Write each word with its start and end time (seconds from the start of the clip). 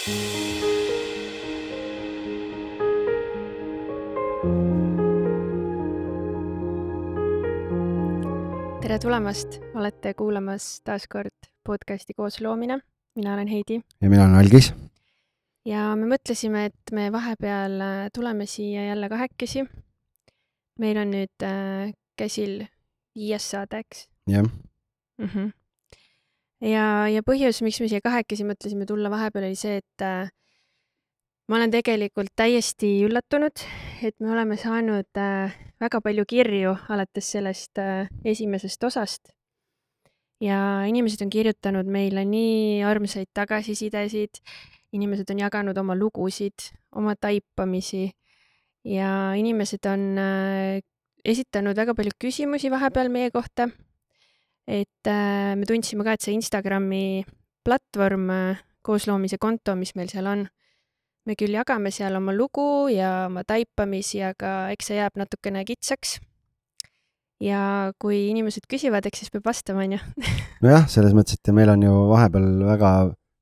tere 0.00 0.08
tulemast, 8.96 9.58
olete 9.76 10.14
kuulamas 10.16 10.80
taas 10.88 11.04
kord 11.04 11.36
podcasti 11.66 12.14
Koosloomine. 12.16 12.80
mina 13.14 13.34
olen 13.34 13.48
Heidi 13.48 13.80
ja 14.00 14.10
mina 14.10 14.24
olen 14.24 14.34
Algis. 14.34 14.72
ja 15.66 15.96
me 15.96 16.08
mõtlesime, 16.08 16.64
et 16.64 16.92
me 16.92 17.12
vahepeal 17.12 17.80
äh, 17.80 18.08
tuleme 18.14 18.46
siia 18.46 18.84
jälle 18.84 19.08
kahekesi. 19.08 19.68
meil 20.78 20.96
on 20.96 21.10
nüüd 21.12 21.44
äh, 21.44 21.92
käsil 22.16 22.64
viies 23.14 23.50
saade, 23.50 23.84
eks 23.84 24.08
jah 24.26 24.48
mm. 24.48 25.26
-hmm. 25.26 25.59
Ja, 26.60 26.84
ja 27.10 27.22
põhjus, 27.26 27.62
miks 27.64 27.80
me 27.82 27.88
siia 27.90 28.04
kahekesi 28.04 28.46
mõtlesime 28.48 28.86
tulla 28.88 29.10
vahepeal 29.12 29.48
oli 29.48 29.58
see, 29.58 29.80
et 29.80 30.04
äh, 30.04 30.30
ma 31.50 31.58
olen 31.58 31.72
tegelikult 31.74 32.32
täiesti 32.38 33.00
üllatunud, 33.06 33.64
et 34.06 34.16
me 34.22 34.30
oleme 34.34 34.58
saanud 34.60 35.18
äh, 35.18 35.56
väga 35.80 36.00
palju 36.04 36.24
kirju 36.28 36.76
alates 36.92 37.32
sellest 37.34 37.80
äh, 37.82 38.08
esimesest 38.24 38.84
osast. 38.84 39.32
ja 40.40 40.86
inimesed 40.88 41.20
on 41.20 41.30
kirjutanud 41.30 41.84
meile 41.84 42.22
nii 42.24 42.80
armsaid 42.88 43.28
tagasisidesid, 43.36 44.38
inimesed 44.96 45.28
on 45.34 45.42
jaganud 45.42 45.76
oma 45.76 45.92
lugusid, 45.94 46.70
oma 46.96 47.12
taipamisi 47.12 48.06
ja 48.84 49.34
inimesed 49.36 49.84
on 49.90 50.06
äh, 50.18 50.80
esitanud 51.24 51.76
väga 51.76 51.94
palju 51.94 52.16
küsimusi 52.20 52.70
vahepeal 52.72 53.10
meie 53.12 53.30
kohta. 53.30 53.68
Et 54.70 55.10
äh, 55.10 55.52
me 55.58 55.66
tundsime 55.66 56.06
ka, 56.06 56.14
et 56.14 56.24
see 56.24 56.36
Instagrami 56.36 57.24
platvorm 57.66 58.30
äh,, 58.30 58.64
koosloomise 58.86 59.36
konto, 59.42 59.74
mis 59.76 59.92
meil 59.98 60.08
seal 60.08 60.28
on 60.30 60.46
me 61.28 61.36
küll 61.38 61.54
jagame 61.54 61.92
seal 61.94 62.16
oma 62.18 62.32
lugu 62.34 62.88
ja 62.92 63.26
oma 63.28 63.44
taipamisi, 63.46 64.22
aga 64.24 64.70
eks 64.74 64.90
see 64.90 64.98
jääb 64.98 65.20
natukene 65.20 65.64
kitsaks. 65.68 66.18
ja 67.40 67.92
kui 68.00 68.26
inimesed 68.28 68.66
küsivad, 68.68 69.06
eks 69.08 69.22
siis 69.22 69.32
peab 69.32 69.46
vastama, 69.48 69.86
onju. 69.86 70.00
nojah, 70.64 70.84
selles 70.92 71.14
mõttes, 71.16 71.38
et 71.38 71.52
meil 71.56 71.72
on 71.72 71.86
ju 71.86 71.94
vahepeal 72.10 72.50
väga 72.68 72.90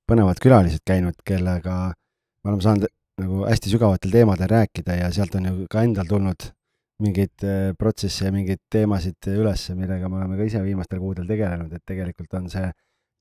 põnevad 0.08 0.42
külalised 0.42 0.84
käinud, 0.86 1.18
kellega 1.26 1.78
me 1.90 2.52
oleme 2.52 2.64
saanud 2.64 2.94
nagu 3.18 3.42
hästi 3.48 3.72
sügavatel 3.72 4.14
teemadel 4.14 4.50
rääkida 4.52 5.00
ja 5.00 5.10
sealt 5.14 5.34
on 5.34 5.50
ju 5.50 5.66
ka 5.70 5.82
endal 5.82 6.06
tulnud 6.06 6.52
mingeid 7.02 7.46
äh, 7.46 7.72
protsesse 7.78 8.26
ja 8.26 8.34
mingeid 8.34 8.64
teemasid 8.70 9.30
üles, 9.30 9.68
millega 9.78 10.08
me 10.10 10.20
oleme 10.20 10.38
ka 10.38 10.48
ise 10.48 10.62
viimastel 10.64 11.00
kuudel 11.02 11.28
tegelenud, 11.28 11.72
et 11.72 11.84
tegelikult 11.86 12.34
on 12.40 12.48
see 12.52 12.66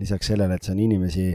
lisaks 0.02 0.32
sellele, 0.34 0.58
et 0.58 0.66
see 0.66 0.74
on 0.74 0.82
inimesi 0.82 1.28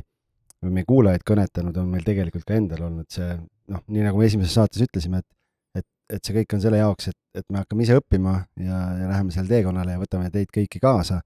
või 0.63 0.77
meie 0.79 0.87
kuulajaid 0.87 1.25
kõnetanud, 1.27 1.79
on 1.79 1.89
meil 1.91 2.05
tegelikult 2.07 2.47
ka 2.47 2.59
endal 2.59 2.87
olnud 2.89 3.09
see 3.11 3.31
noh, 3.73 3.83
nii 3.89 4.05
nagu 4.07 4.19
me 4.19 4.29
esimeses 4.29 4.55
saates 4.59 4.83
ütlesime, 4.87 5.23
et 5.23 5.81
et, 5.81 5.87
et 6.17 6.21
see 6.21 6.37
kõik 6.37 6.57
on 6.57 6.63
selle 6.63 6.83
jaoks, 6.83 7.09
et, 7.13 7.19
et 7.41 7.47
me 7.49 7.63
hakkame 7.63 7.87
ise 7.87 7.97
õppima 7.99 8.37
ja, 8.61 8.83
ja 9.01 9.09
läheme 9.15 9.35
seal 9.35 9.49
teekonnale 9.49 9.97
ja 9.97 10.03
võtame 10.03 10.31
teid 10.35 10.53
kõiki 10.55 10.83
kaasa. 10.83 11.23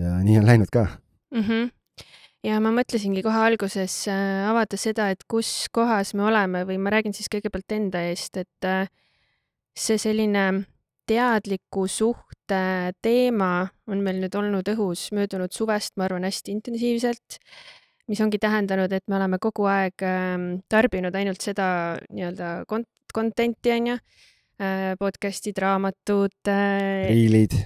ja 0.00 0.16
nii 0.24 0.38
on 0.40 0.48
läinud 0.48 0.70
ka 0.72 0.86
mm. 0.88 1.42
-hmm. 1.42 1.70
ja 2.48 2.60
ma 2.64 2.72
mõtlesingi 2.72 3.22
kohe 3.22 3.42
alguses 3.50 4.08
äh, 4.08 4.48
avada 4.48 4.78
seda, 4.80 5.10
et 5.10 5.24
kus 5.28 5.68
kohas 5.72 6.14
me 6.14 6.24
oleme 6.30 6.64
või 6.64 6.78
ma 6.78 6.94
räägin 6.94 7.12
siis 7.12 7.28
kõigepealt 7.28 7.76
enda 7.76 8.06
eest, 8.08 8.36
et 8.36 8.64
äh, 8.68 8.88
see 9.76 9.98
selline 9.98 10.64
teadliku 11.08 11.86
suhte 11.90 12.92
teema 13.02 13.68
on 13.90 14.02
meil 14.04 14.20
nüüd 14.22 14.34
olnud 14.38 14.68
õhus 14.74 15.08
möödunud 15.16 15.52
suvest, 15.52 15.96
ma 15.96 16.06
arvan, 16.06 16.26
hästi 16.28 16.52
intensiivselt 16.54 17.40
mis 18.10 18.20
ongi 18.22 18.40
tähendanud, 18.42 18.92
et 18.92 19.04
me 19.08 19.16
oleme 19.18 19.38
kogu 19.42 19.66
aeg 19.70 20.04
ähm, 20.06 20.48
tarbinud 20.70 21.14
ainult 21.16 21.44
seda 21.44 21.66
nii-öelda 22.10 22.50
kont-, 22.70 22.90
content'i, 23.14 23.72
onju, 23.76 23.96
äh, 24.60 24.92
podcast'id, 25.00 25.58
raamatud. 25.62 26.34
Äh, 26.50 27.06
riilid. 27.10 27.56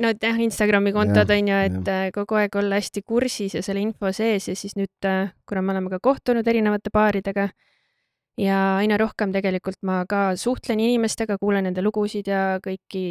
no 0.00 0.12
jah, 0.14 0.38
Instagrami 0.44 0.92
kontod 0.94 1.32
on 1.34 1.50
ju, 1.50 1.62
et 1.70 1.80
ja. 1.80 1.96
Äh, 2.06 2.12
kogu 2.14 2.38
aeg 2.38 2.60
olla 2.60 2.78
hästi 2.80 3.02
kursis 3.06 3.56
ja 3.58 3.64
selle 3.66 3.82
info 3.86 4.12
sees 4.14 4.50
ja 4.50 4.58
siis 4.58 4.76
nüüd, 4.78 5.10
kuna 5.48 5.64
me 5.64 5.74
oleme 5.74 5.92
ka 5.96 6.02
kohtunud 6.02 6.46
erinevate 6.46 6.92
paaridega 6.94 7.48
ja 8.40 8.58
aina 8.80 8.96
rohkem 9.00 9.32
tegelikult 9.34 9.80
ma 9.86 10.02
ka 10.08 10.34
suhtlen 10.40 10.80
inimestega, 10.80 11.36
kuulen 11.40 11.66
nende 11.68 11.84
lugusid 11.84 12.30
ja 12.30 12.58
kõiki 12.64 13.02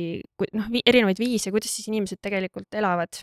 noh, 0.55 0.69
erinevaid 0.81 1.19
viise, 1.21 1.53
kuidas 1.53 1.73
siis 1.75 1.89
inimesed 1.91 2.21
tegelikult 2.23 2.79
elavad, 2.79 3.21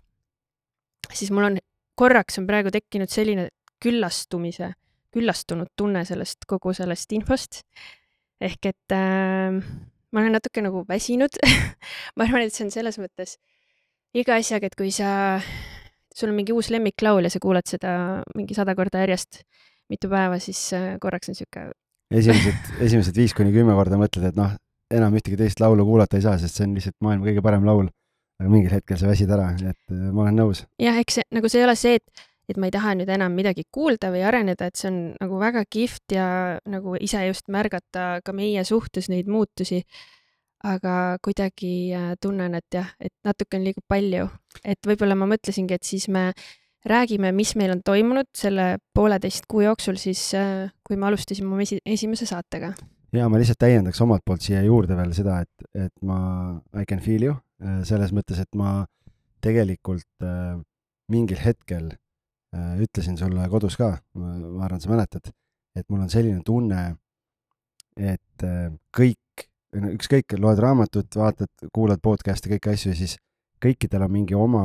siis 1.11 1.33
mul 1.35 1.51
on 1.51 1.59
korraks 1.99 2.39
on 2.41 2.47
praegu 2.49 2.73
tekkinud 2.75 3.11
selline 3.13 3.49
küllastumise, 3.83 4.73
küllastunud 5.15 5.73
tunne 5.77 6.05
sellest, 6.09 6.45
kogu 6.49 6.75
sellest 6.77 7.13
infost. 7.17 7.63
ehk 8.41 8.67
et 8.69 8.93
äh, 8.93 9.57
ma 10.13 10.21
olen 10.21 10.35
natuke 10.37 10.61
nagu 10.61 10.85
väsinud 10.89 11.39
ma 12.17 12.27
arvan, 12.27 12.45
et 12.45 12.53
see 12.53 12.67
on 12.67 12.73
selles 12.75 12.99
mõttes 13.01 13.39
iga 14.17 14.37
asjaga, 14.37 14.69
et 14.69 14.77
kui 14.77 14.93
sa, 14.93 15.41
sul 16.13 16.33
on 16.33 16.37
mingi 16.37 16.53
uus 16.53 16.69
lemmiklaul 16.73 17.25
ja 17.25 17.33
sa 17.33 17.41
kuulad 17.41 17.65
seda 17.69 18.23
mingi 18.37 18.57
sada 18.57 18.77
korda 18.77 19.03
järjest 19.05 19.43
mitu 19.89 20.11
päeva, 20.13 20.39
siis 20.43 20.61
äh, 20.77 20.97
korraks 21.01 21.31
on 21.33 21.39
sihuke. 21.39 21.71
Esimesed, 22.11 22.73
esimesed 22.87 23.17
viis 23.17 23.35
kuni 23.37 23.55
kümme 23.55 23.75
korda 23.77 23.99
mõtled, 24.01 24.31
et 24.31 24.39
noh, 24.39 24.55
enam 24.95 25.15
ühtegi 25.19 25.39
teist 25.41 25.61
laulu 25.61 25.87
kuulata 25.87 26.19
ei 26.19 26.27
saa, 26.27 26.39
sest 26.39 26.59
see 26.59 26.67
on 26.69 26.77
lihtsalt 26.79 26.97
maailma 27.03 27.27
kõige 27.31 27.43
parem 27.45 27.67
laul 27.67 27.89
aga 28.41 28.53
mingil 28.53 28.73
hetkel 28.75 28.99
sa 29.01 29.09
väsid 29.09 29.33
ära, 29.33 29.51
nii 29.57 29.71
et 29.71 29.95
äh, 29.95 30.09
ma 30.11 30.27
olen 30.27 30.41
nõus. 30.43 30.65
jah, 30.83 30.99
eks 31.01 31.21
see 31.21 31.29
nagu 31.37 31.51
see 31.51 31.63
ei 31.63 31.69
ole 31.69 31.77
see, 31.79 32.01
et, 32.01 32.27
et 32.53 32.61
ma 32.61 32.69
ei 32.69 32.75
taha 32.75 32.93
nüüd 32.99 33.13
enam 33.13 33.37
midagi 33.37 33.65
kuulda 33.73 34.11
või 34.15 34.25
areneda, 34.29 34.69
et 34.69 34.81
see 34.81 34.91
on 34.91 35.01
nagu 35.17 35.41
väga 35.41 35.65
kihvt 35.73 36.17
ja 36.17 36.29
nagu 36.69 36.99
ise 37.01 37.25
just 37.31 37.49
märgata 37.53 38.07
ka 38.25 38.37
meie 38.37 38.65
suhtes 38.69 39.11
neid 39.13 39.31
muutusi. 39.31 39.83
aga 40.67 41.19
kuidagi 41.23 41.93
äh, 41.95 42.15
tunnen, 42.21 42.57
et 42.59 42.75
jah, 42.75 42.89
et 42.99 43.13
natuke 43.25 43.59
on 43.59 43.65
liiga 43.65 43.83
palju, 43.87 44.25
et 44.65 44.89
võib-olla 44.89 45.15
ma 45.15 45.29
mõtlesingi, 45.31 45.77
et 45.77 45.85
siis 45.85 46.09
me 46.09 46.33
räägime, 46.87 47.33
mis 47.33 47.55
meil 47.57 47.75
on 47.75 47.81
toimunud 47.85 48.29
selle 48.37 48.77
pooleteist 48.95 49.49
kuu 49.49 49.65
jooksul 49.67 49.99
siis, 50.01 50.29
äh, 50.35 50.69
kui 50.87 50.97
me 50.97 51.09
alustasime 51.11 51.53
oma 51.53 51.65
esi 51.65 51.81
esimese 51.87 52.27
saatega. 52.27 52.75
ja 53.13 53.29
ma 53.29 53.39
lihtsalt 53.41 53.59
täiendaks 53.59 54.01
omalt 54.01 54.23
poolt 54.25 54.45
siia 54.45 54.63
juurde 54.63 54.97
veel 54.97 55.13
seda, 55.17 55.41
et, 55.43 55.69
et 55.87 55.93
ma 56.03 56.19
I 56.77 56.85
can 56.87 57.01
feel 57.01 57.23
you 57.23 57.37
Äh, 57.57 57.81
selles 57.89 58.13
mõttes, 58.13 58.37
et 58.43 58.53
ma 58.59 58.83
tegelikult 59.45 60.25
äh, 60.25 60.59
mingil 61.13 61.41
hetkel 61.41 61.95
ütlesin 62.57 63.19
sulle 63.21 63.43
kodus 63.53 63.75
ka, 63.77 63.91
ma 64.17 64.63
arvan, 64.65 64.81
sa 64.81 64.89
mäletad, 64.89 65.27
et 65.77 65.85
mul 65.93 66.07
on 66.07 66.09
selline 66.09 66.41
tunne, 66.47 66.95
et 68.01 68.45
kõik, 68.97 69.43
ükskõik, 69.77 70.39
loed 70.41 70.63
raamatut, 70.63 71.19
vaatad, 71.21 71.51
kuulad 71.75 72.01
podcast'e, 72.01 72.49
kõiki 72.55 72.73
asju 72.73 72.95
siis 72.97 73.19
kõikidel 73.61 74.07
on 74.07 74.15
mingi 74.15 74.39
oma 74.39 74.63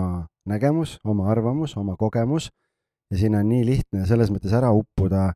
nägemus, 0.49 0.97
oma 1.03 1.29
arvamus, 1.31 1.75
oma 1.77 1.95
kogemus 1.99 2.49
ja 3.11 3.17
siin 3.19 3.35
on 3.35 3.49
nii 3.49 3.65
lihtne 3.67 4.05
selles 4.09 4.31
mõttes 4.33 4.53
ära 4.57 4.71
uppuda, 4.73 5.31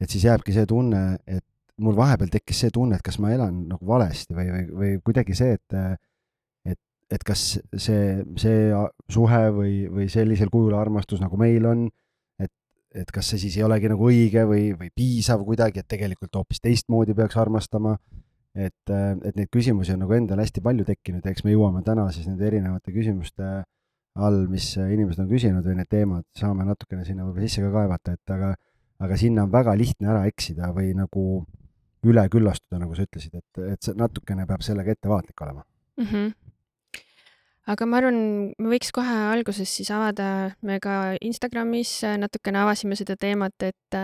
et 0.00 0.10
siis 0.10 0.24
jääbki 0.24 0.54
see 0.54 0.68
tunne, 0.68 1.18
et 1.26 1.44
mul 1.80 1.96
vahepeal 1.96 2.30
tekkis 2.32 2.64
see 2.64 2.72
tunne, 2.72 2.96
et 2.96 3.04
kas 3.04 3.18
ma 3.20 3.32
elan 3.34 3.64
nagu 3.68 3.86
valesti 3.86 4.36
või, 4.36 4.48
või, 4.52 4.64
või 4.82 4.94
kuidagi 5.04 5.36
see, 5.36 5.58
et 5.58 5.98
et 7.10 7.24
kas 7.26 7.40
see, 7.74 8.22
see 8.38 8.70
suhe 9.10 9.42
või, 9.54 9.74
või 9.90 10.06
sellisel 10.12 10.50
kujul 10.52 10.76
armastus, 10.78 11.18
nagu 11.22 11.38
meil 11.40 11.66
on, 11.66 11.88
et, 12.38 12.52
et 12.94 13.10
kas 13.10 13.32
see 13.32 13.42
siis 13.44 13.58
ei 13.58 13.66
olegi 13.66 13.90
nagu 13.90 14.06
õige 14.06 14.44
või, 14.46 14.70
või 14.78 14.92
piisav 14.94 15.42
kuidagi, 15.46 15.82
et 15.82 15.90
tegelikult 15.90 16.38
hoopis 16.38 16.62
teistmoodi 16.62 17.16
peaks 17.18 17.38
armastama. 17.40 17.96
et, 18.54 18.90
et 18.90 19.36
neid 19.36 19.46
küsimusi 19.50 19.92
on 19.94 20.00
nagu 20.02 20.14
endal 20.14 20.40
hästi 20.42 20.62
palju 20.62 20.84
tekkinud 20.86 21.22
ja 21.22 21.30
eks 21.30 21.44
me 21.46 21.52
jõuame 21.52 21.84
täna 21.86 22.08
siis 22.10 22.26
nende 22.26 22.46
erinevate 22.46 22.90
küsimuste 22.90 23.50
all, 24.18 24.42
mis 24.50 24.72
inimesed 24.80 25.22
on 25.22 25.30
küsinud 25.30 25.66
või 25.66 25.78
need 25.78 25.90
teemad, 25.90 26.26
saame 26.36 26.66
natukene 26.66 27.04
sinna 27.06 27.24
võib-olla 27.26 27.46
sisse 27.46 27.62
ka 27.62 27.70
kaevata, 27.74 28.16
et 28.18 28.34
aga, 28.34 28.52
aga 29.06 29.18
sinna 29.20 29.46
on 29.46 29.52
väga 29.54 29.76
lihtne 29.78 30.10
ära 30.10 30.26
eksida 30.30 30.72
või 30.76 30.92
nagu 30.98 31.24
üle 32.10 32.24
küllastuda, 32.32 32.80
nagu 32.80 32.96
sa 32.96 33.04
ütlesid, 33.06 33.36
et, 33.36 33.64
et 33.76 33.90
natukene 33.96 34.46
peab 34.48 34.64
sellega 34.64 34.96
ettevaatlik 34.96 35.46
olema 35.46 35.64
mm. 36.00 36.06
-hmm 36.06 36.30
aga 37.70 37.86
ma 37.86 38.00
arvan, 38.00 38.20
me 38.58 38.70
võiks 38.72 38.90
kohe 38.94 39.16
alguses 39.30 39.70
siis 39.70 39.90
avada, 39.94 40.52
me 40.66 40.80
ka 40.82 41.14
Instagramis 41.22 42.00
natukene 42.18 42.62
avasime 42.64 42.98
seda 42.98 43.16
teemat, 43.20 43.54
et, 43.62 43.98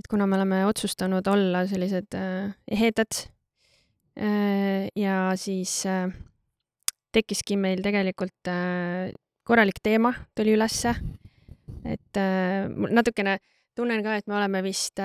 et 0.00 0.08
kuna 0.10 0.26
me 0.28 0.36
oleme 0.36 0.64
otsustanud 0.68 1.26
olla 1.30 1.64
sellised 1.70 2.16
äh, 2.18 2.50
ehedad 2.70 3.22
äh, 4.20 4.88
ja 4.98 5.32
siis 5.40 5.86
äh, 5.88 6.10
tekkiski 7.14 7.56
meil 7.56 7.82
tegelikult 7.84 8.50
korralik 9.44 9.80
teema 9.82 10.14
tuli 10.36 10.54
ülesse. 10.54 10.94
et 11.84 12.18
natukene 12.90 13.38
tunnen 13.74 14.02
ka, 14.02 14.16
et 14.16 14.26
me 14.26 14.34
oleme 14.36 14.62
vist 14.62 15.00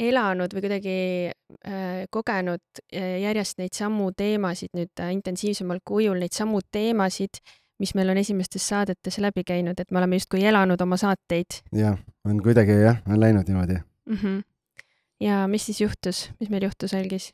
elanud 0.00 0.54
või 0.54 0.64
kuidagi 0.64 0.96
äh, 1.30 2.04
kogenud 2.12 2.82
äh, 2.94 3.20
järjest 3.24 3.60
neid 3.60 3.76
samu 3.76 4.10
teemasid 4.16 4.72
nüüd 4.76 5.02
äh, 5.02 5.12
intensiivsemal 5.16 5.82
kujul, 5.84 6.18
neid 6.20 6.36
samu 6.36 6.62
teemasid, 6.72 7.42
mis 7.80 7.92
meil 7.96 8.12
on 8.12 8.20
esimestes 8.20 8.66
saadetes 8.72 9.20
läbi 9.22 9.44
käinud, 9.46 9.80
et 9.80 9.90
me 9.90 10.00
oleme 10.00 10.20
justkui 10.20 10.44
elanud 10.48 10.80
oma 10.80 10.98
saateid. 11.00 11.60
jah, 11.76 11.98
on 12.24 12.40
kuidagi 12.44 12.78
jah, 12.80 13.02
on 13.08 13.20
läinud 13.20 13.48
niimoodi 13.48 13.76
mm. 13.80 14.16
-hmm. 14.16 14.42
ja 15.26 15.46
mis 15.48 15.66
siis 15.66 15.80
juhtus, 15.80 16.30
mis 16.40 16.50
meil 16.50 16.68
juhtus, 16.68 16.94
Algis? 16.94 17.32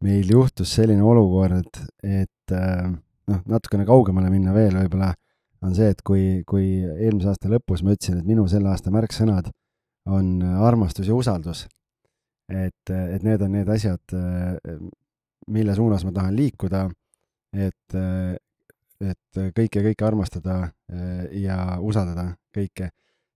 meil 0.00 0.30
juhtus 0.30 0.74
selline 0.74 1.02
olukord, 1.02 1.82
et 2.02 2.52
äh, 2.52 2.92
noh, 3.30 3.42
natukene 3.48 3.86
kaugemale 3.88 4.30
minna 4.32 4.54
veel 4.56 4.76
võib-olla, 4.82 5.12
on 5.66 5.74
see, 5.76 5.90
et 5.92 6.00
kui, 6.06 6.42
kui 6.48 6.80
eelmise 6.82 7.30
aasta 7.32 7.50
lõpus 7.52 7.84
ma 7.84 7.94
ütlesin, 7.94 8.20
et 8.20 8.28
minu 8.28 8.46
selle 8.48 8.70
aasta 8.72 8.92
märksõnad 8.94 9.50
on 10.10 10.40
armastus 10.64 11.10
ja 11.10 11.16
usaldus, 11.16 11.66
et, 12.48 12.90
et 12.90 13.26
need 13.26 13.42
on 13.44 13.52
need 13.58 13.68
asjad, 13.70 14.14
mille 15.50 15.74
suunas 15.76 16.06
ma 16.06 16.14
tahan 16.16 16.38
liikuda, 16.38 16.86
et, 17.52 17.98
et 19.04 19.42
kõike, 19.56 19.84
kõike 19.90 20.06
armastada 20.06 20.62
ja 21.36 21.58
usaldada 21.84 22.30
kõike, 22.56 22.90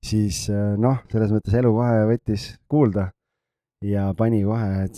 siis 0.04 0.46
noh, 0.80 1.04
selles 1.12 1.34
mõttes 1.34 1.60
elu 1.60 1.74
kohe 1.76 2.08
võttis 2.14 2.48
kuulda 2.70 3.10
ja 3.84 4.08
pani 4.16 4.42
kohe, 4.46 4.88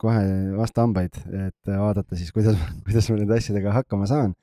kohe 0.00 0.22
vastu 0.56 0.82
hambaid, 0.84 1.16
et 1.46 1.70
vaadata 1.72 2.18
siis, 2.18 2.32
kuidas, 2.34 2.58
kuidas 2.86 3.08
ma 3.10 3.18
nende 3.20 3.38
asjadega 3.38 3.74
hakkama 3.80 4.08
saan. 4.10 4.34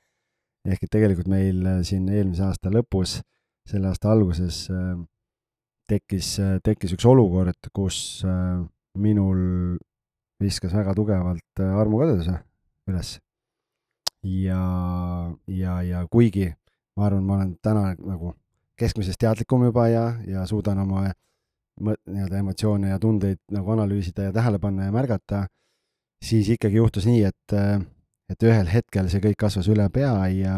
ehk 0.67 0.83
et 0.83 0.91
tegelikult 0.91 1.29
meil 1.31 1.63
siin 1.87 2.09
eelmise 2.11 2.43
aasta 2.43 2.71
lõpus, 2.73 3.19
selle 3.69 3.87
aasta 3.89 4.11
alguses 4.11 4.65
tekkis, 5.89 6.33
tekkis 6.65 6.93
üks 6.97 7.05
olukord, 7.07 7.71
kus 7.73 8.25
minul 8.99 9.77
viskas 10.39 10.73
väga 10.75 10.93
tugevalt 10.97 11.63
armukadeduse 11.63 12.35
üles. 12.89 13.17
ja, 14.23 14.63
ja, 15.47 15.81
ja 15.85 16.05
kuigi 16.11 16.49
ma 16.97 17.07
arvan, 17.07 17.23
ma 17.23 17.39
olen 17.39 17.55
täna 17.63 17.93
nagu 17.95 18.33
keskmisest 18.79 19.19
teadlikum 19.19 19.63
juba 19.67 19.87
ja, 19.87 20.05
ja 20.27 20.45
suudan 20.47 20.79
oma 20.83 21.07
nii-öelda 21.79 22.41
emotsioone 22.41 22.91
ja 22.91 22.99
tundeid 22.99 23.41
nagu 23.55 23.71
analüüsida 23.75 24.29
ja 24.29 24.35
tähele 24.35 24.59
panna 24.59 24.89
ja 24.89 24.95
märgata, 24.95 25.45
siis 26.23 26.49
ikkagi 26.55 26.81
juhtus 26.81 27.07
nii, 27.09 27.23
et, 27.29 27.55
äh, 27.55 27.79
et 28.29 28.47
ühel 28.47 28.71
hetkel 28.71 29.09
see 29.09 29.23
kõik 29.23 29.39
kasvas 29.45 29.69
üle 29.71 29.89
pea 29.93 30.13
ja, 30.33 30.57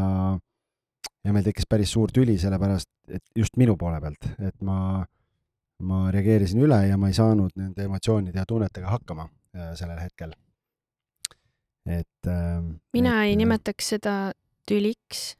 ja 1.26 1.34
meil 1.34 1.46
tekkis 1.46 1.70
päris 1.70 1.94
suur 1.94 2.14
tüli, 2.14 2.38
sellepärast 2.42 2.90
et 3.10 3.24
just 3.36 3.58
minu 3.58 3.78
poole 3.78 4.02
pealt, 4.02 4.32
et 4.40 4.58
ma, 4.66 5.04
ma 5.84 6.02
reageerisin 6.14 6.64
üle 6.64 6.82
ja 6.88 6.98
ma 6.98 7.12
ei 7.12 7.18
saanud 7.18 7.54
nende 7.56 7.86
emotsioonide 7.90 8.42
ja 8.42 8.48
tunnetega 8.50 8.92
hakkama 8.96 9.30
Äh, 9.52 9.74
sellel 9.76 10.00
hetkel. 10.00 10.32
et 11.86 12.28
äh,. 12.28 12.62
mina 12.94 13.16
et, 13.20 13.32
ei 13.32 13.36
nimetaks 13.36 13.90
seda 13.98 14.14
tüliks, 14.70 15.34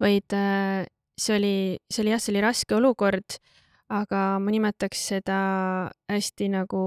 vaid 0.00 0.32
äh, 0.32 0.86
see 1.20 1.34
oli, 1.36 1.56
see 1.92 2.04
oli 2.06 2.14
jah, 2.14 2.22
see 2.22 2.32
oli 2.32 2.44
raske 2.46 2.78
olukord, 2.78 3.36
aga 3.90 4.20
ma 4.42 4.52
nimetaks 4.54 5.06
seda 5.12 5.38
hästi 6.10 6.50
nagu 6.52 6.82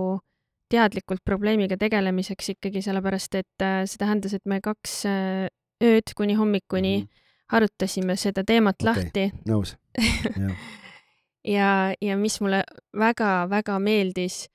teadlikult 0.73 1.21
probleemiga 1.25 1.77
tegelemiseks 1.79 2.53
ikkagi, 2.55 2.81
sellepärast 2.85 3.35
et 3.37 3.65
äh, 3.65 3.83
see 3.89 3.99
tähendas, 4.01 4.33
et 4.37 4.45
me 4.49 4.59
kaks 4.63 5.03
äh, 5.09 5.49
ööd 5.83 6.13
kuni 6.17 6.37
hommikuni 6.39 6.95
mm 6.97 7.03
-hmm. 7.03 7.57
arutasime 7.57 8.15
seda 8.15 8.43
teemat 8.47 8.81
okay, 8.81 8.89
lahti. 8.89 9.31
nõus 9.49 9.75
ja, 11.55 11.93
ja 12.01 12.17
mis 12.17 12.39
mulle 12.41 12.63
väga-väga 12.97 13.79
meeldis, 13.79 14.47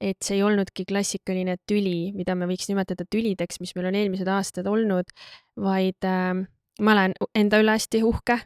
et 0.00 0.16
see 0.22 0.36
ei 0.36 0.42
olnudki 0.42 0.84
klassikaline 0.84 1.56
tüli, 1.68 2.12
mida 2.12 2.34
me 2.34 2.46
võiks 2.46 2.68
nimetada 2.68 3.04
tülideks, 3.10 3.60
mis 3.60 3.74
meil 3.74 3.86
on 3.90 3.94
eelmised 3.94 4.28
aastad 4.28 4.66
olnud, 4.66 5.12
vaid 5.56 6.04
äh, 6.04 6.46
ma 6.80 6.92
olen 6.92 7.16
enda 7.34 7.60
üle 7.60 7.76
hästi 7.76 8.02
uhke. 8.04 8.38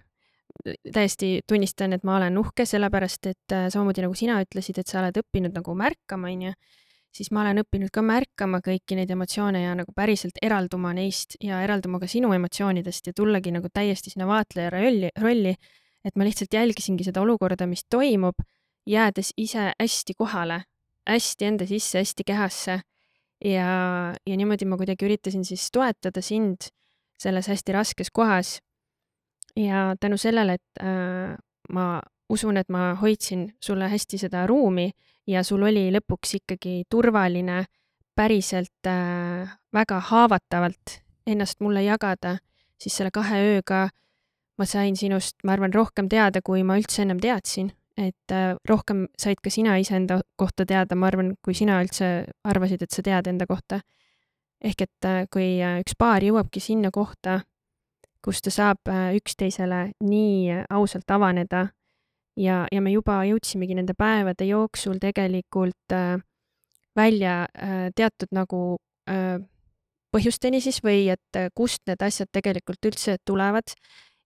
Täiesti 0.93 1.41
tunnistan, 1.49 1.93
et 1.97 2.05
ma 2.05 2.17
olen 2.19 2.39
uhke, 2.41 2.67
sellepärast 2.67 3.31
et 3.33 3.55
äh, 3.55 3.67
samamoodi 3.73 4.05
nagu 4.05 4.15
sina 4.19 4.39
ütlesid, 4.45 4.81
et 4.81 4.91
sa 4.91 5.01
oled 5.03 5.21
õppinud 5.23 5.57
nagu 5.57 5.75
märkama, 5.77 6.31
onju, 6.31 6.55
siis 7.15 7.31
ma 7.35 7.45
olen 7.45 7.63
õppinud 7.65 7.93
ka 7.95 8.05
märkama 8.07 8.63
kõiki 8.65 8.99
neid 8.99 9.11
emotsioone 9.11 9.65
ja 9.65 9.75
nagu 9.79 9.95
päriselt 9.97 10.39
eralduma 10.43 10.95
neist 10.97 11.37
ja 11.43 11.63
eralduma 11.65 12.01
ka 12.03 12.09
sinu 12.11 12.33
emotsioonidest 12.37 13.11
ja 13.11 13.17
tullagi 13.17 13.53
nagu 13.55 13.69
täiesti 13.73 14.15
sinna 14.15 14.29
vaatleja 14.31 14.71
rolli, 14.75 15.13
rolli, 15.21 15.55
et 16.05 16.17
ma 16.17 16.25
lihtsalt 16.25 16.55
jälgisingi 16.55 17.05
seda 17.07 17.23
olukorda, 17.25 17.67
mis 17.67 17.85
toimub, 17.91 18.45
jäädes 18.87 19.35
ise 19.37 19.73
hästi 19.79 20.15
kohale 20.17 20.63
hästi 21.11 21.45
enda 21.45 21.67
sisse, 21.67 21.99
hästi 21.99 22.25
kehasse. 22.27 22.81
ja, 23.45 23.69
ja 24.27 24.37
niimoodi 24.37 24.67
ma 24.69 24.77
kuidagi 24.77 25.07
üritasin 25.07 25.47
siis 25.49 25.71
toetada 25.73 26.21
sind 26.21 26.69
selles 27.21 27.49
hästi 27.49 27.73
raskes 27.73 28.11
kohas. 28.13 28.59
Ja 29.57 29.95
tänu 30.01 30.17
sellele, 30.17 30.59
et 30.59 30.83
äh, 30.83 31.37
ma 31.73 32.01
usun, 32.31 32.57
et 32.57 32.69
ma 32.69 32.95
hoidsin 33.01 33.51
sulle 33.61 33.89
hästi 33.89 34.19
seda 34.19 34.47
ruumi 34.47 34.91
ja 35.27 35.43
sul 35.45 35.63
oli 35.63 35.89
lõpuks 35.95 36.37
ikkagi 36.41 36.85
turvaline 36.91 37.65
päriselt 38.17 38.87
äh, 38.87 39.51
väga 39.73 40.01
haavatavalt 40.11 41.01
ennast 41.27 41.61
mulle 41.61 41.83
jagada, 41.83 42.39
siis 42.79 42.97
selle 42.97 43.11
kahe 43.11 43.43
ööga 43.57 43.89
ma 44.59 44.67
sain 44.69 44.97
sinust, 44.97 45.39
ma 45.45 45.55
arvan, 45.57 45.73
rohkem 45.73 46.09
teada, 46.09 46.43
kui 46.45 46.63
ma 46.63 46.77
üldse 46.77 47.03
ennem 47.03 47.21
teadsin 47.21 47.71
et 48.01 48.33
äh, 48.33 48.55
rohkem 48.69 49.07
said 49.19 49.41
ka 49.43 49.53
sina 49.53 49.77
iseenda 49.81 50.21
kohta 50.41 50.67
teada, 50.69 50.97
ma 50.97 51.11
arvan, 51.11 51.35
kui 51.45 51.57
sina 51.57 51.81
üldse 51.85 52.11
arvasid, 52.49 52.85
et 52.85 52.95
sa 52.95 53.05
tead 53.05 53.31
enda 53.31 53.49
kohta. 53.51 53.81
ehk 54.61 54.83
et 54.85 55.07
äh, 55.09 55.25
kui 55.33 55.57
äh, 55.65 55.79
üks 55.81 55.95
paar 55.97 56.21
jõuabki 56.21 56.61
sinna 56.61 56.91
kohta, 56.93 57.41
kus 58.25 58.43
ta 58.45 58.53
saab 58.53 58.91
üksteisele 59.17 59.93
nii 60.05 60.65
ausalt 60.71 61.11
avaneda 61.11 61.69
ja, 62.37 62.67
ja 62.73 62.81
me 62.81 62.93
juba 62.93 63.23
jõudsimegi 63.29 63.79
nende 63.79 63.95
päevade 63.99 64.49
jooksul 64.49 65.01
tegelikult 65.01 65.97
välja 66.97 67.47
teatud 67.97 68.35
nagu 68.37 68.61
põhjusteni 70.13 70.61
siis 70.61 70.83
või 70.85 71.09
et 71.15 71.41
kust 71.55 71.83
need 71.89 72.03
asjad 72.03 72.29
tegelikult 72.33 72.91
üldse 72.91 73.17
tulevad 73.25 73.73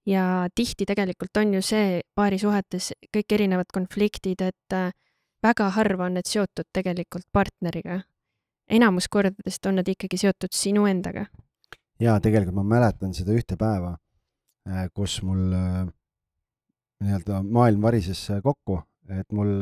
ja 0.07 0.49
tihti 0.55 0.85
tegelikult 0.87 1.37
on 1.37 1.55
ju 1.55 1.63
see 1.65 2.01
paarisuhetes 2.15 2.93
kõik 3.15 3.37
erinevad 3.37 3.71
konfliktid, 3.73 4.41
et 4.41 4.77
äh, 4.77 4.93
väga 5.45 5.71
harva 5.77 6.09
on 6.09 6.19
need 6.19 6.29
seotud 6.29 6.69
tegelikult 6.73 7.27
partneriga. 7.33 8.03
enamus 8.71 9.09
kordadest 9.09 9.67
on 9.67 9.77
nad 9.77 9.89
ikkagi 9.89 10.17
seotud 10.17 10.53
sinu 10.53 10.87
endaga. 10.87 11.27
Jaa, 12.03 12.21
tegelikult 12.23 12.57
ma 12.59 12.65
mäletan 12.77 13.15
seda 13.17 13.35
ühte 13.37 13.59
päeva, 13.61 13.95
äh, 14.69 14.87
kus 14.95 15.21
mul 15.27 15.55
äh, 15.55 15.81
nii-öelda 17.05 17.43
maailm 17.45 17.85
varises 17.85 18.21
kokku, 18.43 18.81
et 19.13 19.33
mul 19.33 19.59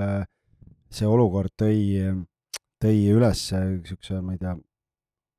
see 0.93 1.08
olukord 1.08 1.55
tõi, 1.58 1.79
tõi 2.82 2.98
üles 3.10 3.46
niisuguse, 3.53 4.20
ma 4.22 4.36
ei 4.36 4.43
tea, 4.43 4.53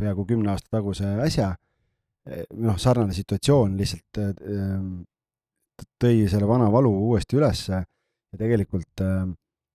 peaaegu 0.01 0.25
kümne 0.27 0.51
aasta 0.51 0.79
taguse 0.79 1.13
asja. 1.23 1.53
Noh, 2.55 2.77
sarnane 2.79 3.13
situatsioon 3.15 3.75
lihtsalt 3.77 4.19
tõi 5.99 6.25
selle 6.31 6.47
vana 6.47 6.69
valu 6.71 6.91
uuesti 7.11 7.37
ülesse 7.37 7.77
ja 7.77 8.39
tegelikult 8.39 9.03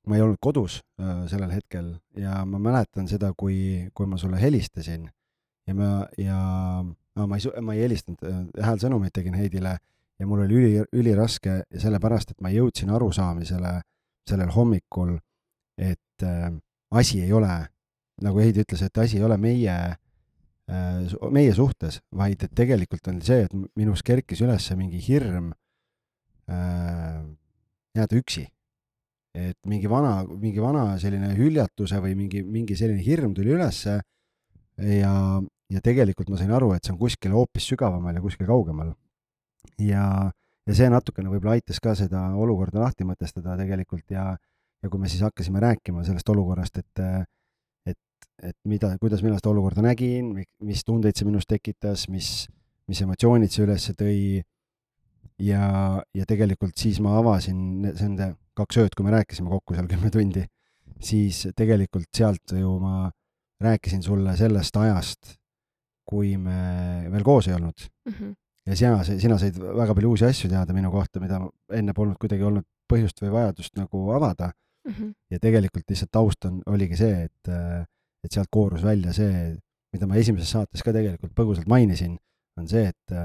ma 0.08 0.16
ei 0.16 0.24
olnud 0.24 0.40
kodus 0.40 0.80
äh, 1.00 1.24
sellel 1.30 1.52
hetkel. 1.52 1.92
Ja 2.18 2.42
ma 2.48 2.60
mäletan 2.62 3.08
seda, 3.10 3.32
kui, 3.36 3.88
kui 3.94 4.08
ma 4.08 4.18
sulle 4.20 4.40
helistasin 4.40 5.08
ja 5.68 5.76
ma, 5.76 5.90
ja 6.18 6.38
ma 7.26 7.38
ei, 7.38 7.62
ma 7.62 7.74
ei 7.74 7.84
helistanud, 7.86 8.24
äh, 8.24 8.42
häälsõnumeid 8.66 9.14
tegin 9.14 9.34
Heidile 9.38 9.76
ja 10.18 10.26
mul 10.26 10.44
oli 10.44 10.58
üli, 10.60 10.84
üliraske 10.92 11.62
sellepärast, 11.78 12.34
et 12.34 12.40
ma 12.44 12.52
jõudsin 12.52 12.90
arusaamisele 12.94 13.80
sellel 14.28 14.52
hommikul, 14.54 15.16
et 15.78 16.26
äh, 16.26 16.50
asi 16.90 17.22
ei 17.24 17.32
ole, 17.32 17.54
nagu 18.22 18.42
Heidi 18.42 18.64
ütles, 18.66 18.82
et 18.84 18.98
asi 18.98 19.18
ei 19.18 19.24
ole 19.24 19.38
meie 19.40 19.78
Äh, 20.68 21.06
meie 21.32 21.54
suhtes, 21.56 22.02
vaid 22.12 22.42
et 22.44 22.52
tegelikult 22.52 23.08
on 23.08 23.22
see, 23.24 23.46
et 23.46 23.52
minus 23.78 24.02
kerkis 24.04 24.42
üles 24.44 24.66
mingi 24.76 24.98
hirm 25.00 25.46
äh, 26.44 27.22
jääda 27.96 28.18
üksi. 28.20 28.44
et 29.38 29.56
mingi 29.70 29.86
vana, 29.88 30.24
mingi 30.26 30.58
vana 30.58 30.96
selline 30.98 31.28
hüljatuse 31.36 32.00
või 32.02 32.16
mingi, 32.18 32.40
mingi 32.42 32.74
selline 32.76 33.00
hirm 33.04 33.36
tuli 33.36 33.52
ülesse 33.54 34.00
ja, 34.82 35.12
ja 35.72 35.82
tegelikult 35.84 36.30
ma 36.32 36.38
sain 36.40 36.52
aru, 36.54 36.72
et 36.74 36.84
see 36.84 36.94
on 36.94 37.00
kuskil 37.00 37.34
hoopis 37.36 37.68
sügavamal 37.72 38.16
ja 38.16 38.24
kuskil 38.24 38.48
kaugemal. 38.48 38.94
ja, 39.78 40.04
ja 40.66 40.76
see 40.76 40.88
natukene 40.92 41.30
võib-olla 41.32 41.58
aitas 41.58 41.80
ka 41.80 41.94
seda 41.98 42.28
olukorda 42.36 42.80
lahti 42.84 43.04
mõtestada 43.08 43.56
tegelikult 43.58 44.10
ja, 44.10 44.30
ja 44.82 44.90
kui 44.90 45.00
me 45.00 45.10
siis 45.10 45.24
hakkasime 45.26 45.60
rääkima 45.60 46.04
sellest 46.06 46.28
olukorrast, 46.34 46.78
et 46.78 47.26
et 48.42 48.56
mida, 48.68 48.92
kuidas 49.02 49.22
mina 49.24 49.38
seda 49.38 49.50
olukorda 49.50 49.82
nägin, 49.82 50.30
mis 50.62 50.84
tundeid 50.86 51.18
see 51.18 51.26
minus 51.26 51.48
tekitas, 51.48 52.06
mis, 52.12 52.46
mis 52.90 53.00
emotsioonid 53.02 53.52
see 53.52 53.64
üles 53.66 53.88
tõi. 53.98 54.20
ja, 55.42 55.64
ja 56.14 56.26
tegelikult 56.26 56.78
siis 56.78 57.00
ma 57.02 57.16
avasin 57.18 57.58
nende 57.82 58.32
kaks 58.58 58.80
ööd, 58.82 58.94
kui 58.96 59.06
me 59.06 59.14
rääkisime 59.14 59.50
kokku 59.50 59.76
seal 59.76 59.90
kümme 59.90 60.10
tundi, 60.14 60.44
siis 61.02 61.46
tegelikult 61.56 62.08
sealt 62.14 62.54
ju 62.58 62.78
ma 62.82 63.10
rääkisin 63.62 64.02
sulle 64.02 64.36
sellest 64.38 64.76
ajast, 64.76 65.34
kui 66.08 66.36
me 66.40 66.58
veel 67.12 67.24
koos 67.26 67.48
ei 67.48 67.56
olnud 67.56 67.84
mm. 68.08 68.12
-hmm. 68.12 68.34
ja 68.66 68.76
sina, 68.76 69.04
sina 69.04 69.38
said 69.38 69.58
väga 69.58 69.94
palju 69.94 70.14
uusi 70.14 70.24
asju 70.24 70.50
teada 70.50 70.76
minu 70.76 70.90
kohta, 70.90 71.20
mida 71.20 71.40
enne 71.72 71.94
polnud 71.94 72.16
kuidagi 72.20 72.46
olnud 72.48 72.66
põhjust 72.88 73.20
või 73.22 73.32
vajadust 73.36 73.76
nagu 73.76 74.10
avada 74.16 74.50
mm. 74.86 74.92
-hmm. 74.92 75.14
ja 75.30 75.38
tegelikult 75.38 75.90
lihtsalt 75.90 76.12
taust 76.12 76.44
on, 76.44 76.62
oligi 76.66 76.96
see, 76.96 77.24
et, 77.28 77.52
et 78.24 78.32
sealt 78.32 78.48
koorus 78.50 78.84
välja 78.84 79.12
see, 79.12 79.56
mida 79.92 80.06
ma 80.06 80.16
esimeses 80.20 80.50
saates 80.50 80.84
ka 80.84 80.92
tegelikult 80.92 81.32
põgusalt 81.36 81.68
mainisin, 81.68 82.16
on 82.58 82.68
see, 82.68 82.88
et, 82.88 83.18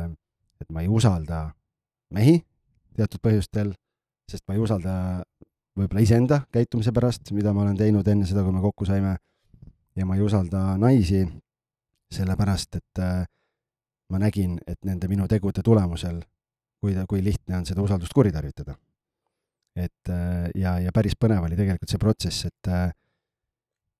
et 0.62 0.70
ma 0.72 0.82
ei 0.82 0.88
usalda 0.88 1.50
mehi 2.14 2.42
teatud 2.96 3.22
põhjustel, 3.24 3.74
sest 4.30 4.46
ma 4.48 4.56
ei 4.56 4.62
usalda 4.62 4.96
võib-olla 5.78 6.04
iseenda 6.06 6.44
käitumise 6.54 6.94
pärast, 6.94 7.32
mida 7.34 7.54
ma 7.54 7.64
olen 7.66 7.78
teinud 7.78 8.08
enne 8.08 8.28
seda, 8.30 8.44
kui 8.46 8.54
me 8.54 8.62
kokku 8.62 8.86
saime. 8.86 9.18
ja 9.96 10.06
ma 10.10 10.16
ei 10.16 10.24
usalda 10.26 10.78
naisi, 10.82 11.26
sellepärast 12.14 12.76
et 12.80 13.02
äh, 13.02 13.26
ma 14.14 14.22
nägin, 14.22 14.58
et 14.70 14.80
nende 14.88 15.10
minu 15.12 15.28
tegude 15.30 15.64
tulemusel, 15.66 16.22
kui, 16.84 16.96
kui 17.10 17.24
lihtne 17.26 17.58
on 17.60 17.68
seda 17.68 17.84
usaldust 17.84 18.14
kuritarvitada. 18.16 18.76
et 19.74 20.10
äh, 20.14 20.52
ja, 20.54 20.76
ja 20.78 20.92
päris 20.94 21.16
põnev 21.18 21.48
oli 21.48 21.56
tegelikult 21.58 21.90
see 21.90 22.02
protsess, 22.02 22.46
et, 22.46 22.68
äh, 22.70 22.92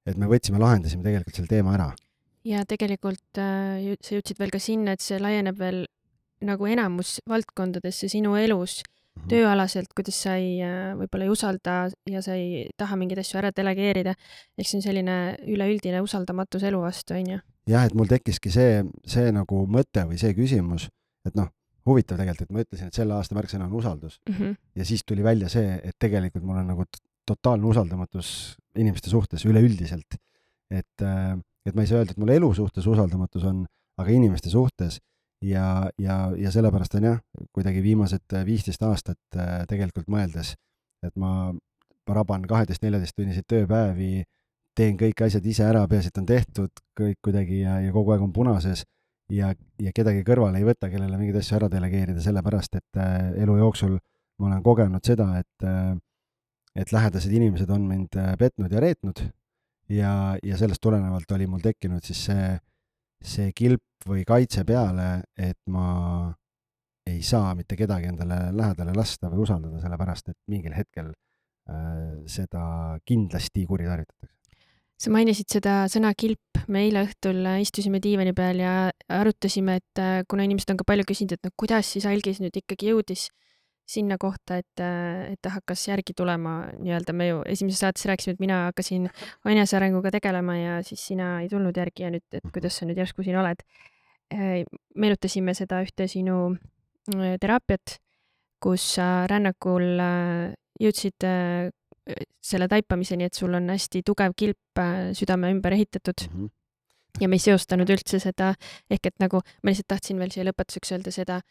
et 0.06 0.20
me 0.22 0.28
võtsime, 0.30 0.60
lahendasime 0.62 1.02
tegelikult 1.02 1.40
selle 1.40 1.50
teema 1.50 1.74
ära. 1.74 1.90
ja 2.46 2.62
tegelikult 2.70 3.42
äh, 3.42 3.96
sa 3.98 4.18
jõudsid 4.20 4.42
veel 4.42 4.54
ka 4.54 4.62
sinna, 4.62 4.94
et 4.94 5.02
see 5.02 5.18
laieneb 5.22 5.58
veel 5.58 5.86
nagu 6.46 6.68
enamus 6.70 7.18
valdkondadesse 7.30 8.12
sinu 8.12 8.36
elus 8.36 8.84
mm 8.84 9.22
-hmm. 9.24 9.30
tööalaselt, 9.32 9.90
kuidas 9.96 10.22
sa 10.28 10.36
ei, 10.36 10.60
võib-olla 11.00 11.26
ei 11.26 11.34
usalda 11.34 11.78
ja 12.12 12.22
sa 12.22 12.36
ei 12.36 12.70
taha 12.78 13.00
mingeid 13.00 13.24
asju 13.24 13.40
ära 13.40 13.52
delegeerida. 13.56 14.14
ehk 14.58 14.68
see 14.68 14.78
on 14.78 14.86
selline 14.86 15.18
üleüldine 15.48 16.02
usaldamatus 16.02 16.64
elu 16.70 16.82
vastu, 16.82 17.14
on 17.18 17.32
ju 17.32 17.40
jah, 17.70 17.86
et 17.88 17.96
mul 17.98 18.10
tekkiski 18.10 18.52
see, 18.54 18.82
see 19.08 19.32
nagu 19.36 19.66
mõte 19.72 20.06
või 20.10 20.20
see 20.22 20.34
küsimus, 20.38 20.90
et 21.28 21.38
noh, 21.40 21.50
huvitav 21.88 22.20
tegelikult, 22.20 22.50
et 22.50 22.56
ma 22.56 22.64
ütlesin, 22.64 22.90
et 22.92 22.98
selle 22.98 23.16
aasta 23.18 23.36
märksõna 23.38 23.68
on 23.68 23.78
usaldus 23.80 24.20
mm. 24.30 24.36
-hmm. 24.36 24.56
ja 24.80 24.86
siis 24.88 25.04
tuli 25.08 25.24
välja 25.24 25.50
see, 25.52 25.80
et 25.84 25.96
tegelikult 26.00 26.46
mul 26.48 26.62
on 26.62 26.70
nagu 26.72 26.86
totaalne 27.28 27.68
usaldamatus 27.68 28.58
inimeste 28.76 29.10
suhtes 29.10 29.46
üleüldiselt. 29.46 30.20
et, 30.72 31.02
äh, 31.02 31.38
et 31.66 31.76
ma 31.76 31.82
ei 31.82 31.88
saa 31.88 32.02
öelda, 32.02 32.12
et 32.12 32.18
mul 32.18 32.30
elu 32.34 32.54
suhtes 32.54 32.88
usaldamatus 32.88 33.44
on, 33.44 33.66
aga 33.98 34.10
inimeste 34.10 34.50
suhtes 34.50 35.00
ja, 35.44 35.90
ja, 36.00 36.32
ja 36.38 36.52
sellepärast 36.52 36.96
on 36.96 37.04
jah, 37.04 37.20
kuidagi 37.52 37.84
viimased 37.84 38.36
viisteist 38.46 38.84
aastat 38.84 39.38
äh, 39.38 39.68
tegelikult 39.70 40.08
mõeldes, 40.08 40.56
et 41.04 41.16
ma 41.20 41.54
raban 42.08 42.48
kaheteist-neljateisttunniseid 42.48 43.48
tööpäevi 43.48 44.24
teen 44.78 44.98
kõik 44.98 45.22
asjad 45.26 45.46
ise 45.46 45.66
ära, 45.68 45.84
peaasi, 45.88 46.10
et 46.10 46.18
on 46.22 46.26
tehtud 46.30 46.84
kõik 46.98 47.20
kuidagi 47.24 47.62
ja, 47.62 47.80
ja 47.84 47.92
kogu 47.94 48.14
aeg 48.14 48.24
on 48.26 48.34
punases 48.34 48.86
ja, 49.34 49.54
ja 49.82 49.94
kedagi 49.96 50.24
kõrvale 50.28 50.60
ei 50.62 50.68
võta, 50.68 50.90
kellele 50.92 51.20
mingeid 51.20 51.40
asju 51.42 51.60
ära 51.60 51.70
delegeerida, 51.72 52.22
sellepärast 52.24 52.80
et 52.80 53.00
äh, 53.02 53.30
elu 53.44 53.58
jooksul 53.62 53.98
ma 54.42 54.50
olen 54.50 54.64
kogenud 54.66 55.06
seda, 55.06 55.30
et 55.42 55.68
äh, 55.68 55.94
et 56.74 56.92
lähedased 56.92 57.32
inimesed 57.32 57.70
on 57.70 57.88
mind 57.88 58.18
äh, 58.18 58.34
petnud 58.40 58.72
ja 58.72 58.82
reetnud. 58.82 59.22
Ja, 59.94 60.14
ja 60.42 60.58
sellest 60.58 60.82
tulenevalt 60.82 61.32
oli 61.36 61.46
mul 61.48 61.62
tekkinud 61.62 62.06
siis 62.08 62.24
see, 62.30 62.54
see 63.22 63.52
kilp 63.54 64.08
või 64.08 64.24
kaitse 64.26 64.64
peale, 64.66 65.26
et 65.38 65.60
ma 65.70 66.32
ei 67.06 67.20
saa 67.22 67.52
mitte 67.56 67.76
kedagi 67.78 68.08
endale 68.10 68.48
lähedale 68.56 68.96
lasta 68.96 69.30
või 69.30 69.44
usaldada, 69.44 69.82
sellepärast 69.84 70.32
et 70.32 70.40
mingil 70.50 70.74
hetkel 70.74 71.12
äh, 71.12 72.24
seda 72.32 72.64
kindlasti 73.06 73.68
kuritarvitatakse 73.70 74.34
sa 75.04 75.12
mainisid 75.12 75.52
seda 75.52 75.84
sõna 75.92 76.14
kilp, 76.16 76.64
me 76.72 76.86
eile 76.86 77.04
õhtul 77.04 77.44
äh, 77.50 77.62
istusime 77.64 78.00
diivani 78.04 78.34
peal 78.36 78.62
ja 78.62 78.74
arutasime, 79.12 79.78
et 79.82 80.02
äh, 80.02 80.22
kuna 80.30 80.46
inimesed 80.48 80.72
on 80.72 80.80
ka 80.80 80.88
palju 80.88 81.08
küsinud, 81.10 81.36
et 81.36 81.48
no 81.48 81.52
kuidas 81.60 81.90
siis 81.96 82.08
algis 82.08 82.40
nüüd 82.44 82.56
ikkagi 82.62 82.94
jõudis 82.94 83.28
sinna 83.90 84.16
kohta, 84.22 84.62
et, 84.64 84.80
äh, 84.80 85.34
et 85.34 85.42
ta 85.44 85.52
hakkas 85.58 85.84
järgi 85.90 86.16
tulema 86.16 86.56
nii-öelda, 86.78 87.16
me 87.20 87.28
ju 87.28 87.42
esimeses 87.52 87.84
saates 87.84 88.08
rääkisime, 88.08 88.38
et 88.38 88.44
mina 88.44 88.62
hakkasin 88.70 89.10
enesearenguga 89.52 90.14
tegelema 90.16 90.56
ja 90.60 90.78
siis 90.88 91.04
sina 91.12 91.36
ei 91.44 91.52
tulnud 91.52 91.76
järgi 91.78 92.08
ja 92.08 92.14
nüüd, 92.14 92.26
et 92.32 92.40
mhm. 92.40 92.54
kuidas 92.56 92.80
sa 92.80 92.88
nüüd 92.88 93.04
järsku 93.04 93.26
siin 93.28 93.40
oled. 93.42 93.66
meenutasime 94.34 95.54
seda 95.54 95.84
ühte 95.84 96.08
sinu 96.10 96.56
teraapiat, 97.12 98.00
kus 98.64 98.86
sa 98.96 99.28
rännakul 99.30 100.00
jõudsid 100.82 101.28
selle 102.44 102.68
taipamiseni, 102.68 103.28
et 103.30 103.34
sul 103.38 103.54
on 103.54 103.70
hästi 103.72 104.04
tugev 104.06 104.36
kilp 104.36 104.80
äh, 104.80 105.12
südame 105.16 105.52
ümber 105.52 105.74
ehitatud 105.74 106.28
mm. 106.28 106.46
-hmm. 106.46 106.50
ja 107.22 107.28
me 107.30 107.36
ei 107.36 107.40
seostanud 107.40 107.90
üldse 107.90 108.20
seda, 108.20 108.54
ehk 108.92 109.06
et 109.06 109.20
nagu 109.20 109.42
ma 109.64 109.70
lihtsalt 109.70 109.88
tahtsin 109.88 110.20
veel 110.20 110.32
siia 110.32 110.46
lõpetuseks 110.50 110.92
öelda 110.96 111.12
seda, 111.12 111.42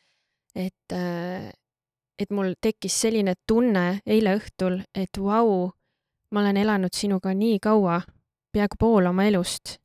et, 0.54 0.92
äh, 0.92 1.50
et 2.18 2.30
mul 2.30 2.54
tekkis 2.60 3.00
selline 3.00 3.34
tunne 3.46 4.00
eile 4.06 4.36
õhtul, 4.36 4.82
et 4.94 5.18
vau, 5.18 5.70
ma 6.30 6.40
olen 6.40 6.56
elanud 6.56 6.92
sinuga 6.94 7.34
nii 7.34 7.58
kaua, 7.58 8.02
peaaegu 8.52 8.76
pool 8.78 9.06
oma 9.06 9.24
elust 9.24 9.78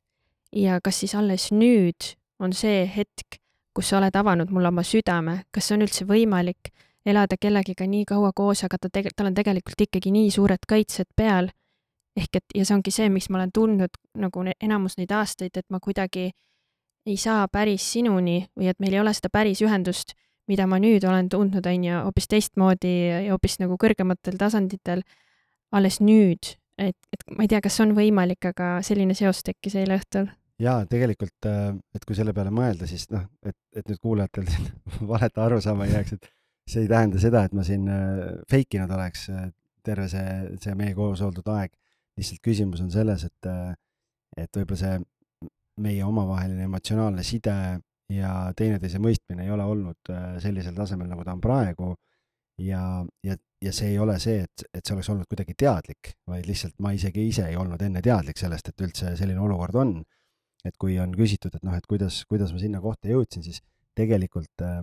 ja 0.52 0.82
kas 0.84 1.00
siis 1.00 1.16
alles 1.16 1.52
nüüd 1.52 2.16
on 2.40 2.54
see 2.54 2.86
hetk, 2.86 3.40
kus 3.74 3.90
sa 3.90 4.02
oled 4.02 4.16
avanud 4.16 4.52
mulle 4.52 4.68
oma 4.68 4.84
südame, 4.84 5.44
kas 5.52 5.68
see 5.68 5.78
on 5.78 5.86
üldse 5.86 6.06
võimalik 6.06 6.74
elada 7.08 7.38
kellegiga 7.40 7.88
nii 7.88 8.06
kaua 8.08 8.34
koos, 8.36 8.64
aga 8.68 8.80
ta 8.82 8.92
tege-, 8.94 9.14
tal 9.16 9.30
on 9.32 9.38
tegelikult 9.38 9.88
ikkagi 9.88 10.12
nii 10.14 10.32
suured 10.34 10.68
kaitsed 10.68 11.10
peal. 11.16 11.50
ehk 12.18 12.40
et, 12.40 12.46
ja 12.58 12.66
see 12.66 12.74
ongi 12.74 12.92
see, 12.92 13.10
miks 13.14 13.30
ma 13.30 13.38
olen 13.38 13.52
tundnud 13.54 13.98
nagu 14.18 14.44
enamus 14.50 14.96
neid 14.98 15.12
aastaid, 15.14 15.54
et 15.54 15.68
ma 15.70 15.80
kuidagi 15.80 16.32
ei 17.08 17.18
saa 17.22 17.44
päris 17.48 17.86
sinuni 17.94 18.40
või 18.58 18.72
et 18.72 18.80
meil 18.82 18.96
ei 18.96 19.02
ole 19.04 19.14
seda 19.14 19.30
päris 19.32 19.62
ühendust, 19.62 20.16
mida 20.50 20.66
ma 20.68 20.80
nüüd 20.82 21.06
olen 21.06 21.30
tundnud, 21.30 21.66
on 21.70 21.86
ju, 21.86 22.00
hoopis 22.08 22.28
teistmoodi 22.32 22.96
ja 23.06 23.20
hoopis 23.36 23.60
nagu 23.62 23.78
kõrgematel 23.80 24.40
tasanditel 24.40 25.06
alles 25.72 26.02
nüüd. 26.02 26.58
et, 26.78 26.98
et 27.14 27.24
ma 27.38 27.46
ei 27.46 27.54
tea, 27.54 27.62
kas 27.62 27.80
on 27.86 27.94
võimalik, 27.98 28.50
aga 28.50 28.80
selline 28.82 29.14
seos 29.18 29.44
tekkis 29.46 29.78
eile 29.78 30.00
õhtul 30.02 30.28
jaa, 30.62 30.82
tegelikult, 30.90 31.38
äh, 31.46 31.70
et 31.96 32.06
kui 32.06 32.18
selle 32.18 32.34
peale 32.34 32.52
mõelda, 32.54 32.90
siis 32.90 33.06
noh, 33.14 33.28
et, 33.46 33.58
et 33.78 33.86
nüüd 33.86 34.02
kuulajatel 34.02 34.50
valet 35.12 35.38
arusaama 35.44 35.86
ei 35.86 35.94
jääks, 35.94 36.18
et 36.18 36.32
see 36.68 36.84
ei 36.84 36.92
tähenda 36.92 37.20
seda, 37.22 37.44
et 37.48 37.56
ma 37.56 37.64
siin 37.66 37.88
äh, 37.92 38.24
fake 38.52 38.80
inud 38.80 38.92
oleks 38.94 39.28
äh, 39.32 39.50
terve 39.88 40.08
see, 40.12 40.32
see 40.64 40.76
meie 40.80 40.96
koos 40.98 41.24
oldud 41.24 41.48
aeg. 41.54 41.72
lihtsalt 42.18 42.42
küsimus 42.42 42.82
on 42.82 42.90
selles, 42.92 43.28
et, 43.28 43.48
äh, 43.48 43.76
et 44.38 44.50
võib-olla 44.58 44.80
see 44.80 44.96
meie 45.86 46.04
omavaheline 46.04 46.66
emotsionaalne 46.66 47.24
side 47.24 47.54
ja 48.10 48.32
teineteise 48.58 48.98
mõistmine 49.04 49.46
ei 49.46 49.52
ole 49.54 49.66
olnud 49.68 50.10
sellisel 50.42 50.74
tasemel, 50.74 51.10
nagu 51.12 51.26
ta 51.26 51.36
on 51.36 51.42
praegu. 51.44 51.92
ja, 52.58 52.82
ja, 53.24 53.36
ja 53.62 53.74
see 53.74 53.92
ei 53.92 54.00
ole 54.02 54.16
see, 54.20 54.42
et, 54.48 54.64
et 54.74 54.82
see 54.82 54.96
oleks 54.96 55.12
olnud 55.14 55.30
kuidagi 55.30 55.54
teadlik, 55.54 56.16
vaid 56.26 56.50
lihtsalt 56.50 56.74
ma 56.82 56.96
isegi 56.98 57.28
ise 57.30 57.46
ei 57.52 57.60
olnud 57.62 57.82
enne 57.86 58.02
teadlik 58.02 58.42
sellest, 58.42 58.72
et 58.72 58.82
üldse 58.82 59.14
selline 59.20 59.44
olukord 59.44 59.76
on. 59.76 59.94
et 60.66 60.76
kui 60.82 60.98
on 61.00 61.14
küsitud, 61.14 61.54
et 61.54 61.64
noh, 61.64 61.76
et 61.78 61.86
kuidas, 61.88 62.24
kuidas 62.28 62.50
ma 62.52 62.60
sinna 62.60 62.82
kohta 62.82 63.08
jõudsin, 63.12 63.46
siis 63.46 63.62
tegelikult 63.96 64.66
äh, 64.66 64.82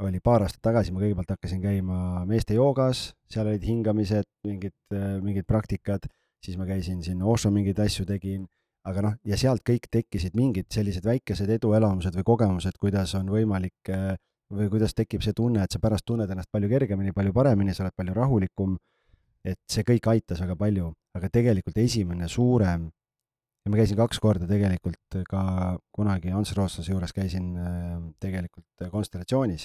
oli 0.00 0.20
paar 0.24 0.44
aastat 0.44 0.62
tagasi, 0.64 0.92
ma 0.94 1.02
kõigepealt 1.02 1.34
hakkasin 1.34 1.60
käima 1.62 2.24
meeste 2.28 2.56
joogas, 2.56 3.10
seal 3.30 3.48
olid 3.50 3.64
hingamised, 3.66 4.28
mingid, 4.46 4.76
mingid 5.24 5.46
praktikad, 5.48 6.06
siis 6.44 6.56
ma 6.60 6.66
käisin 6.68 7.02
siin 7.04 7.22
Osho 7.22 7.52
mingeid 7.52 7.78
asju 7.84 8.06
tegin, 8.08 8.46
aga 8.88 9.04
noh, 9.04 9.16
ja 9.28 9.36
sealt 9.40 9.64
kõik 9.66 9.90
tekkisid 9.92 10.36
mingid 10.38 10.70
sellised 10.72 11.04
väikesed 11.04 11.50
eduelamused 11.58 12.16
või 12.16 12.26
kogemused, 12.32 12.78
kuidas 12.80 13.14
on 13.18 13.28
võimalik 13.32 13.92
või 14.50 14.70
kuidas 14.72 14.96
tekib 14.96 15.22
see 15.22 15.36
tunne, 15.36 15.62
et 15.62 15.72
sa 15.72 15.82
pärast 15.82 16.06
tunned 16.08 16.30
ennast 16.30 16.50
palju 16.52 16.70
kergemini, 16.70 17.12
palju 17.14 17.34
paremini, 17.36 17.74
sa 17.76 17.84
oled 17.84 17.96
palju 17.96 18.16
rahulikum. 18.16 18.78
et 19.40 19.56
see 19.72 19.80
kõik 19.88 20.04
aitas 20.10 20.40
väga 20.42 20.52
palju, 20.52 20.90
aga 21.16 21.28
tegelikult 21.32 21.78
esimene 21.80 22.26
suurem 22.28 22.90
ja 23.64 23.70
ma 23.72 23.78
käisin 23.78 23.96
kaks 23.96 24.18
korda 24.20 24.44
tegelikult 24.48 25.16
ka 25.28 25.44
kunagi 25.96 26.28
Ants 26.28 26.52
Rootsase 26.52 26.92
juures 26.92 27.14
käisin 27.16 27.54
tegelikult 28.20 28.90
konstellatsioonis 28.92 29.64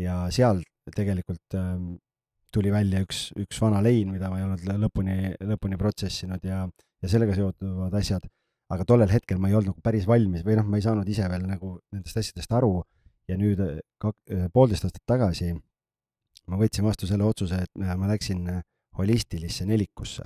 ja 0.00 0.20
seal 0.34 0.62
tegelikult 0.94 1.56
ähm, 1.58 1.96
tuli 2.54 2.72
välja 2.72 3.02
üks, 3.04 3.28
üks 3.36 3.60
vana 3.60 3.80
lein, 3.84 4.12
mida 4.14 4.30
ma 4.32 4.40
ei 4.40 4.46
olnud 4.46 4.64
lõpuni, 4.84 5.16
lõpuni 5.50 5.78
protsessinud 5.80 6.44
ja, 6.48 6.64
ja 7.02 7.10
sellega 7.10 7.36
seotuvad 7.36 7.94
asjad. 7.98 8.28
aga 8.68 8.84
tollel 8.84 9.08
hetkel 9.08 9.38
ma 9.40 9.48
ei 9.48 9.56
olnud 9.56 9.72
nagu 9.72 9.82
päris 9.84 10.06
valmis 10.08 10.42
või 10.44 10.58
noh, 10.58 10.66
ma 10.68 10.76
ei 10.76 10.84
saanud 10.84 11.08
ise 11.08 11.28
veel 11.28 11.46
nagu 11.48 11.78
nendest 11.92 12.18
asjadest 12.20 12.52
aru 12.52 12.82
ja 13.28 13.36
nüüd 13.40 13.60
äh, 13.64 13.78
kak-, 14.00 14.20
äh, 14.32 14.48
poolteist 14.52 14.84
aastat 14.88 15.04
tagasi 15.08 15.54
ma 16.48 16.58
võtsin 16.60 16.84
vastu 16.84 17.08
selle 17.08 17.26
otsuse, 17.28 17.62
et 17.64 17.80
ma 17.80 18.08
läksin 18.08 18.48
äh, 18.52 18.64
holistilisse 18.98 19.66
nelikusse. 19.68 20.24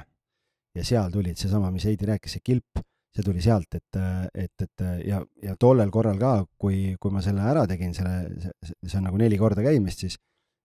ja 0.72 0.84
seal 0.84 1.10
tulid 1.12 1.36
seesama, 1.36 1.70
mis 1.70 1.84
Heidi 1.84 2.06
rääkis, 2.08 2.38
see 2.38 2.44
kilp 2.44 2.80
see 3.12 3.24
tuli 3.24 3.42
sealt, 3.44 3.74
et, 3.76 3.98
et, 4.34 4.64
et 4.64 4.84
ja, 5.04 5.18
ja 5.44 5.54
tollel 5.60 5.90
korral 5.92 6.18
ka, 6.20 6.32
kui, 6.58 6.94
kui 7.00 7.12
ma 7.12 7.20
selle 7.24 7.44
ära 7.44 7.66
tegin, 7.68 7.92
selle, 7.92 8.52
see 8.64 8.98
on 8.98 9.10
nagu 9.10 9.20
neli 9.20 9.36
korda 9.40 9.64
käimist, 9.64 10.04
siis 10.06 10.16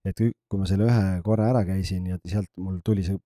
et 0.08 0.22
kui 0.22 0.60
ma 0.60 0.68
selle 0.70 0.88
ühe 0.88 1.18
korra 1.26 1.50
ära 1.52 1.66
käisin 1.68 2.06
ja 2.08 2.20
sealt 2.24 2.50
mul 2.64 2.80
tuli 2.86 3.04
see 3.04 3.18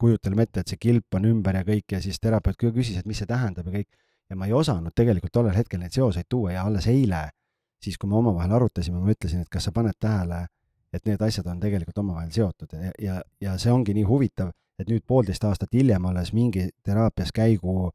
kujutelm 0.00 0.44
ette, 0.44 0.62
et 0.62 0.72
see 0.72 0.80
kilp 0.80 1.18
on 1.18 1.26
ümber 1.28 1.58
ja 1.58 1.64
kõik 1.66 1.96
ja 1.96 2.00
siis 2.02 2.20
terapeut 2.22 2.56
küsis, 2.60 3.00
et 3.00 3.08
mis 3.10 3.18
see 3.20 3.28
tähendab 3.28 3.66
ja 3.68 3.80
kõik. 3.80 3.90
ja 4.30 4.36
ma 4.38 4.46
ei 4.46 4.52
osanud 4.54 4.94
tegelikult 4.94 5.32
tollel 5.34 5.56
hetkel 5.56 5.80
neid 5.82 5.90
seoseid 5.90 6.28
tuua 6.30 6.52
ja 6.52 6.62
alles 6.64 6.86
eile, 6.86 7.24
siis 7.82 7.98
kui 7.98 8.08
me 8.08 8.14
omavahel 8.20 8.52
arutasime, 8.60 9.00
ma 9.02 9.10
ütlesin, 9.10 9.42
et 9.42 9.50
kas 9.50 9.66
sa 9.66 9.72
paned 9.74 9.98
tähele, 9.98 10.44
et 10.94 11.06
need 11.06 11.22
asjad 11.22 11.48
on 11.50 11.58
tegelikult 11.60 11.98
omavahel 11.98 12.30
seotud 12.30 12.76
ja, 12.78 12.92
ja, 13.02 13.16
ja 13.40 13.56
see 13.58 13.72
ongi 13.74 13.94
nii 13.98 14.06
huvitav, 14.06 14.52
et 14.78 14.88
nüüd 14.88 15.02
poolteist 15.06 15.44
aastat 15.44 15.74
hiljem 15.74 16.06
alles 16.06 16.30
mingi 16.32 16.68
teraapias 16.86 17.34
käigu 17.34 17.90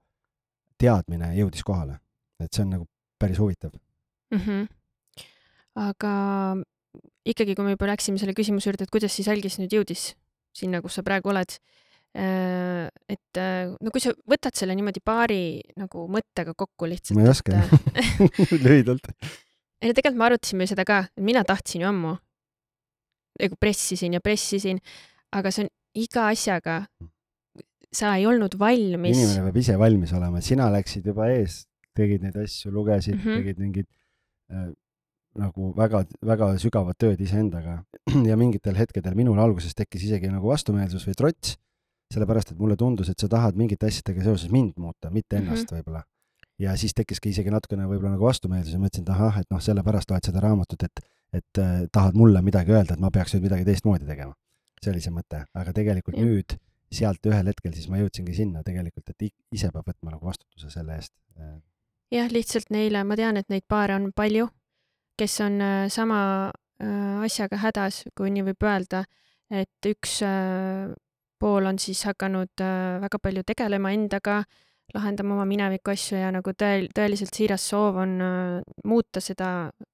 teadmine 0.81 1.31
jõudis 1.37 1.63
kohale. 1.63 1.99
et 2.39 2.51
see 2.53 2.65
on 2.65 2.73
nagu 2.75 2.87
päris 3.19 3.39
huvitav 3.39 3.71
mm. 4.31 4.39
-hmm. 4.39 4.67
aga 5.75 6.13
ikkagi, 7.25 7.55
kui 7.55 7.65
me 7.65 7.75
juba 7.75 7.89
läksime 7.89 8.19
selle 8.21 8.35
küsimuse 8.37 8.69
juurde, 8.69 8.85
et 8.85 8.93
kuidas 8.93 9.15
siis 9.15 9.29
Algis 9.31 9.57
nüüd 9.61 9.73
jõudis 9.73 10.13
sinna, 10.55 10.81
kus 10.83 10.97
sa 10.97 11.03
praegu 11.03 11.31
oled, 11.33 11.57
äh, 12.15 12.85
et 13.11 13.39
äh, 13.41 13.71
no 13.81 13.93
kui 13.93 14.03
sa 14.03 14.13
võtad 14.29 14.55
selle 14.57 14.75
niimoodi 14.77 15.03
paari 15.03 15.41
nagu 15.79 16.05
mõttega 16.11 16.55
kokku 16.57 16.89
lihtsalt. 16.89 17.17
ma 17.19 17.25
ei 17.25 17.33
oska 17.33 17.57
jah 17.57 17.73
lühidalt. 18.65 19.09
ei 19.81 19.91
no 19.91 19.97
tegelikult 19.97 20.21
me 20.21 20.29
arutasime 20.29 20.69
seda 20.69 20.85
ka, 20.87 21.03
mina 21.19 21.43
tahtsin 21.47 21.83
ju 21.83 21.89
ammu, 21.89 22.15
nagu 23.41 23.59
pressisin 23.59 24.15
ja 24.15 24.23
pressisin, 24.23 24.79
aga 25.35 25.51
see 25.51 25.67
on 25.67 25.73
iga 25.95 26.29
asjaga, 26.31 26.79
sa 27.95 28.15
ei 28.19 28.25
olnud 28.29 28.57
valmis. 28.59 29.17
inimene 29.17 29.45
peab 29.47 29.61
ise 29.61 29.77
valmis 29.79 30.13
olema, 30.17 30.41
sina 30.43 30.69
läksid 30.73 31.05
juba 31.11 31.29
ees, 31.33 31.63
tegid 31.95 32.25
neid 32.25 32.35
asju, 32.39 32.71
lugesid 32.75 33.15
mm, 33.15 33.21
-hmm. 33.23 33.41
tegid 33.41 33.61
mingid 33.61 33.87
äh, 34.51 34.71
nagu 35.39 35.71
väga-väga 35.75 36.49
sügavat 36.61 36.97
tööd 37.01 37.21
iseendaga 37.23 37.81
ja 38.29 38.37
mingitel 38.39 38.77
hetkedel 38.79 39.15
minul 39.17 39.39
alguses 39.41 39.75
tekkis 39.75 40.07
isegi 40.09 40.31
nagu 40.31 40.51
vastumeelsus 40.51 41.07
või 41.07 41.17
trots, 41.19 41.55
sellepärast 42.13 42.53
et 42.53 42.59
mulle 42.59 42.77
tundus, 42.79 43.09
et 43.11 43.19
sa 43.19 43.29
tahad 43.31 43.57
mingite 43.59 43.89
asjadega 43.89 44.23
seoses 44.29 44.51
mind 44.53 44.77
muuta, 44.79 45.11
mitte 45.11 45.39
ennast 45.39 45.65
mm 45.65 45.75
-hmm. 45.75 45.81
võib-olla. 45.81 46.03
ja 46.59 46.77
siis 46.79 46.93
tekkiski 46.93 47.29
isegi 47.29 47.51
natukene 47.51 47.83
võib-olla 47.83 48.15
nagu 48.15 48.25
vastumeelsus 48.25 48.73
ja 48.73 48.79
mõtlesin, 48.79 49.03
et 49.03 49.09
ahah, 49.09 49.39
et 49.39 49.49
noh, 49.51 49.61
sellepärast 49.61 50.11
loed 50.11 50.23
seda 50.23 50.39
raamatut, 50.39 50.83
et, 50.83 51.01
et 51.33 51.59
äh, 51.59 51.81
tahad 51.91 52.15
mulle 52.15 52.41
midagi 52.41 52.71
öelda, 52.71 52.93
et 52.93 52.99
ma 52.99 53.11
peaks 53.11 53.35
nüüd 53.35 53.49
midagi 53.49 53.65
teistmoodi 53.65 54.05
tegema. 54.05 54.33
see 54.83 54.91
oli 54.91 55.01
see 55.01 55.11
mõte, 55.11 55.45
aga 55.53 55.73
tegelikult 55.73 56.17
ja. 56.17 56.23
nüüd 56.23 56.57
sealt 56.95 57.27
ühel 57.29 57.51
hetkel 57.51 57.73
siis 57.75 57.87
ma 57.91 58.01
jõudsingi 58.01 58.35
sinna 58.35 58.63
tegelikult, 58.65 59.11
et 59.11 59.29
ise 59.55 59.71
peab 59.73 59.87
võtma 59.87 60.15
nagu 60.15 60.25
vastutuse 60.25 60.71
selle 60.73 60.99
eest. 60.99 61.13
jah, 62.13 62.29
lihtsalt 62.31 62.71
neile, 62.71 63.03
ma 63.03 63.17
tean, 63.19 63.37
et 63.37 63.49
neid 63.51 63.65
paare 63.67 63.97
on 63.97 64.11
palju 64.15 64.49
kes 65.17 65.41
on 65.41 65.61
äh, 65.61 65.89
sama 65.89 66.51
äh, 66.83 67.23
asjaga 67.23 67.59
hädas, 67.63 68.03
kui 68.17 68.31
nii 68.33 68.45
võib 68.49 68.67
öelda, 68.67 69.05
et 69.51 69.89
üks 69.89 70.19
äh, 70.25 70.91
pool 71.39 71.67
on 71.69 71.79
siis 71.79 72.03
hakanud 72.07 72.63
väga 73.03 73.19
palju 73.21 73.43
tegelema 73.47 73.91
endaga, 73.93 74.39
lahendama 74.95 75.35
oma 75.35 75.45
mineviku 75.49 75.91
asju 75.91 76.19
ja 76.19 76.29
nagu 76.31 76.53
tõel-, 76.55 76.87
tõeliselt 76.95 77.35
siiras 77.35 77.65
soov 77.67 77.99
on 77.99 78.13
muuta 78.87 79.21
seda 79.21 79.49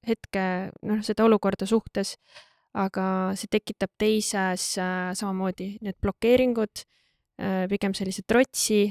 hetke, 0.08 0.44
noh, 0.86 1.02
seda 1.04 1.26
olukorda 1.26 1.66
suhtes, 1.66 2.14
aga 2.78 3.06
see 3.36 3.52
tekitab 3.52 3.92
teises 4.00 4.74
samamoodi 5.20 5.74
need 5.84 5.98
blokeeringud, 6.02 6.84
pigem 7.72 7.96
sellise 7.98 8.24
trotsi 8.28 8.86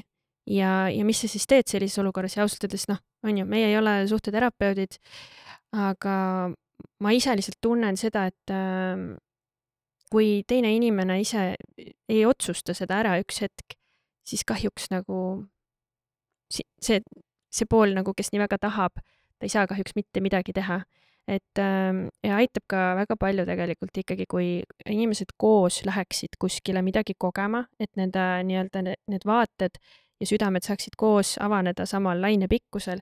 ja, 0.51 0.89
ja 0.91 1.05
mis 1.07 1.23
sa 1.23 1.31
siis 1.31 1.47
teed 1.49 1.69
sellises 1.71 2.01
olukorras 2.03 2.37
ja 2.37 2.45
ausalt 2.45 2.67
öeldes 2.67 2.89
noh, 2.91 2.99
on 3.25 3.39
ju, 3.41 3.47
meie 3.49 3.71
ei 3.71 3.79
ole 3.79 3.95
suhteterapeudid 4.11 4.99
aga 5.77 6.15
ma 7.01 7.13
ise 7.15 7.35
lihtsalt 7.37 7.61
tunnen 7.63 7.99
seda, 8.01 8.27
et 8.31 8.53
äh, 8.55 9.17
kui 10.11 10.43
teine 10.49 10.73
inimene 10.75 11.21
ise 11.23 11.55
ei 12.11 12.25
otsusta 12.27 12.75
seda 12.77 13.01
ära 13.05 13.17
üks 13.23 13.41
hetk, 13.45 13.77
siis 14.27 14.43
kahjuks 14.47 14.91
nagu 14.91 15.21
see, 16.51 17.01
see 17.51 17.69
pool 17.71 17.95
nagu, 17.95 18.15
kes 18.17 18.33
nii 18.33 18.43
väga 18.43 18.59
tahab, 18.67 18.99
ta 19.39 19.47
ei 19.47 19.53
saa 19.53 19.69
kahjuks 19.71 19.95
mitte 19.97 20.23
midagi 20.23 20.55
teha. 20.57 20.83
Et 21.29 21.59
äh, 21.59 21.91
ja 22.27 22.37
aitab 22.37 22.67
ka 22.71 22.85
väga 22.99 23.17
palju 23.21 23.47
tegelikult 23.49 24.03
ikkagi, 24.03 24.27
kui 24.31 24.51
inimesed 24.87 25.35
koos 25.39 25.83
läheksid 25.87 26.39
kuskile 26.41 26.83
midagi 26.83 27.15
kogema, 27.19 27.65
et 27.81 27.91
nende 28.01 28.27
nii-öelda 28.49 28.85
need 28.91 29.27
vaated 29.27 29.81
ja 30.21 30.29
südamed 30.29 30.65
saaksid 30.67 30.97
koos 31.01 31.37
avaneda 31.41 31.87
samal 31.89 32.21
lainepikkusel, 32.23 33.01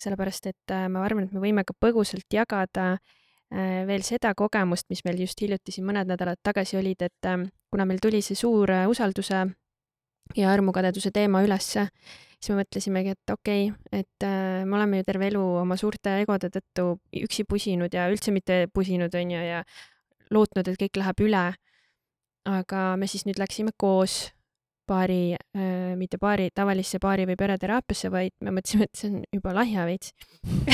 sellepärast 0.00 0.50
et 0.50 0.74
äh, 0.74 0.88
ma 0.92 1.04
arvan, 1.04 1.28
et 1.28 1.36
me 1.36 1.42
võime 1.42 1.64
ka 1.66 1.76
põgusalt 1.80 2.28
jagada 2.34 2.90
äh, 2.94 3.84
veel 3.88 4.04
seda 4.06 4.34
kogemust, 4.36 4.88
mis 4.92 5.04
meil 5.06 5.22
just 5.24 5.40
hiljuti 5.40 5.74
siin 5.74 5.88
mõned 5.88 6.10
nädalad 6.10 6.40
tagasi 6.44 6.78
olid, 6.80 7.06
et 7.08 7.30
äh, 7.30 7.40
kuna 7.72 7.88
meil 7.88 8.02
tuli 8.02 8.22
see 8.24 8.38
suur 8.38 8.72
usalduse 8.90 9.44
ja 10.36 10.50
armukadeduse 10.52 11.10
teema 11.14 11.42
ülesse, 11.44 11.88
siis 12.38 12.54
me 12.54 12.62
mõtlesimegi, 12.62 13.14
et 13.16 13.32
okei 13.34 13.68
okay,, 13.70 14.02
et 14.02 14.26
me 14.64 14.78
oleme 14.78 15.00
ju 15.00 15.06
terve 15.08 15.28
elu 15.32 15.44
oma 15.64 15.76
suurte 15.80 16.20
egode 16.22 16.50
tõttu 16.54 16.88
üksi 17.24 17.44
pusinud 17.48 17.94
ja 17.94 18.06
üldse 18.12 18.34
mitte 18.34 18.66
pusinud, 18.74 19.14
on 19.18 19.34
ju, 19.34 19.42
ja 19.42 19.62
lootnud, 20.34 20.68
et 20.68 20.80
kõik 20.80 21.00
läheb 21.02 21.24
üle. 21.26 21.46
aga 22.48 22.82
me 22.96 23.06
siis 23.10 23.26
nüüd 23.26 23.36
läksime 23.36 23.74
koos 23.76 24.30
paari 24.88 25.36
äh,, 25.36 25.96
mitte 26.00 26.18
paari, 26.20 26.48
tavalisse 26.54 27.00
paari 27.02 27.26
või 27.28 27.36
pereteraapiasse, 27.38 28.10
vaid 28.12 28.32
me 28.44 28.54
mõtlesime, 28.56 28.88
et 28.88 28.96
see 29.00 29.10
on 29.10 29.22
juba 29.36 29.52
lahja 29.56 29.84
veits 29.88 30.14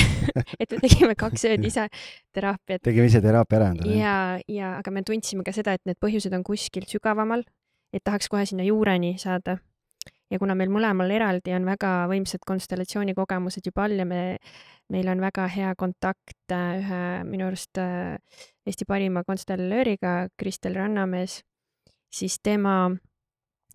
et 0.63 0.71
me 0.71 0.81
tegime 0.85 1.17
kaks 1.19 1.47
ööd 1.51 1.67
ise 1.67 1.89
teraapiat. 2.37 2.85
tegime 2.87 3.09
ise 3.11 3.23
teraapia 3.25 3.59
ära 3.59 3.71
endale. 3.75 3.99
ja, 3.99 4.17
ja 4.47 4.77
aga 4.79 4.95
me 4.95 5.03
tundsime 5.07 5.47
ka 5.47 5.55
seda, 5.57 5.75
et 5.75 5.83
need 5.89 5.99
põhjused 6.03 6.35
on 6.37 6.47
kuskil 6.47 6.87
sügavamal, 6.91 7.43
et 7.95 8.05
tahaks 8.07 8.31
kohe 8.31 8.47
sinna 8.47 8.67
juureni 8.67 9.17
saada. 9.19 9.59
Ja 10.35 10.41
kuna 10.43 10.57
meil 10.59 10.73
mõlemal 10.73 11.13
eraldi 11.15 11.55
on 11.55 11.67
väga 11.69 11.93
võimsad 12.11 12.43
konstellatsioonikogemused 12.47 13.69
juba 13.69 13.87
all 13.87 14.01
ja 14.03 14.07
me, 14.09 14.23
meil 14.91 15.09
on 15.13 15.23
väga 15.23 15.47
hea 15.53 15.71
kontakt 15.79 16.53
äh, 16.53 16.81
ühe 16.81 17.03
minu 17.29 17.47
arust 17.49 17.79
äh, 17.81 18.19
Eesti 18.67 18.87
parima 18.89 19.23
konstellööriga, 19.29 20.31
Kristel 20.41 20.75
Rannamees, 20.79 21.43
siis 22.09 22.39
tema 22.43 22.89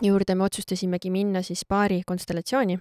juurde 0.02 0.36
me 0.36 0.48
otsustasimegi 0.48 1.12
minna 1.14 1.44
siis 1.46 1.62
paari 1.70 2.02
konstellatsiooni. 2.08 2.80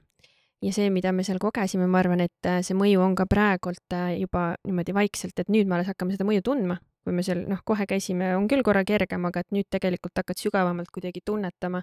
ja 0.63 0.73
see, 0.75 0.89
mida 0.91 1.13
me 1.15 1.23
seal 1.23 1.39
kogesime, 1.39 1.87
ma 1.87 2.01
arvan, 2.03 2.25
et 2.25 2.47
äh, 2.51 2.59
see 2.67 2.75
mõju 2.75 3.05
on 3.05 3.15
ka 3.15 3.29
praegult 3.31 3.95
juba 4.19 4.51
niimoodi 4.67 4.95
vaikselt, 4.97 5.39
et 5.39 5.53
nüüd 5.55 5.71
me 5.71 5.79
alles 5.79 5.93
hakkame 5.93 6.17
seda 6.17 6.27
mõju 6.27 6.43
tundma. 6.51 6.81
kui 7.07 7.15
me 7.15 7.23
seal 7.23 7.47
noh, 7.49 7.63
kohe 7.65 7.87
käisime, 7.89 8.35
on 8.37 8.49
küll 8.51 8.65
korra 8.67 8.83
kergem, 8.85 9.23
aga 9.31 9.41
et 9.41 9.55
nüüd 9.55 9.69
tegelikult 9.71 10.19
hakkad 10.19 10.43
sügavamalt 10.43 10.91
kuidagi 10.93 11.23
tunnetama. 11.25 11.83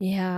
ja, 0.00 0.30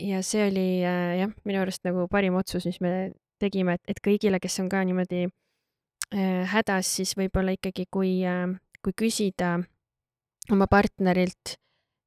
ja 0.00 0.22
see 0.26 0.48
oli 0.48 0.68
äh, 0.84 1.16
jah, 1.22 1.34
minu 1.44 1.62
arust 1.62 1.84
nagu 1.86 2.06
parim 2.12 2.36
otsus, 2.38 2.66
mis 2.68 2.80
me 2.84 3.12
tegime, 3.40 3.76
et, 3.76 3.82
et 3.88 4.00
kõigile, 4.04 4.40
kes 4.40 4.60
on 4.62 4.70
ka 4.72 4.82
niimoodi 4.84 5.26
äh, 5.26 6.42
hädas, 6.52 6.96
siis 6.98 7.16
võib-olla 7.18 7.56
ikkagi, 7.56 7.86
kui 7.92 8.18
äh,, 8.26 8.48
kui 8.84 8.94
küsida 8.96 9.56
oma 10.52 10.68
partnerilt 10.70 11.56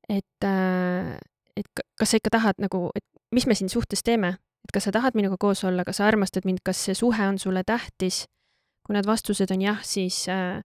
et, 0.10 0.44
äh, 0.44 1.18
et 1.56 1.84
kas 2.00 2.12
sa 2.12 2.20
ikka 2.20 2.34
tahad 2.34 2.60
nagu, 2.64 2.90
et 2.98 3.06
mis 3.36 3.46
me 3.46 3.56
siin 3.56 3.70
suhtes 3.72 4.04
teeme, 4.06 4.36
et 4.66 4.74
kas 4.74 4.90
sa 4.90 4.94
tahad 4.96 5.18
minuga 5.18 5.38
koos 5.40 5.64
olla, 5.68 5.86
kas 5.86 6.02
sa 6.02 6.10
armastad 6.10 6.48
mind, 6.50 6.64
kas 6.66 6.82
see 6.88 6.98
suhe 6.98 7.30
on 7.30 7.40
sulle 7.40 7.64
tähtis? 7.64 8.26
kui 8.86 8.96
need 8.96 9.06
vastused 9.06 9.52
on 9.54 9.62
jah, 9.62 9.82
siis, 9.86 10.24
äh, 10.34 10.64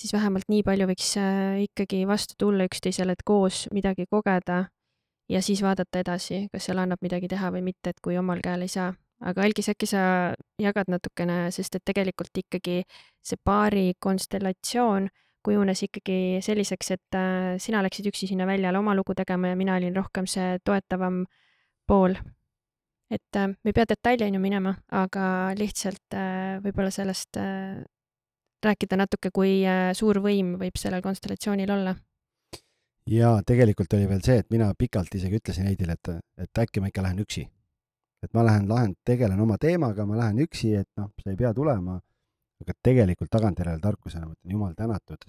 siis 0.00 0.14
vähemalt 0.16 0.48
nii 0.48 0.62
palju 0.64 0.86
võiks 0.88 1.10
äh, 1.20 1.58
ikkagi 1.66 2.06
vastu 2.08 2.38
tulla 2.40 2.64
üksteisele, 2.64 3.12
et 3.12 3.24
koos 3.26 3.66
midagi 3.74 4.06
kogeda 4.08 4.70
ja 5.30 5.42
siis 5.42 5.62
vaadata 5.62 6.02
edasi, 6.02 6.48
kas 6.52 6.66
seal 6.68 6.82
annab 6.82 7.00
midagi 7.04 7.28
teha 7.30 7.52
või 7.54 7.62
mitte, 7.70 7.94
et 7.94 8.02
kui 8.02 8.18
omal 8.18 8.42
käel 8.44 8.66
ei 8.66 8.72
saa. 8.72 8.92
aga 9.20 9.42
Algis, 9.44 9.68
äkki 9.68 9.86
sa 9.86 10.02
jagad 10.58 10.88
natukene, 10.88 11.50
sest 11.52 11.74
et 11.76 11.84
tegelikult 11.84 12.36
ikkagi 12.40 12.82
see 13.22 13.36
paari 13.44 13.92
konstellatsioon 14.00 15.10
kujunes 15.44 15.82
ikkagi 15.86 16.40
selliseks, 16.44 16.90
et 16.96 17.16
äh, 17.16 17.54
sina 17.62 17.80
läksid 17.84 18.10
üksi 18.10 18.28
sinna 18.28 18.46
väljale 18.48 18.80
oma 18.80 18.94
lugu 18.96 19.16
tegema 19.16 19.52
ja 19.52 19.56
mina 19.56 19.78
olin 19.80 19.96
rohkem 19.96 20.28
see 20.28 20.58
toetavam 20.64 21.24
pool. 21.88 22.14
et 23.10 23.36
äh, 23.36 23.48
me 23.48 23.72
ei 23.72 23.72
pea 23.72 23.88
detailini 23.88 24.38
minema, 24.38 24.74
aga 24.92 25.54
lihtsalt 25.58 26.14
äh, 26.14 26.60
võib-olla 26.64 26.92
sellest 26.94 27.40
rääkida 28.60 28.96
natuke, 29.00 29.30
kui 29.32 29.62
suur 29.96 30.20
võim 30.20 30.58
võib 30.60 30.76
sellel 30.76 31.00
konstellatsioonil 31.02 31.70
olla. 31.72 31.94
Ja 33.06 33.32
tegelikult 33.46 33.92
oli 33.96 34.08
veel 34.08 34.20
see, 34.24 34.42
et 34.42 34.50
mina 34.50 34.72
pikalt 34.78 35.14
isegi 35.14 35.40
ütlesin 35.40 35.66
Heidile, 35.70 35.96
et, 35.96 36.12
et 36.38 36.58
äkki 36.58 36.80
ma 36.80 36.90
ikka 36.92 37.02
lähen 37.02 37.24
üksi. 37.24 37.48
et 38.20 38.34
ma 38.34 38.44
lähen, 38.44 38.68
lahen, 38.68 38.94
tegelen 39.04 39.40
oma 39.40 39.56
teemaga, 39.58 40.04
ma 40.06 40.16
lähen 40.18 40.42
üksi, 40.44 40.74
et 40.76 40.88
noh, 41.00 41.08
sa 41.22 41.30
ei 41.30 41.36
pea 41.40 41.54
tulema 41.56 42.00
aga 42.60 42.76
tegelikult 42.84 43.30
tagantjärele 43.32 43.80
tarkusena 43.80 44.26
ma 44.26 44.34
ütlen 44.34 44.54
jumal 44.56 44.74
tänatud, 44.76 45.24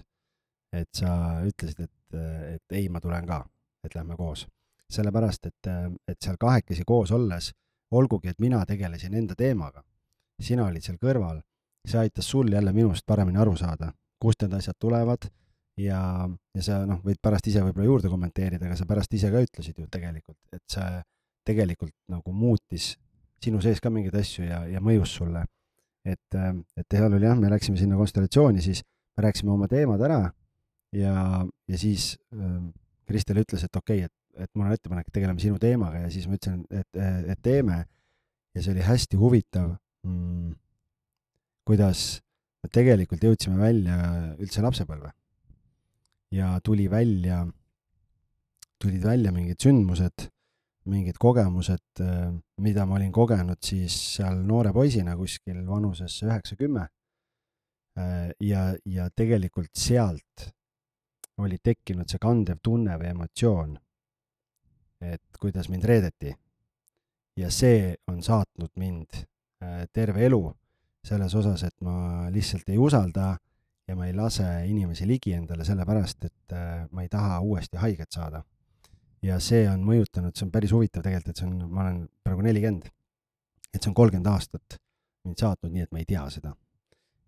et 0.72 0.90
sa 0.96 1.12
ütlesid, 1.48 1.86
et, 1.86 2.18
et 2.56 2.76
ei, 2.76 2.88
ma 2.92 3.00
tulen 3.00 3.26
ka, 3.28 3.42
et 3.84 3.96
lähme 3.96 4.16
koos. 4.16 4.46
sellepärast, 4.92 5.46
et, 5.48 5.68
et 6.08 6.18
seal 6.20 6.36
kahekesi 6.36 6.84
koos 6.84 7.10
olles, 7.16 7.46
olgugi 7.96 8.28
et 8.28 8.40
mina 8.44 8.58
tegelesin 8.68 9.14
enda 9.16 9.32
teemaga, 9.34 9.80
sina 10.36 10.66
olid 10.66 10.84
seal 10.84 10.98
kõrval, 11.00 11.38
see 11.88 11.98
aitas 11.98 12.28
sul 12.28 12.52
jälle 12.52 12.74
minust 12.76 13.06
paremini 13.06 13.40
aru 13.40 13.54
saada, 13.56 13.88
kust 14.20 14.44
need 14.44 14.52
asjad 14.58 14.76
tulevad 14.78 15.24
ja, 15.80 16.02
ja 16.56 16.64
sa 16.64 16.82
noh, 16.88 17.00
võid 17.04 17.20
pärast 17.22 17.48
ise 17.48 17.62
võib-olla 17.64 17.88
juurde 17.88 18.12
kommenteerida, 18.12 18.66
aga 18.68 18.76
sa 18.78 18.86
pärast 18.88 19.14
ise 19.16 19.30
ka 19.32 19.42
ütlesid 19.44 19.78
ju 19.78 19.88
tegelikult, 19.92 20.38
et 20.52 20.62
see 20.70 21.00
tegelikult 21.48 21.94
nagu 22.12 22.34
muutis 22.36 22.92
sinu 23.42 23.58
sees 23.62 23.80
ka 23.82 23.90
mingeid 23.90 24.14
asju 24.14 24.46
ja, 24.46 24.62
ja 24.70 24.82
mõjus 24.84 25.16
sulle 25.18 25.42
et, 26.04 26.34
äh, 26.34 26.54
et 26.78 26.86
seal 26.90 27.12
oli 27.12 27.26
jah, 27.26 27.38
me 27.38 27.50
läksime 27.50 27.78
sinna 27.80 27.98
konstellatsiooni, 27.98 28.62
siis 28.62 28.82
me 29.16 29.26
rääkisime 29.26 29.52
oma 29.54 29.68
teemad 29.70 30.02
ära 30.02 30.22
ja, 30.94 31.14
ja 31.42 31.78
siis 31.78 32.16
äh, 32.36 32.58
Kristel 33.08 33.42
ütles, 33.42 33.64
et 33.66 33.76
okei 33.76 34.04
okay,, 34.04 34.10
et 34.10 34.18
et 34.40 34.48
mul 34.56 34.64
on 34.64 34.72
ettepanek, 34.72 35.08
et 35.08 35.12
tegeleme 35.12 35.42
sinu 35.42 35.58
teemaga 35.60 36.06
ja 36.06 36.10
siis 36.12 36.24
ma 36.24 36.38
ütlesin, 36.38 36.62
et, 36.72 37.00
et 37.34 37.40
teeme. 37.44 37.82
ja 38.54 38.62
see 38.62 38.72
oli 38.72 38.84
hästi 38.84 39.18
huvitav 39.20 39.74
mm,, 40.06 40.54
kuidas 41.68 42.22
me 42.62 42.70
tegelikult 42.72 43.24
jõudsime 43.24 43.58
välja 43.60 43.98
üldse 44.40 44.64
lapsepõlve. 44.64 45.12
Ja 46.32 46.60
tuli 46.64 46.90
välja, 46.90 47.42
tulid 48.80 49.04
välja 49.04 49.32
mingid 49.32 49.60
sündmused, 49.60 50.28
mingid 50.88 51.18
kogemused, 51.20 52.02
mida 52.60 52.86
ma 52.86 52.96
olin 52.96 53.12
kogenud 53.12 53.60
siis 53.62 53.94
seal 54.16 54.40
noore 54.46 54.72
poisina 54.72 55.16
kuskil 55.16 55.60
vanuses 55.68 56.16
üheksa-kümme. 56.24 56.88
ja, 58.40 58.60
ja 58.88 59.10
tegelikult 59.12 59.76
sealt 59.76 60.48
oli 61.38 61.58
tekkinud 61.62 62.08
see 62.08 62.20
kandev 62.20 62.62
tunne 62.64 62.96
või 63.00 63.10
emotsioon, 63.12 63.76
et 65.02 65.40
kuidas 65.40 65.68
mind 65.68 65.84
reedeti. 65.84 66.34
ja 67.36 67.50
see 67.50 67.94
on 68.08 68.22
saatnud 68.22 68.70
mind 68.76 69.14
äh, 69.16 69.86
terve 69.92 70.26
elu 70.26 70.52
selles 71.04 71.34
osas, 71.34 71.62
et 71.64 71.74
ma 71.80 72.28
lihtsalt 72.30 72.68
ei 72.68 72.78
usalda 72.78 73.38
ja 73.92 73.96
ma 73.96 74.08
ei 74.08 74.14
lase 74.16 74.46
inimesi 74.68 75.06
ligi 75.06 75.34
endale 75.36 75.66
sellepärast, 75.68 76.24
et 76.24 76.56
äh, 76.56 76.86
ma 76.90 77.04
ei 77.04 77.10
taha 77.12 77.40
uuesti 77.44 77.76
haiget 77.76 78.12
saada. 78.12 78.42
ja 79.22 79.36
see 79.38 79.68
on 79.70 79.84
mõjutanud, 79.86 80.34
see 80.34 80.48
on 80.48 80.50
päris 80.50 80.72
huvitav 80.74 81.04
tegelikult, 81.04 81.28
et 81.30 81.38
see 81.38 81.46
on, 81.46 81.58
ma 81.70 81.84
olen 81.84 81.98
praegu 82.24 82.42
nelikümmend, 82.42 82.88
et 83.70 83.78
see 83.78 83.90
on 83.90 83.94
kolmkümmend 83.94 84.30
aastat 84.32 84.78
mind 85.22 85.38
saatnud 85.38 85.70
nii, 85.70 85.84
et 85.86 85.92
ma 85.94 86.00
ei 86.00 86.08
tea 86.08 86.24
seda. 86.32 86.54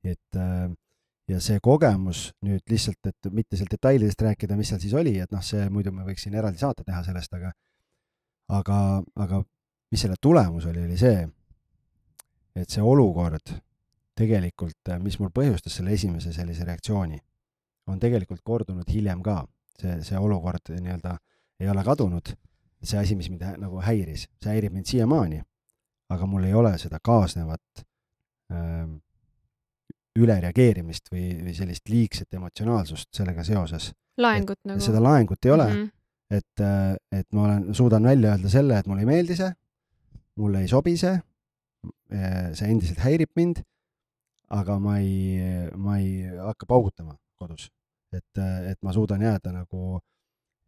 et 0.04 0.40
äh, 0.40 0.72
ja 1.28 1.40
see 1.40 1.60
kogemus 1.64 2.30
nüüd 2.44 2.64
lihtsalt, 2.70 3.12
et 3.12 3.30
mitte 3.32 3.60
seal 3.60 3.68
detailidest 3.70 4.24
rääkida, 4.26 4.56
mis 4.56 4.72
seal 4.72 4.80
siis 4.80 4.96
oli, 4.96 5.14
et 5.20 5.30
noh, 5.32 5.44
see 5.44 5.68
muidu 5.72 5.92
me 5.92 6.08
võiks 6.08 6.24
siin 6.26 6.34
eraldi 6.40 6.60
saate 6.64 6.84
teha 6.84 7.04
sellest, 7.04 7.36
aga 7.36 7.52
aga, 8.52 8.78
aga 9.20 9.44
mis 9.92 10.04
selle 10.04 10.16
tulemus 10.20 10.66
oli, 10.72 10.84
oli 10.88 10.98
see, 11.00 11.22
et 12.56 12.70
see 12.70 12.82
olukord 12.82 13.54
tegelikult, 14.18 14.92
mis 15.02 15.18
mul 15.18 15.32
põhjustas 15.34 15.78
selle 15.78 15.94
esimese 15.94 16.32
sellise 16.32 16.64
reaktsiooni, 16.64 17.18
on 17.90 18.00
tegelikult 18.00 18.42
kordunud 18.44 18.88
hiljem 18.90 19.22
ka. 19.22 19.44
see, 19.74 19.96
see 20.06 20.18
olukord 20.18 20.70
nii-öelda 20.70 21.16
ei 21.60 21.68
ole 21.68 21.82
kadunud, 21.84 22.30
see 22.82 22.98
asi, 23.00 23.16
mis 23.18 23.26
mind 23.26 23.42
nagu 23.58 23.80
häiris, 23.82 24.28
see 24.38 24.52
häirib 24.52 24.76
mind 24.76 24.86
siiamaani, 24.86 25.40
aga 26.14 26.28
mul 26.30 26.44
ei 26.46 26.54
ole 26.54 26.70
seda 26.78 27.00
kaasnevat 27.02 27.82
äh, 28.54 28.86
ülereageerimist 30.14 31.10
või, 31.10 31.26
või 31.42 31.56
sellist 31.56 31.90
liigset 31.90 32.38
emotsionaalsust 32.38 33.10
sellega 33.16 33.44
seoses. 33.46 33.90
laengut 34.20 34.60
et, 34.60 34.68
nagu. 34.70 34.82
seda 34.84 35.02
laengut 35.02 35.44
ei 35.44 35.50
ole 35.50 35.66
mm, 35.66 35.78
-hmm. 35.80 36.38
et, 36.38 37.20
et 37.20 37.26
ma 37.32 37.46
olen, 37.48 37.74
suudan 37.74 38.02
välja 38.02 38.30
öelda 38.30 38.50
selle, 38.50 38.78
et 38.78 38.86
mulle 38.86 39.02
ei 39.02 39.10
meeldi 39.10 39.36
see, 39.36 39.50
mulle 40.38 40.62
ei 40.62 40.68
sobi 40.70 40.96
see, 40.96 41.16
see 42.54 42.70
endiselt 42.70 43.02
häirib 43.02 43.32
mind, 43.34 43.64
aga 44.50 44.78
ma 44.78 44.98
ei, 44.98 45.38
ma 45.76 45.98
ei 45.98 46.24
hakka 46.38 46.66
paugutama 46.66 47.16
kodus. 47.38 47.70
et, 48.14 48.38
et 48.70 48.78
ma 48.82 48.92
suudan 48.92 49.22
jääda 49.22 49.50
nagu 49.52 49.98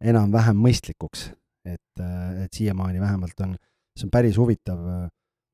enam-vähem 0.03 0.57
mõistlikuks, 0.59 1.29
et, 1.65 2.01
et 2.43 2.53
siiamaani 2.53 2.99
vähemalt 2.99 3.39
on, 3.45 3.55
see 3.95 4.05
on 4.07 4.11
päris 4.11 4.37
huvitav 4.37 4.81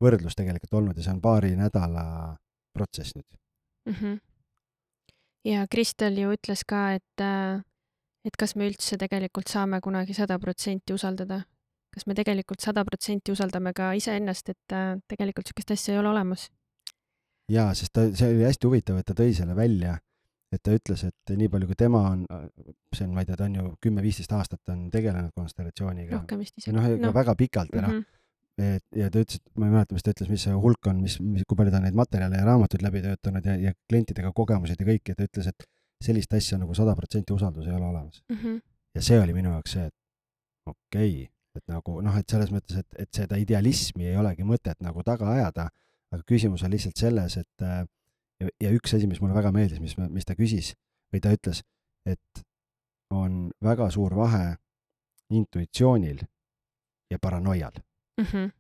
võrdlus 0.04 0.36
tegelikult 0.36 0.80
olnud 0.80 0.98
ja 0.98 1.06
see 1.06 1.14
on 1.14 1.22
paari 1.22 1.54
nädala 1.56 2.06
protsess 2.74 3.16
nüüd 3.16 3.30
mm. 3.88 3.94
-hmm. 3.94 4.20
ja 5.52 5.68
Kristel 5.70 6.18
ju 6.18 6.34
ütles 6.34 6.66
ka, 6.68 6.94
et, 6.98 7.26
et 8.26 8.38
kas 8.40 8.56
me 8.56 8.68
üldse 8.68 8.98
tegelikult 8.98 9.48
saame 9.48 9.82
kunagi 9.82 10.14
sada 10.14 10.40
protsenti 10.40 10.94
usaldada. 10.94 11.44
kas 11.94 12.08
me 12.08 12.14
tegelikult 12.14 12.60
sada 12.60 12.84
protsenti 12.86 13.32
usaldame 13.32 13.74
ka 13.74 13.92
iseennast, 13.94 14.50
et 14.50 14.78
tegelikult 15.08 15.46
niisugust 15.46 15.72
asja 15.72 15.94
ei 15.94 16.00
ole 16.00 16.10
olemas? 16.10 16.50
Jaa, 17.54 17.76
sest 17.78 17.94
ta, 17.96 18.08
see 18.18 18.32
oli 18.34 18.48
hästi 18.48 18.70
huvitav, 18.70 18.98
et 19.00 19.08
ta 19.10 19.16
tõi 19.18 19.36
selle 19.38 19.56
välja, 19.58 19.98
et 20.54 20.62
ta 20.64 20.74
ütles, 20.76 21.06
et 21.08 21.36
nii 21.38 21.50
palju, 21.54 21.70
kui 21.70 21.78
tema 21.80 22.02
on, 22.12 22.26
see 22.94 23.06
on, 23.08 23.14
ma 23.14 23.24
ei 23.24 23.30
tea, 23.30 23.38
ta 23.40 23.48
on 23.48 23.56
ju 23.60 23.70
kümme-viisteist 23.84 24.34
aastat 24.38 24.74
on 24.74 24.90
tegelenud 24.94 25.34
konstellatsiooniga. 25.38 26.20
rohkem 26.20 26.44
vist 26.44 26.58
isegi. 26.58 26.76
noh, 26.76 26.90
no 27.02 27.14
väga 27.16 27.38
pikalt, 27.40 27.74
noh 27.78 27.88
mm 27.88 28.02
-hmm 28.02 28.20
et 28.62 28.98
ja 28.98 29.10
ta 29.10 29.22
ütles, 29.24 29.40
et 29.40 29.58
ma 29.58 29.68
ei 29.68 29.74
mäleta, 29.74 29.96
mis 29.98 30.06
ta 30.06 30.14
ütles, 30.14 30.30
mis 30.30 30.44
see 30.46 30.54
hulk 30.54 30.90
on, 30.90 31.00
mis, 31.02 31.18
mis, 31.20 31.46
kui 31.50 31.58
palju 31.58 31.74
ta 31.74 31.80
neid 31.82 31.96
materjale 31.98 32.38
ja 32.38 32.46
raamatuid 32.46 32.84
läbi 32.86 33.02
töötanud 33.02 33.46
ja, 33.50 33.56
ja 33.58 33.74
klientidega 33.90 34.32
kogemused 34.38 34.80
ja 34.80 34.88
kõik 34.88 35.10
ja 35.10 35.18
ta 35.18 35.26
ütles, 35.26 35.50
et 35.50 35.66
sellist 36.04 36.34
asja 36.38 36.60
nagu 36.62 36.76
sada 36.78 36.96
protsenti 36.98 37.34
usaldus 37.34 37.68
ei 37.68 37.74
ole 37.74 37.88
olemas 37.88 38.22
mm. 38.30 38.38
-hmm. 38.38 38.60
ja 38.96 39.02
see 39.02 39.20
oli 39.20 39.34
minu 39.34 39.56
jaoks 39.56 39.78
see, 39.78 39.86
et 39.88 39.96
okei 40.70 41.14
okay,, 41.24 41.30
et 41.58 41.66
nagu 41.70 42.00
noh, 42.02 42.18
et 42.20 42.30
selles 42.30 42.52
mõttes, 42.54 42.78
et, 42.84 43.00
et 43.06 43.22
seda 43.22 43.40
idealismi 43.42 44.12
ei 44.12 44.18
olegi 44.18 44.46
mõtet 44.46 44.80
nagu 44.86 45.04
taga 45.04 45.32
ajada, 45.34 45.70
aga 46.14 46.24
küsimus 46.30 46.64
on 46.64 46.74
lihtsalt 46.74 47.00
selles, 47.00 47.38
et 47.42 47.66
ja, 47.66 48.50
ja 48.62 48.74
üks 48.74 48.94
asi, 48.96 49.08
mis 49.10 49.22
mulle 49.22 49.36
väga 49.38 49.52
meeldis, 49.56 49.82
mis, 49.82 49.96
mis 49.98 50.28
ta 50.28 50.36
küsis 50.38 50.74
või 51.14 51.22
ta 51.24 51.34
ütles, 51.34 51.64
et 52.10 52.44
on 53.14 53.48
väga 53.64 53.90
suur 53.94 54.16
vahe 54.18 54.56
intuitsioonil 55.34 56.22
ja 57.14 57.20
paranoial 57.22 57.74
mm. 57.74 58.26
-hmm. 58.26 58.52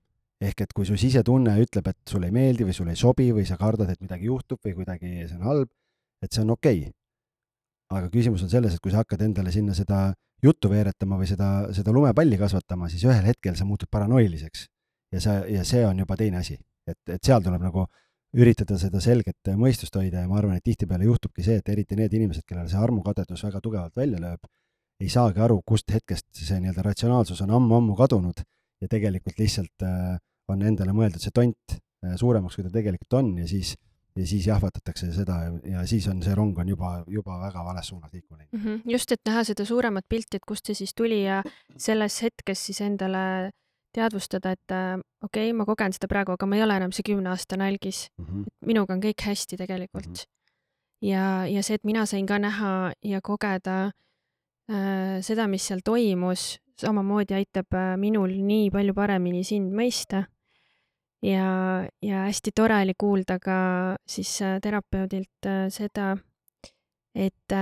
ehk 0.41 0.65
et 0.65 0.73
kui 0.73 0.85
su 0.85 0.97
sisetunne 0.97 1.55
ütleb, 1.61 1.87
et 1.89 1.97
sulle 2.09 2.29
ei 2.29 2.35
meeldi 2.35 2.67
või 2.67 2.75
sulle 2.77 2.93
ei 2.93 2.99
sobi 2.99 3.31
või 3.33 3.45
sa 3.49 3.57
kardad, 3.57 3.89
et 3.89 4.01
midagi 4.01 4.29
juhtub 4.29 4.59
või 4.65 4.75
kuidagi 4.81 5.13
see 5.27 5.37
on 5.37 5.47
halb, 5.49 5.71
et 6.21 6.31
see 6.31 6.43
on 6.43 6.53
okei 6.57 6.83
okay.. 6.87 6.93
aga 7.97 8.09
küsimus 8.09 8.43
on 8.43 8.49
selles, 8.49 8.73
et 8.73 8.83
kui 8.83 8.91
sa 8.91 9.03
hakkad 9.03 9.21
endale 9.21 9.51
sinna 9.51 9.73
seda 9.77 10.13
juttu 10.43 10.69
veeretama 10.69 11.17
või 11.17 11.27
seda, 11.29 11.49
seda 11.73 11.91
lumepalli 11.95 12.37
kasvatama, 12.37 12.89
siis 12.91 13.05
ühel 13.07 13.25
hetkel 13.25 13.55
sa 13.55 13.65
muutud 13.65 13.87
paranoiliseks. 13.91 14.67
ja 15.13 15.21
sa, 15.21 15.33
ja 15.47 15.63
see 15.63 15.85
on 15.87 15.99
juba 15.99 16.17
teine 16.17 16.37
asi, 16.41 16.57
et, 16.87 16.99
et 17.09 17.23
seal 17.23 17.43
tuleb 17.43 17.61
nagu 17.63 17.85
üritada 18.33 18.79
seda 18.81 19.01
selget 19.03 19.53
mõistust 19.59 19.95
hoida 19.95 20.23
ja 20.23 20.29
ma 20.29 20.39
arvan, 20.39 20.57
et 20.57 20.65
tihtipeale 20.65 21.05
juhtubki 21.05 21.45
see, 21.45 21.59
et 21.61 21.69
eriti 21.69 21.97
need 21.99 22.13
inimesed, 22.17 22.45
kellel 22.49 22.69
see 22.69 22.81
armukadedus 22.81 23.45
väga 23.45 23.61
tugevalt 23.61 23.95
välja 23.99 24.21
lööb, 24.21 24.49
ei 25.03 25.09
saagi 25.11 25.41
aru, 25.43 25.59
kust 25.67 25.91
hetkest 25.93 26.27
see 26.37 26.59
nii-öelda 26.63 26.85
ratsionaalsus 26.85 27.41
on 27.45 27.53
ammu-ammu 27.59 27.95
kadunud 27.99 28.41
ja 28.81 28.89
tegelikult 28.89 29.39
lihtsalt 29.39 29.85
äh, 29.85 30.17
on 30.51 30.63
endale 30.65 30.95
mõeldud 30.95 31.21
see 31.23 31.33
tont 31.35 31.75
äh, 31.75 32.15
suuremaks, 32.19 32.57
kui 32.57 32.65
ta 32.65 32.73
tegelikult 32.73 33.17
on 33.19 33.31
ja 33.41 33.47
siis, 33.49 33.75
ja 34.17 34.27
siis 34.29 34.47
jahvatatakse 34.49 35.11
seda 35.15 35.39
ja, 35.45 35.53
ja 35.75 35.87
siis 35.89 36.07
on 36.11 36.21
see 36.25 36.35
rong 36.37 36.57
on 36.59 36.73
juba, 36.73 36.95
juba 37.07 37.39
väga 37.45 37.65
vales 37.65 37.89
suunas 37.91 38.13
liikunud 38.13 38.47
mm. 38.49 38.63
-hmm. 38.63 38.93
just, 38.95 39.11
et 39.11 39.21
näha 39.29 39.43
seda 39.49 39.65
suuremat 39.65 40.09
pilti, 40.09 40.37
et 40.37 40.47
kust 40.47 40.65
see 40.65 40.81
siis 40.81 40.93
tuli 40.97 41.23
ja 41.23 41.43
selles 41.77 42.21
hetkes 42.25 42.65
siis 42.69 42.81
endale 42.81 43.51
teadvustada, 43.93 44.53
et 44.57 44.71
äh, 44.75 44.99
okei 45.23 45.49
okay,, 45.49 45.57
ma 45.57 45.65
kogen 45.65 45.93
seda 45.95 46.09
praegu, 46.11 46.35
aga 46.35 46.47
ma 46.49 46.57
ei 46.57 46.65
ole 46.65 46.77
enam 46.81 46.93
see 46.95 47.05
kümneaastane 47.07 47.67
algis 47.67 48.07
mm. 48.17 48.25
-hmm. 48.25 48.47
et 48.47 48.67
minuga 48.67 48.93
on 48.93 49.03
kõik 49.03 49.25
hästi 49.25 49.57
tegelikult 49.57 50.07
mm. 50.07 50.13
-hmm. 50.13 51.09
ja, 51.09 51.25
ja 51.47 51.63
see, 51.63 51.75
et 51.75 51.83
mina 51.83 52.05
sain 52.05 52.25
ka 52.25 52.39
näha 52.39 52.93
ja 53.03 53.21
kogeda 53.21 53.91
äh, 54.71 55.21
seda, 55.21 55.47
mis 55.47 55.67
seal 55.67 55.79
toimus, 55.85 56.63
samamoodi 56.79 57.33
aitab 57.37 57.73
äh, 57.73 57.95
minul 57.97 58.33
nii 58.43 58.69
palju 58.73 58.93
paremini 58.93 59.43
sind 59.43 59.73
mõista. 59.73 60.25
ja, 61.23 61.87
ja 62.01 62.25
hästi 62.27 62.51
tore 62.55 62.81
oli 62.81 62.93
kuulda 62.97 63.39
ka 63.39 63.57
siis 64.07 64.41
äh, 64.41 64.59
terapeudilt 64.61 65.45
äh, 65.45 65.69
seda, 65.69 66.17
et 67.15 67.53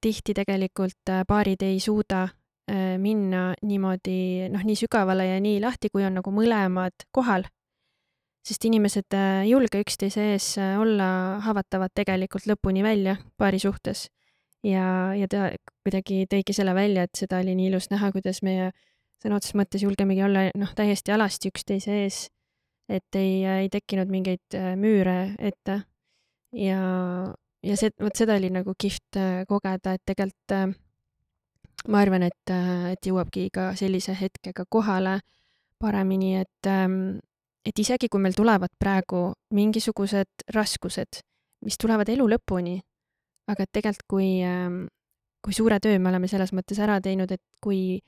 tihti 0.00 0.34
tegelikult 0.34 1.10
paarid 1.28 1.62
ei 1.62 1.80
suuda 1.80 2.28
minna 2.70 3.40
niimoodi 3.60 4.48
noh, 4.48 4.62
nii 4.64 4.78
sügavale 4.78 5.26
ja 5.28 5.40
nii 5.44 5.58
lahti, 5.60 5.90
kui 5.92 6.06
on 6.06 6.14
nagu 6.16 6.32
mõlemad 6.32 7.04
kohal. 7.12 7.44
sest 8.44 8.64
inimesed 8.64 9.12
ei 9.16 9.50
julge 9.50 9.82
üksteise 9.84 10.24
ees 10.32 10.46
olla 10.58 11.40
haavatavad 11.44 11.92
tegelikult 11.94 12.48
lõpuni 12.48 12.82
välja 12.84 13.18
paari 13.36 13.60
suhtes 13.60 14.06
ja, 14.64 14.86
ja 15.16 15.28
ta 15.30 15.48
kuidagi 15.84 16.24
tõigi 16.30 16.56
selle 16.56 16.74
välja, 16.76 17.04
et 17.04 17.18
seda 17.18 17.40
oli 17.42 17.54
nii 17.58 17.70
ilus 17.72 17.90
näha, 17.92 18.10
kuidas 18.14 18.40
meie 18.46 18.70
sõna 19.22 19.38
otseses 19.38 19.56
mõttes 19.58 19.84
julgemegi 19.84 20.24
olla 20.24 20.48
noh, 20.58 20.72
täiesti 20.76 21.14
alasti 21.14 21.52
üksteise 21.52 21.98
ees. 22.04 22.20
et 22.88 23.16
ei, 23.16 23.44
ei 23.44 23.68
tekkinud 23.72 24.10
mingeid 24.12 24.56
äh, 24.56 24.74
müüre 24.76 25.34
ette. 25.38 25.80
ja, 26.52 26.80
ja 27.64 27.76
see, 27.80 27.92
vot 28.00 28.16
seda 28.16 28.36
oli 28.40 28.50
nagu 28.52 28.74
kihvt 28.78 29.20
äh, 29.20 29.44
kogeda, 29.48 29.94
et 29.96 30.04
tegelikult 30.04 30.56
äh, 30.56 30.74
ma 31.88 32.00
arvan, 32.00 32.22
et, 32.26 32.54
et 32.92 33.06
jõuabki 33.06 33.48
ka 33.54 33.72
sellise 33.78 34.16
hetkega 34.18 34.64
kohale 34.70 35.18
paremini, 35.80 36.36
et, 36.40 36.70
ähm, 36.70 37.18
et 37.66 37.78
isegi 37.78 38.08
kui 38.08 38.20
meil 38.20 38.34
tulevad 38.36 38.72
praegu 38.78 39.32
mingisugused 39.54 40.48
raskused, 40.54 41.20
mis 41.64 41.78
tulevad 41.80 42.08
elu 42.08 42.26
lõpuni 42.34 42.78
aga 43.50 43.66
et 43.66 43.72
tegelikult, 43.74 44.06
kui, 44.10 44.28
ähm, 44.46 44.84
kui 45.44 45.56
suure 45.56 45.78
töö 45.82 45.98
me 46.00 46.10
oleme 46.12 46.30
selles 46.30 46.54
mõttes 46.56 46.80
ära 46.82 47.00
teinud, 47.04 47.32
et 47.34 47.42
kui, 47.62 48.00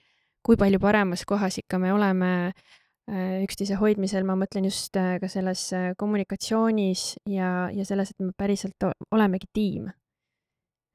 kui 0.46 0.59
palju 0.61 0.81
paremas 0.83 1.26
kohas 1.29 1.59
ikka 1.61 1.81
me 1.83 1.92
oleme 1.92 2.31
äh, 2.46 3.42
üksteise 3.44 3.79
hoidmisel, 3.81 4.26
ma 4.29 4.38
mõtlen 4.38 4.68
just 4.70 4.96
äh, 5.00 5.16
ka 5.22 5.31
selles 5.33 5.68
äh, 5.76 5.90
kommunikatsioonis 6.00 7.09
ja, 7.33 7.68
ja 7.72 7.88
selles, 7.88 8.14
et 8.14 8.24
me 8.24 8.33
päriselt 8.37 8.88
olemegi 9.11 9.50
tiim. 9.52 9.92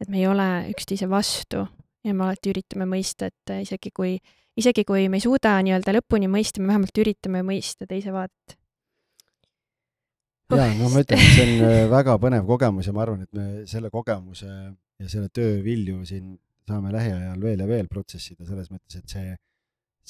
et 0.01 0.10
me 0.10 0.17
ei 0.17 0.25
ole 0.27 0.47
üksteise 0.71 1.05
vastu 1.10 1.67
ja 2.05 2.13
me 2.13 2.25
alati 2.27 2.51
üritame 2.53 2.87
mõista, 2.89 3.29
et 3.29 3.53
isegi 3.61 3.91
kui, 3.95 4.15
isegi 4.57 4.85
kui 4.87 5.07
me 5.09 5.19
ei 5.19 5.25
suuda 5.25 5.57
nii-öelda 5.65 5.95
lõpuni 5.99 6.29
mõista, 6.31 6.61
me 6.61 6.71
vähemalt 6.71 7.01
üritame 7.03 7.43
mõista 7.45 7.87
teise 7.89 8.13
vaadet. 8.15 8.57
ja 10.51 10.67
no 10.75 10.89
ma 10.91 11.03
ütlen, 11.03 11.19
et 11.19 11.35
see 11.35 11.47
on 11.47 11.67
äh, 11.67 11.83
väga 11.97 12.17
põnev 12.21 12.47
kogemus 12.49 12.89
ja 12.89 12.95
ma 12.95 13.05
arvan, 13.05 13.27
et 13.27 13.33
me 13.37 13.67
selle 13.69 13.91
kogemuse 13.93 14.49
ja 14.49 15.11
selle 15.11 15.29
töö 15.33 15.61
vilju 15.63 16.01
siin 16.05 16.35
saame 16.67 16.91
lähiajal 16.93 17.41
veel 17.41 17.63
ja 17.63 17.67
veel 17.69 17.87
protsessida 17.91 18.45
selles 18.47 18.69
mõttes, 18.71 18.99
et 18.99 19.13
see, 19.15 19.35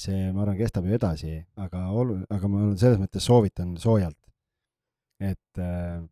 see, 0.04 0.24
ma 0.32 0.44
arvan, 0.44 0.58
kestab 0.58 0.86
ju 0.88 0.96
edasi, 0.96 1.36
aga 1.60 1.86
olu-, 1.96 2.22
aga 2.32 2.50
ma 2.50 2.64
selles 2.80 3.00
mõttes 3.00 3.26
soovitan 3.28 3.76
soojalt, 3.80 4.18
et 5.22 5.62
äh, 5.62 6.02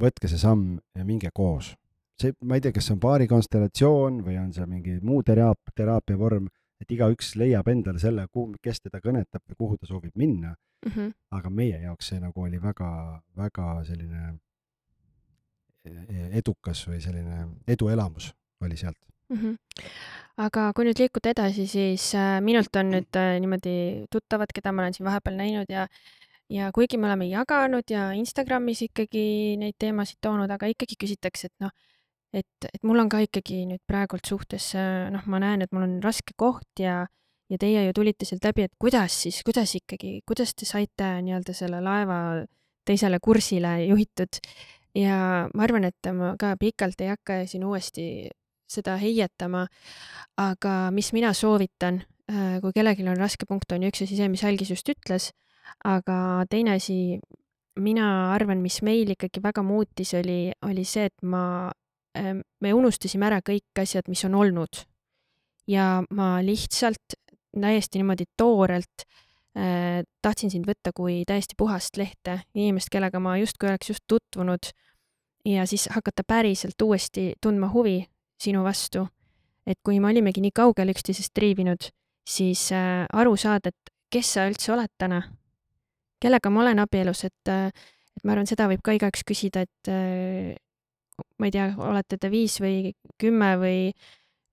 võtke 0.00 0.30
see 0.30 0.40
samm 0.40 0.78
ja 0.96 1.06
minge 1.06 1.30
koos. 1.34 1.74
See, 2.20 2.34
ma 2.44 2.58
ei 2.58 2.64
tea, 2.64 2.74
kas 2.74 2.88
see 2.88 2.96
on 2.96 3.02
paarikonstellatsioon 3.02 4.20
või 4.26 4.36
on 4.40 4.52
see 4.56 4.66
mingi 4.70 4.98
muu 5.02 5.22
teraap-, 5.26 5.72
teraapia 5.76 6.18
vorm, 6.18 6.48
et 6.82 6.90
igaüks 6.94 7.34
leiab 7.40 7.68
endale 7.72 8.02
selle, 8.02 8.26
kuhu, 8.32 8.58
kes 8.62 8.84
teda 8.86 9.00
kõnetab 9.04 9.42
või 9.50 9.60
kuhu 9.62 9.78
ta 9.80 9.90
soovib 9.90 10.14
minna 10.18 10.54
mm. 10.54 10.90
-hmm. 10.90 11.14
aga 11.38 11.50
meie 11.50 11.80
jaoks 11.86 12.12
see 12.12 12.20
nagu 12.22 12.46
oli 12.46 12.60
väga, 12.62 12.90
väga 13.36 13.68
selline 13.88 14.34
e-, 15.84 16.30
edukas 16.40 16.84
või 16.88 17.00
selline 17.04 17.46
eduelamus 17.68 18.32
oli 18.64 18.76
sealt 18.76 18.98
mm. 19.30 19.36
-hmm. 19.36 19.56
aga 20.46 20.72
kui 20.74 20.88
nüüd 20.88 21.00
liikuda 21.00 21.32
edasi, 21.34 21.66
siis 21.66 22.10
äh, 22.14 22.40
minult 22.40 22.76
on 22.76 22.92
nüüd 22.96 23.16
äh, 23.20 23.38
niimoodi 23.40 24.06
tuttavad, 24.10 24.52
keda 24.54 24.72
ma 24.72 24.82
olen 24.82 24.94
siin 24.94 25.08
vahepeal 25.08 25.40
näinud 25.40 25.70
ja 25.70 25.88
ja 26.50 26.70
kuigi 26.74 26.98
me 26.98 27.06
oleme 27.06 27.26
jaganud 27.26 27.90
ja 27.90 28.12
Instagramis 28.12 28.82
ikkagi 28.82 29.56
neid 29.56 29.76
teemasid 29.78 30.18
toonud, 30.20 30.50
aga 30.50 30.68
ikkagi 30.68 30.98
küsitakse, 31.00 31.48
et 31.48 31.64
noh, 31.64 31.72
et, 32.34 32.68
et 32.68 32.82
mul 32.82 33.02
on 33.02 33.10
ka 33.12 33.22
ikkagi 33.24 33.64
nüüd 33.70 33.82
praegult 33.88 34.26
suhtes, 34.26 34.72
äh, 34.78 35.06
noh, 35.14 35.24
ma 35.30 35.40
näen, 35.42 35.64
et 35.64 35.72
mul 35.74 35.86
on 35.86 35.98
raske 36.04 36.36
koht 36.36 36.82
ja 36.82 37.04
ja 37.52 37.58
teie 37.60 37.82
ju 37.86 37.92
tulite 37.96 38.26
sealt 38.26 38.44
läbi, 38.46 38.64
et 38.66 38.72
kuidas 38.80 39.14
siis, 39.24 39.42
kuidas 39.46 39.74
ikkagi, 39.76 40.18
kuidas 40.26 40.54
te 40.56 40.66
saite 40.68 41.10
nii-öelda 41.26 41.54
selle 41.56 41.80
laeva 41.84 42.18
teisele 42.88 43.20
kursile 43.22 43.76
juhitud? 43.84 44.40
Ja 44.96 45.44
ma 45.50 45.66
arvan, 45.66 45.88
et 45.88 46.10
ma 46.14 46.34
ka 46.40 46.54
pikalt 46.58 47.00
ei 47.02 47.10
hakka 47.12 47.42
siin 47.50 47.66
uuesti 47.66 48.06
seda 48.70 48.96
heietama, 48.98 49.66
aga 50.40 50.74
mis 50.94 51.12
mina 51.14 51.34
soovitan, 51.36 52.00
äh, 52.30 52.58
kui 52.62 52.74
kellelgi 52.74 53.06
on 53.06 53.20
raske 53.20 53.46
punkt, 53.48 53.72
on 53.74 53.86
üks 53.90 54.04
asi 54.04 54.16
see, 54.18 54.30
mis 54.32 54.44
Algis 54.46 54.72
just 54.72 54.88
ütles, 54.90 55.32
aga 55.84 56.44
teine 56.50 56.78
asi, 56.78 57.18
mina 57.80 58.08
arvan, 58.32 58.62
mis 58.62 58.80
meil 58.86 59.10
ikkagi 59.14 59.42
väga 59.44 59.64
muutis, 59.66 60.14
oli, 60.16 60.54
oli 60.64 60.86
see, 60.88 61.10
et 61.10 61.26
ma, 61.26 61.72
me 62.14 62.72
unustasime 62.74 63.26
ära 63.26 63.40
kõik 63.42 63.80
asjad, 63.82 64.08
mis 64.08 64.24
on 64.24 64.34
olnud. 64.34 64.84
ja 65.66 66.02
ma 66.10 66.42
lihtsalt 66.44 67.16
täiesti 67.60 67.98
niimoodi 67.98 68.24
toorelt 68.36 69.06
äh, 69.56 70.02
tahtsin 70.22 70.50
sind 70.50 70.66
võtta 70.68 70.92
kui 70.94 71.22
täiesti 71.26 71.54
puhast 71.56 71.96
lehte, 71.96 72.40
inimest, 72.54 72.90
kellega 72.92 73.20
ma 73.20 73.36
justkui 73.38 73.68
oleks 73.68 73.88
just 73.88 74.04
tutvunud 74.08 74.70
ja 75.44 75.66
siis 75.66 75.88
hakata 75.92 76.24
päriselt 76.26 76.82
uuesti 76.82 77.32
tundma 77.40 77.70
huvi 77.72 78.04
sinu 78.40 78.64
vastu. 78.64 79.08
et 79.66 79.78
kui 79.82 80.00
me 80.00 80.10
olimegi 80.10 80.42
nii 80.44 80.52
kaugele 80.52 80.92
üksteisest 80.92 81.32
triivinud, 81.34 81.88
siis 82.28 82.68
äh, 82.72 83.06
aru 83.12 83.36
saada, 83.36 83.72
et 83.72 83.92
kes 84.12 84.34
sa 84.36 84.44
üldse 84.48 84.72
oled 84.74 84.92
täna, 84.98 85.22
kellega 86.20 86.50
ma 86.50 86.60
olen 86.60 86.82
abielus, 86.84 87.24
et 87.24 87.48
äh,, 87.48 87.70
et 88.14 88.24
ma 88.24 88.34
arvan, 88.34 88.46
seda 88.46 88.68
võib 88.68 88.82
ka 88.84 88.92
igaüks 88.92 89.24
küsida, 89.26 89.64
et 89.64 89.90
ma 91.38 91.48
ei 91.48 91.54
tea, 91.54 91.68
olete 91.78 92.18
te 92.20 92.30
viis 92.30 92.56
või 92.62 92.94
kümme 93.20 93.54
või, 93.60 93.78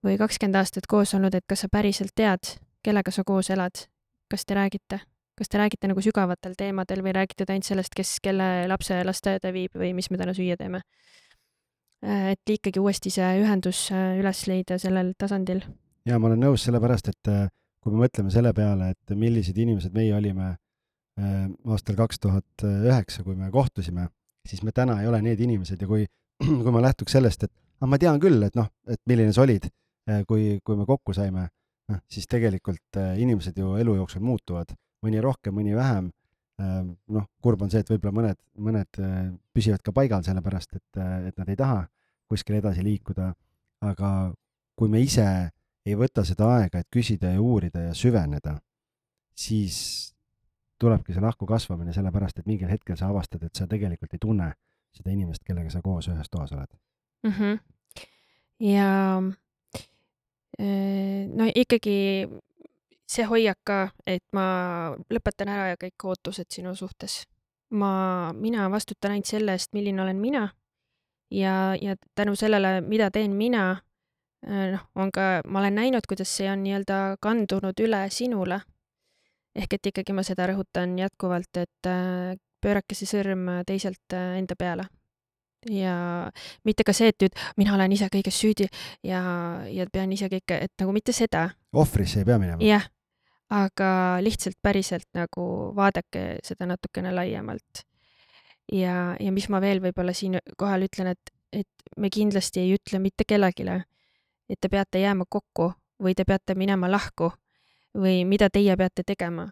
või 0.05 0.17
kakskümmend 0.21 0.59
aastat 0.61 0.89
koos 0.89 1.15
olnud, 1.17 1.35
et 1.35 1.47
kas 1.49 1.65
sa 1.65 1.71
päriselt 1.71 2.13
tead, 2.15 2.57
kellega 2.83 3.13
sa 3.13 3.23
koos 3.23 3.49
elad, 3.53 3.87
kas 4.31 4.45
te 4.45 4.57
räägite? 4.57 5.01
kas 5.41 5.49
te 5.49 5.57
räägite 5.57 5.89
nagu 5.89 6.01
sügavatel 6.03 6.53
teemadel 6.53 6.99
või 7.01 7.15
räägite 7.15 7.47
te 7.47 7.55
ainult 7.55 7.65
sellest, 7.65 7.95
kes 7.97 8.19
kelle 8.21 8.67
lapse 8.69 8.99
lasteaeda 9.07 9.49
viib 9.55 9.73
või 9.79 9.89
mis 9.97 10.11
me 10.11 10.19
täna 10.19 10.35
süüa 10.37 10.57
teeme? 10.59 10.83
Äh, 12.01 12.31
et 12.33 12.53
ikkagi 12.55 12.81
uuesti 12.81 13.11
see 13.13 13.27
ühendus 13.43 13.83
äh, 13.93 14.17
üles 14.17 14.43
leida 14.49 14.77
sellel 14.81 15.13
tasandil. 15.17 15.61
ja 16.05 16.17
ma 16.17 16.31
olen 16.31 16.41
nõus, 16.41 16.63
sellepärast 16.65 17.11
et 17.11 17.29
äh, 17.29 17.47
kui 17.81 17.93
me 17.93 18.03
mõtleme 18.03 18.33
selle 18.33 18.53
peale, 18.57 18.91
et 18.95 19.13
millised 19.17 19.57
inimesed 19.57 19.93
meie 19.93 20.13
olime 20.17 20.55
aastal 21.21 21.97
kaks 21.99 22.21
tuhat 22.23 22.63
üheksa, 22.63 23.21
kui 23.21 23.35
me 23.35 23.49
kohtusime, 23.53 24.07
siis 24.47 24.63
me 24.63 24.71
täna 24.73 24.95
ei 25.01 25.09
ole 25.09 25.19
need 25.21 25.41
inimesed 25.43 25.81
ja 25.83 25.89
kui, 25.89 26.05
kui 26.63 26.73
ma 26.73 26.83
lähtuks 26.83 27.17
sellest, 27.17 27.47
et 27.47 27.53
ah, 27.81 27.89
ma 27.89 27.99
tean 28.01 28.19
küll, 28.21 28.41
et 28.47 28.57
noh, 28.57 28.69
et 28.89 29.01
milline 29.09 29.33
sa 29.35 29.45
olid, 29.45 29.67
kui, 30.27 30.57
kui 30.65 30.79
me 30.79 30.87
kokku 30.89 31.13
saime 31.15 31.47
noh, 31.91 32.01
siis 32.11 32.27
tegelikult 32.29 32.99
äh, 32.99 33.13
inimesed 33.21 33.57
ju 33.57 33.75
elu 33.81 33.95
jooksul 33.99 34.23
muutuvad, 34.25 34.73
mõni 35.05 35.21
rohkem, 35.23 35.55
mõni 35.57 35.75
vähem. 35.77 36.11
Ähm, 36.61 36.91
noh, 37.09 37.25
kurb 37.41 37.63
on 37.65 37.71
see, 37.73 37.81
et 37.81 37.89
võib-olla 37.89 38.13
mõned, 38.13 38.39
mõned 38.61 38.99
püsivad 39.55 39.81
ka 39.81 39.93
paigal, 39.95 40.21
sellepärast 40.25 40.75
et, 40.77 40.99
et 41.31 41.39
nad 41.39 41.49
ei 41.49 41.57
taha 41.57 41.79
kuskile 42.31 42.61
edasi 42.61 42.83
liikuda. 42.85 43.31
aga 43.81 44.09
kui 44.77 44.89
me 44.93 44.99
ise 45.01 45.25
ei 45.85 45.95
võta 45.97 46.21
seda 46.25 46.51
aega, 46.57 46.79
et 46.79 46.87
küsida 46.93 47.31
ja 47.33 47.41
uurida 47.41 47.87
ja 47.87 47.93
süveneda, 47.97 48.59
siis 49.33 49.77
tulebki 50.81 51.15
see 51.15 51.23
lahku 51.23 51.47
kasvamine, 51.49 51.93
sellepärast 51.93 52.39
et 52.39 52.49
mingil 52.49 52.69
hetkel 52.69 52.97
sa 52.97 53.09
avastad, 53.09 53.41
et 53.43 53.57
sa 53.57 53.65
tegelikult 53.69 54.13
ei 54.13 54.21
tunne 54.21 54.51
seda 54.97 55.11
inimest, 55.11 55.43
kellega 55.47 55.69
sa 55.69 55.81
koos 55.81 56.07
ühes 56.07 56.29
toas 56.31 56.51
oled 56.51 56.71
mm. 57.23 57.31
-hmm. 57.31 57.59
ja 58.59 58.89
Äh, 60.61 61.27
no 61.31 61.47
ikkagi 61.55 62.27
see 63.09 63.25
hoiak 63.27 63.59
ka, 63.65 63.79
et 64.05 64.23
ma 64.35 64.43
lõpetan 65.11 65.49
ära 65.49 65.71
ja 65.71 65.77
kõik 65.79 66.05
ootused 66.11 66.51
sinu 66.51 66.75
suhtes. 66.75 67.25
ma, 67.71 68.33
mina 68.35 68.65
vastutan 68.67 69.13
ainult 69.15 69.29
selle 69.29 69.53
eest, 69.55 69.69
milline 69.71 70.01
olen 70.03 70.17
mina 70.19 70.41
ja, 71.31 71.71
ja 71.79 71.95
tänu 72.19 72.35
sellele, 72.35 72.81
mida 72.83 73.07
teen 73.11 73.31
mina, 73.39 73.79
äh, 74.43 74.73
noh, 74.73 74.83
on 74.95 75.11
ka, 75.11 75.41
ma 75.47 75.63
olen 75.63 75.79
näinud, 75.79 76.03
kuidas 76.07 76.35
see 76.35 76.49
on 76.51 76.65
nii-öelda 76.65 77.15
kandunud 77.23 77.79
üle 77.79 78.03
sinule. 78.11 78.59
ehk 79.55 79.73
et 79.73 79.87
ikkagi 79.87 80.13
ma 80.13 80.23
seda 80.23 80.47
rõhutan 80.51 80.99
jätkuvalt, 80.99 81.57
et 81.63 81.87
äh, 81.87 82.35
pöörake 82.61 82.97
see 82.97 83.09
sõrm 83.09 83.47
teiselt 83.67 84.15
enda 84.15 84.55
peale 84.55 84.87
ja 85.69 86.31
mitte 86.65 86.85
ka 86.87 86.93
see, 86.95 87.11
et 87.11 87.21
nüüd 87.21 87.37
mina 87.59 87.75
olen 87.75 87.93
ise 87.93 88.07
kõiges 88.13 88.37
süüdi 88.41 88.67
ja, 89.05 89.21
ja 89.69 89.85
pean 89.93 90.11
ise 90.13 90.29
kõike, 90.31 90.57
et 90.65 90.73
nagu 90.81 90.93
mitte 90.95 91.13
seda. 91.13 91.49
ohvrisse 91.73 92.21
ei 92.21 92.25
pea 92.25 92.39
minema. 92.41 92.61
jah, 92.65 92.87
aga 93.51 93.91
lihtsalt 94.23 94.57
päriselt 94.61 95.07
nagu 95.17 95.73
vaadake 95.75 96.39
seda 96.43 96.65
natukene 96.69 97.13
laiemalt. 97.13 97.85
ja, 98.71 99.15
ja 99.19 99.31
mis 99.31 99.49
ma 99.49 99.61
veel 99.61 99.83
võib-olla 99.83 100.13
siinkohal 100.13 100.87
ütlen, 100.87 101.13
et, 101.13 101.33
et 101.51 101.97
me 101.97 102.09
kindlasti 102.09 102.63
ei 102.63 102.75
ütle 102.77 102.99
mitte 102.99 103.27
kellelegi, 103.27 103.67
et 104.49 104.59
te 104.59 104.69
peate 104.69 105.03
jääma 105.03 105.25
kokku 105.29 105.73
või 106.01 106.15
te 106.15 106.25
peate 106.25 106.55
minema 106.55 106.89
lahku 106.89 107.31
või 107.93 108.23
mida 108.25 108.49
teie 108.49 108.75
peate 108.77 109.03
tegema. 109.05 109.51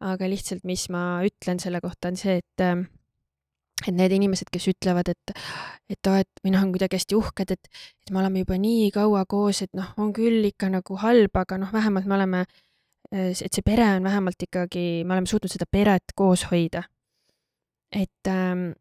Aga 0.00 0.28
lihtsalt, 0.28 0.64
mis 0.68 0.88
ma 0.92 1.22
ütlen 1.24 1.60
selle 1.62 1.80
kohta, 1.80 2.10
on 2.12 2.20
see, 2.20 2.40
et 2.42 2.64
et 3.84 3.92
need 3.92 4.12
inimesed, 4.16 4.48
kes 4.52 4.70
ütlevad, 4.72 5.10
et, 5.12 5.32
et 5.92 6.08
aa, 6.08 6.22
et 6.24 6.40
või 6.44 6.54
noh, 6.54 6.62
on 6.64 6.72
kuidagi 6.72 6.96
hästi 6.96 7.16
uhked, 7.18 7.52
et, 7.52 7.68
et 8.02 8.12
me 8.12 8.22
oleme 8.22 8.42
juba 8.42 8.56
nii 8.60 8.88
kaua 8.94 9.26
koos, 9.28 9.60
et 9.66 9.72
noh, 9.76 9.90
on 10.00 10.14
küll 10.16 10.46
ikka 10.48 10.70
nagu 10.72 10.96
halb, 11.02 11.36
aga 11.36 11.58
noh, 11.60 11.72
vähemalt 11.74 12.08
me 12.08 12.16
oleme, 12.16 12.44
et 13.12 13.36
see 13.44 13.64
pere 13.66 13.90
on 13.98 14.08
vähemalt 14.08 14.46
ikkagi, 14.48 15.04
me 15.04 15.16
oleme 15.16 15.28
suutnud 15.30 15.52
seda 15.52 15.68
peret 15.70 16.16
koos 16.16 16.46
hoida. 16.50 16.86
et, 17.92 18.28
ähm, 18.28 18.72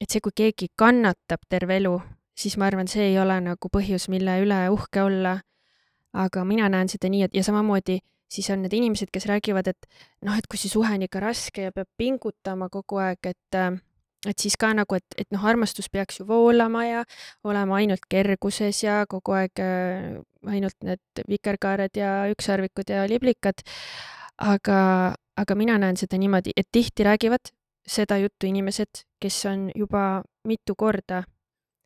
et 0.00 0.10
see, 0.10 0.22
kui 0.24 0.32
keegi 0.34 0.70
kannatab 0.76 1.42
terve 1.48 1.76
elu, 1.76 1.98
siis 2.34 2.56
ma 2.56 2.66
arvan, 2.66 2.88
see 2.88 3.10
ei 3.10 3.18
ole 3.18 3.36
nagu 3.40 3.68
põhjus, 3.70 4.08
mille 4.08 4.38
üle 4.42 4.64
uhke 4.70 5.02
olla. 5.02 5.40
aga 6.14 6.44
mina 6.46 6.68
näen 6.70 6.88
seda 6.88 7.08
nii, 7.10 7.24
et 7.26 7.34
ja 7.34 7.42
samamoodi 7.42 7.98
siis 8.34 8.50
on 8.50 8.64
need 8.64 8.74
inimesed, 8.76 9.12
kes 9.14 9.28
räägivad, 9.30 9.70
et 9.70 9.88
noh, 10.26 10.36
et 10.36 10.46
kui 10.50 10.60
see 10.60 10.72
suhe 10.72 10.90
on 10.90 11.06
ikka 11.06 11.22
raske 11.22 11.68
ja 11.68 11.74
peab 11.74 11.90
pingutama 12.00 12.68
kogu 12.72 12.98
aeg, 13.02 13.32
et 13.34 13.58
äh, 13.58 13.76
et 14.24 14.40
siis 14.40 14.56
ka 14.60 14.70
nagu, 14.76 14.96
et, 14.96 15.16
et 15.20 15.28
noh, 15.34 15.42
armastus 15.44 15.90
peaks 15.92 16.20
ju 16.20 16.26
voolama 16.28 16.84
ja 16.86 17.02
olema 17.44 17.76
ainult 17.80 18.06
kerguses 18.10 18.80
ja 18.84 19.02
kogu 19.10 19.34
aeg 19.36 19.60
äh, 19.62 20.14
ainult 20.48 20.76
need 20.84 21.24
vikerkaared 21.28 21.96
ja 21.98 22.14
ükssarvikud 22.32 22.90
ja 22.92 23.04
liblikad. 23.10 23.64
aga, 24.38 25.14
aga 25.36 25.54
mina 25.54 25.76
näen 25.78 25.96
seda 25.96 26.18
niimoodi, 26.18 26.50
et 26.56 26.66
tihti 26.72 27.04
räägivad 27.06 27.52
seda 27.86 28.18
juttu 28.18 28.48
inimesed, 28.48 29.04
kes 29.20 29.44
on 29.46 29.68
juba 29.76 30.22
mitu 30.44 30.74
korda 30.74 31.22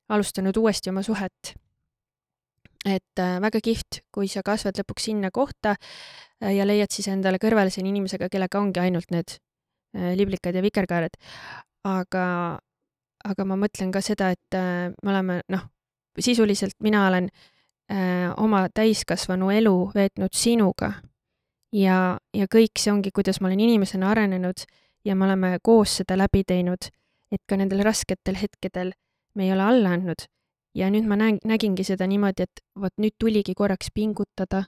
alustanud 0.08 0.56
uuesti 0.56 0.90
oma 0.90 1.02
suhet. 1.02 1.54
Et 2.96 3.22
äh, 3.22 3.38
väga 3.44 3.60
kihvt, 3.64 4.02
kui 4.14 4.28
sa 4.28 4.42
kasvad 4.46 4.80
lõpuks 4.80 5.10
sinna 5.10 5.30
kohta 5.34 5.76
äh, 5.76 6.54
ja 6.56 6.66
leiad 6.68 6.94
siis 6.94 7.08
endale 7.12 7.40
kõrvale 7.42 7.70
selle 7.74 7.90
inimesega, 7.92 8.30
kellega 8.32 8.60
ongi 8.60 8.80
ainult 8.82 9.10
need 9.14 9.36
äh, 9.96 10.14
liblikad 10.18 10.56
ja 10.56 10.64
vikerkaared 10.64 11.18
aga, 11.86 12.24
aga 13.24 13.46
ma 13.48 13.58
mõtlen 13.58 13.92
ka 13.94 14.02
seda, 14.04 14.32
et 14.34 14.56
me 14.58 15.12
oleme, 15.12 15.40
noh, 15.52 15.66
sisuliselt 16.18 16.76
mina 16.84 17.06
olen 17.08 17.28
äh, 17.92 18.28
oma 18.36 18.66
täiskasvanu 18.74 19.50
elu 19.54 19.74
veetnud 19.94 20.34
sinuga 20.34 20.92
ja, 21.72 22.18
ja 22.34 22.48
kõik 22.50 22.80
see 22.80 22.92
ongi, 22.92 23.12
kuidas 23.14 23.40
ma 23.40 23.50
olen 23.50 23.62
inimesena 23.68 24.10
arenenud 24.12 24.64
ja 25.04 25.16
me 25.16 25.28
oleme 25.28 25.56
koos 25.62 26.00
seda 26.00 26.18
läbi 26.18 26.44
teinud, 26.46 26.90
et 27.32 27.42
ka 27.48 27.58
nendel 27.60 27.84
rasketel 27.86 28.38
hetkedel 28.40 28.92
me 29.34 29.46
ei 29.46 29.52
ole 29.54 29.62
alla 29.62 29.94
andnud. 29.96 30.26
Ja 30.78 30.90
nüüd 30.94 31.08
ma 31.10 31.18
näen, 31.18 31.40
nägingi 31.44 31.84
seda 31.86 32.06
niimoodi, 32.06 32.46
et 32.46 32.62
vot 32.78 32.94
nüüd 33.02 33.16
tuligi 33.18 33.54
korraks 33.58 33.90
pingutada, 33.94 34.64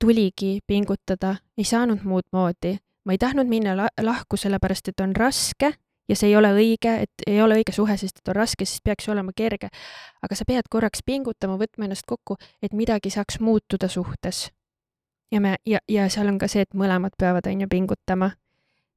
tuligi 0.00 0.60
pingutada, 0.66 1.36
ei 1.58 1.64
saanud 1.64 2.06
muud 2.06 2.28
moodi. 2.32 2.78
ma 3.04 3.12
ei 3.12 3.18
tahtnud 3.18 3.48
minna 3.50 3.74
la 3.76 3.88
lahku, 4.00 4.36
sellepärast 4.38 4.88
et 4.88 5.00
on 5.02 5.16
raske 5.16 5.72
ja 6.08 6.16
see 6.16 6.28
ei 6.30 6.36
ole 6.36 6.52
õige, 6.54 6.92
et 7.06 7.24
ei 7.26 7.40
ole 7.42 7.56
õige 7.60 7.74
suhe, 7.74 7.96
sest 7.98 8.20
et 8.20 8.30
on 8.30 8.36
raske, 8.36 8.66
siis 8.68 8.82
peaks 8.84 9.08
olema 9.08 9.32
kerge. 9.36 9.70
aga 10.22 10.38
sa 10.38 10.44
pead 10.46 10.68
korraks 10.70 11.02
pingutama, 11.06 11.58
võtma 11.58 11.88
ennast 11.88 12.06
kokku, 12.06 12.36
et 12.62 12.72
midagi 12.72 13.10
saaks 13.10 13.40
muutuda 13.40 13.88
suhtes. 13.88 14.50
ja 15.32 15.40
me, 15.40 15.56
ja, 15.66 15.78
ja 15.88 16.08
seal 16.08 16.28
on 16.28 16.38
ka 16.38 16.48
see, 16.48 16.62
et 16.62 16.74
mõlemad 16.74 17.16
peavad, 17.18 17.46
on 17.46 17.60
ju, 17.60 17.68
pingutama. 17.68 18.30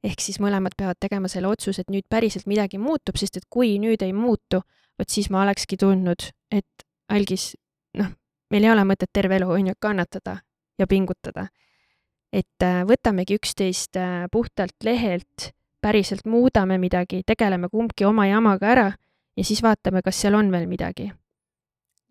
ehk 0.04 0.22
siis 0.22 0.40
mõlemad 0.40 0.78
peavad 0.78 0.98
tegema 1.00 1.28
selle 1.28 1.48
otsuse, 1.48 1.82
et 1.82 1.90
nüüd 1.90 2.06
päriselt 2.10 2.46
midagi 2.46 2.78
muutub, 2.78 3.18
sest 3.18 3.38
et 3.38 3.46
kui 3.50 3.80
nüüd 3.80 4.02
ei 4.06 4.14
muutu, 4.14 4.62
vot 5.00 5.10
siis 5.10 5.30
ma 5.34 5.44
olekski 5.44 5.78
tundnud, 5.78 6.30
et 6.52 6.86
algis, 7.12 7.54
noh, 7.98 8.12
meil 8.52 8.66
ei 8.66 8.72
ole 8.72 8.86
mõtet 8.88 9.12
terve 9.14 9.38
elu, 9.40 9.50
on 9.52 9.72
ju, 9.72 9.78
kannatada 9.80 10.40
ja 10.80 10.88
pingutada. 10.88 11.48
et 12.36 12.64
äh, 12.64 12.82
võtamegi 12.84 13.38
üksteist 13.38 13.96
äh, 13.96 14.26
puhtalt 14.32 14.76
lehelt 14.84 15.52
päriselt 15.82 16.26
muudame 16.26 16.78
midagi, 16.82 17.22
tegeleme 17.24 17.70
kumbki 17.72 18.06
oma 18.06 18.26
jamaga 18.28 18.68
ära 18.68 18.88
ja 19.38 19.44
siis 19.44 19.62
vaatame, 19.64 20.02
kas 20.04 20.20
seal 20.20 20.36
on 20.36 20.52
veel 20.52 20.68
midagi. 20.68 21.12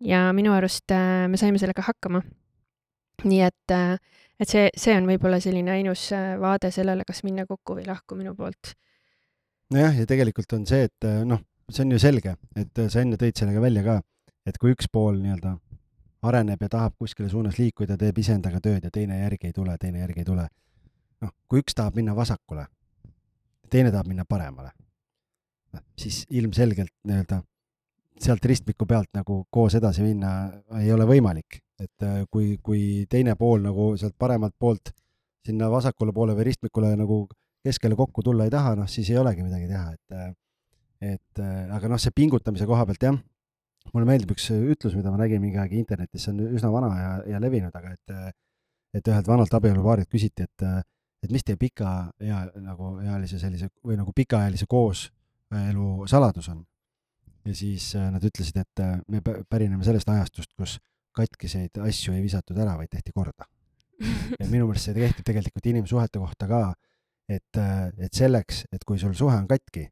ja 0.01 0.31
minu 0.33 0.53
arust 0.53 0.91
äh, 0.91 1.27
me 1.29 1.37
saime 1.37 1.59
sellega 1.61 1.85
hakkama. 1.85 2.21
nii 3.23 3.41
et, 3.41 3.71
et 4.39 4.49
see, 4.49 4.69
see 4.75 4.95
on 4.97 5.05
võib-olla 5.07 5.39
selline 5.39 5.71
ainus 5.71 6.09
vaade 6.39 6.71
sellele, 6.71 7.03
kas 7.07 7.23
minna 7.23 7.45
kokku 7.45 7.77
või 7.77 7.85
lahku 7.87 8.15
minu 8.15 8.35
poolt. 8.35 8.73
nojah, 9.71 9.99
ja 9.99 10.05
tegelikult 10.05 10.53
on 10.53 10.65
see, 10.65 10.89
et 10.89 11.07
noh, 11.25 11.41
see 11.71 11.85
on 11.85 11.95
ju 11.95 11.99
selge, 11.99 12.35
et 12.55 12.83
sa 12.89 13.01
enne 13.01 13.17
tõid 13.21 13.37
sellega 13.37 13.61
välja 13.61 13.83
ka, 13.85 13.99
et 14.45 14.57
kui 14.61 14.75
üks 14.75 14.89
pool 14.91 15.17
nii-öelda 15.21 15.55
areneb 16.25 16.61
ja 16.61 16.69
tahab 16.69 16.95
kuskile 16.97 17.29
suunas 17.29 17.57
liikuda, 17.59 17.97
teeb 17.97 18.17
iseendaga 18.17 18.61
tööd 18.61 18.85
ja 18.85 18.91
teine 18.93 19.19
järgi 19.19 19.51
ei 19.51 19.53
tule, 19.53 19.77
teine 19.81 20.01
järgi 20.01 20.23
ei 20.23 20.29
tule. 20.29 20.47
noh, 21.21 21.31
kui 21.47 21.61
üks 21.63 21.73
tahab 21.73 21.95
minna 21.95 22.15
vasakule 22.15 22.65
teine 23.69 23.91
tahab 23.91 24.07
minna 24.07 24.25
paremale. 24.29 24.71
noh, 25.73 25.83
siis 25.99 26.23
ilmselgelt 26.29 26.93
nii-öelda 27.03 27.41
sealt 28.21 28.45
ristmiku 28.45 28.85
pealt 28.87 29.11
nagu 29.17 29.41
koos 29.51 29.75
edasi 29.75 30.03
minna 30.05 30.29
ei 30.79 30.91
ole 30.93 31.07
võimalik, 31.09 31.59
et 31.81 32.05
äh, 32.07 32.21
kui, 32.31 32.55
kui 32.63 33.05
teine 33.11 33.35
pool 33.35 33.65
nagu 33.65 33.89
sealt 33.99 34.15
paremalt 34.17 34.55
poolt 34.59 34.93
sinna 35.45 35.67
vasakule 35.71 36.13
poole 36.15 36.35
või 36.37 36.47
ristmikule 36.47 36.93
nagu 36.95 37.25
keskele 37.65 37.97
kokku 37.99 38.23
tulla 38.23 38.47
ei 38.47 38.53
taha, 38.53 38.75
noh 38.79 38.87
siis 38.89 39.09
ei 39.11 39.19
olegi 39.19 39.43
midagi 39.43 39.67
teha, 39.67 39.91
et 39.97 40.15
äh, 40.15 40.31
et 41.05 41.41
äh, 41.43 41.69
aga 41.75 41.91
noh, 41.91 42.01
see 42.01 42.15
pingutamise 42.15 42.67
koha 42.69 42.85
pealt 42.89 43.05
jah, 43.07 43.19
mulle 43.93 44.09
meeldib 44.09 44.33
üks 44.33 44.49
ütlus, 44.55 44.95
mida 44.97 45.13
ma 45.13 45.21
nägin 45.21 45.43
mingi 45.43 45.59
aeg 45.61 45.75
internetis, 45.77 46.25
see 46.25 46.33
on 46.33 46.57
üsna 46.57 46.71
vana 46.73 46.91
ja, 46.97 47.13
ja 47.35 47.43
levinud, 47.43 47.75
aga 47.75 47.93
et 47.93 48.17
et 48.95 49.07
ühelt 49.11 49.27
vanalt 49.27 49.51
abielupaarilt 49.53 50.07
küsiti, 50.07 50.45
et 50.47 50.63
et 51.25 51.33
mis 51.33 51.43
teie 51.45 51.59
pika 51.59 51.91
ea 52.21 52.43
nagu 52.61 52.95
ealise 53.03 53.39
sellise 53.41 53.69
või 53.85 53.97
nagu 53.99 54.13
pikaajalise 54.15 54.67
kooselu 54.69 56.07
saladus 56.11 56.49
on. 56.53 56.63
ja 57.45 57.53
siis 57.55 57.91
äh, 57.95 58.09
nad 58.13 58.23
ütlesid, 58.25 58.57
et 58.57 58.81
äh, 58.81 58.97
me 59.09 59.21
pärineme 59.21 59.85
sellest 59.85 60.09
ajastust, 60.09 60.53
kus 60.57 60.79
katkiseid 61.15 61.77
asju 61.85 62.15
ei 62.15 62.23
visatud 62.23 62.57
ära, 62.57 62.75
vaid 62.77 62.89
tehti 62.91 63.13
korda. 63.15 63.47
ja 64.39 64.47
minu 64.49 64.67
meelest 64.67 64.89
see 64.89 64.97
kehtib 64.97 65.25
tegelikult 65.25 65.69
inimsuhete 65.71 66.19
kohta 66.19 66.49
ka, 66.49 66.61
et, 67.29 67.61
äh, 67.61 67.91
et 67.97 68.13
selleks, 68.13 68.65
et 68.73 68.83
kui 68.83 68.99
sul 68.99 69.13
suhe 69.17 69.35
on 69.35 69.47
katki, 69.47 69.87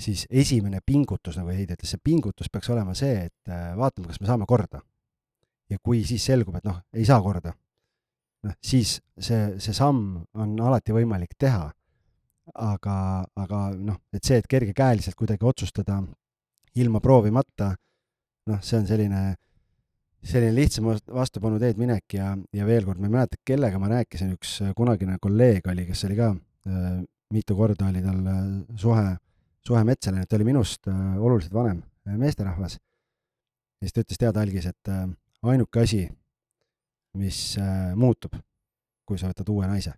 siis 0.00 0.26
esimene 0.30 0.82
pingutus, 0.84 1.38
nagu 1.40 1.48
Heidi 1.54 1.72
ütles, 1.72 1.94
see 1.94 2.02
pingutus 2.04 2.50
peaks 2.52 2.68
olema 2.70 2.94
see, 2.94 3.30
et 3.30 3.52
vaatame, 3.78 4.10
kas 4.10 4.20
me 4.20 4.28
saame 4.28 4.48
korda. 4.48 4.82
ja 5.70 5.78
kui 5.82 6.04
siis 6.06 6.24
selgub, 6.24 6.54
et 6.54 6.64
noh, 6.64 6.82
ei 6.94 7.04
saa 7.04 7.18
korda 7.22 7.54
noh, 8.46 8.54
siis 8.64 8.98
see, 9.18 9.56
see 9.62 9.74
samm 9.76 10.20
on 10.38 10.54
alati 10.68 10.94
võimalik 10.96 11.36
teha. 11.38 11.70
aga, 12.62 13.24
aga 13.42 13.60
noh, 13.74 13.96
et 14.14 14.22
see, 14.22 14.36
et 14.38 14.46
kergekäeliselt 14.46 15.16
kuidagi 15.18 15.42
otsustada 15.44 15.96
ilma 16.78 17.00
proovimata, 17.02 17.72
noh, 18.46 18.60
see 18.62 18.76
on 18.78 18.86
selline, 18.86 19.22
selline 20.22 20.54
lihtsam 20.54 20.86
vastupanu 20.92 21.58
teed 21.58 21.80
minek 21.80 22.14
ja, 22.14 22.28
ja 22.54 22.68
veel 22.68 22.86
kord, 22.86 23.02
ma 23.02 23.10
ei 23.10 23.16
mäleta, 23.16 23.40
kellega 23.50 23.80
ma 23.82 23.90
rääkisin, 23.90 24.30
üks 24.38 24.60
kunagine 24.78 25.18
kolleeg 25.22 25.66
oli, 25.72 25.88
kes 25.88 26.04
oli 26.06 26.20
ka 26.20 26.30
äh, 26.36 26.86
mitu 27.34 27.58
korda 27.58 27.90
oli 27.90 28.04
tal 28.04 28.22
äh, 28.30 28.38
suhe, 28.78 29.08
suhe 29.66 29.84
metsaline, 29.84 30.26
ta 30.26 30.36
oli 30.36 30.46
minust 30.46 30.88
äh, 30.88 31.18
oluliselt 31.18 31.54
vanem 31.54 31.82
äh, 32.06 32.16
meesterahvas. 32.16 32.78
ja 33.80 33.86
siis 33.86 33.92
ta 33.92 34.04
ütles 34.04 34.20
teada 34.20 34.40
algis, 34.40 34.66
et 34.66 34.90
äh, 34.92 35.06
ainuke 35.42 35.82
asi, 35.82 36.06
mis 37.16 37.56
muutub, 37.96 38.34
kui 39.08 39.16
sa 39.18 39.30
võtad 39.30 39.48
uue 39.48 39.66
naise, 39.68 39.94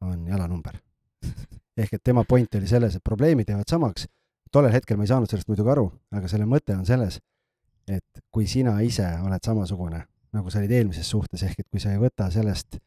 on 0.00 0.24
jalanumber 0.26 0.78
ehk 1.82 1.98
et 1.98 2.02
tema 2.04 2.24
point 2.28 2.54
oli 2.56 2.68
selles, 2.68 2.96
et 2.96 3.04
probleemid 3.04 3.48
jäävad 3.48 3.68
samaks. 3.68 4.06
tollel 4.52 4.72
hetkel 4.72 4.96
ma 4.96 5.04
ei 5.04 5.12
saanud 5.12 5.30
sellest 5.30 5.48
muidugi 5.48 5.70
aru, 5.72 5.86
aga 6.12 6.28
selle 6.28 6.46
mõte 6.48 6.76
on 6.76 6.86
selles, 6.86 7.20
et 7.88 8.24
kui 8.30 8.46
sina 8.46 8.78
ise 8.80 9.06
oled 9.24 9.44
samasugune, 9.44 10.02
nagu 10.32 10.50
sa 10.50 10.60
olid 10.60 10.72
eelmises 10.72 11.08
suhtes, 11.08 11.42
ehk 11.42 11.60
et 11.60 11.68
kui 11.68 11.80
sa 11.80 11.92
ei 11.92 12.00
võta 12.00 12.30
sellest 12.30 12.78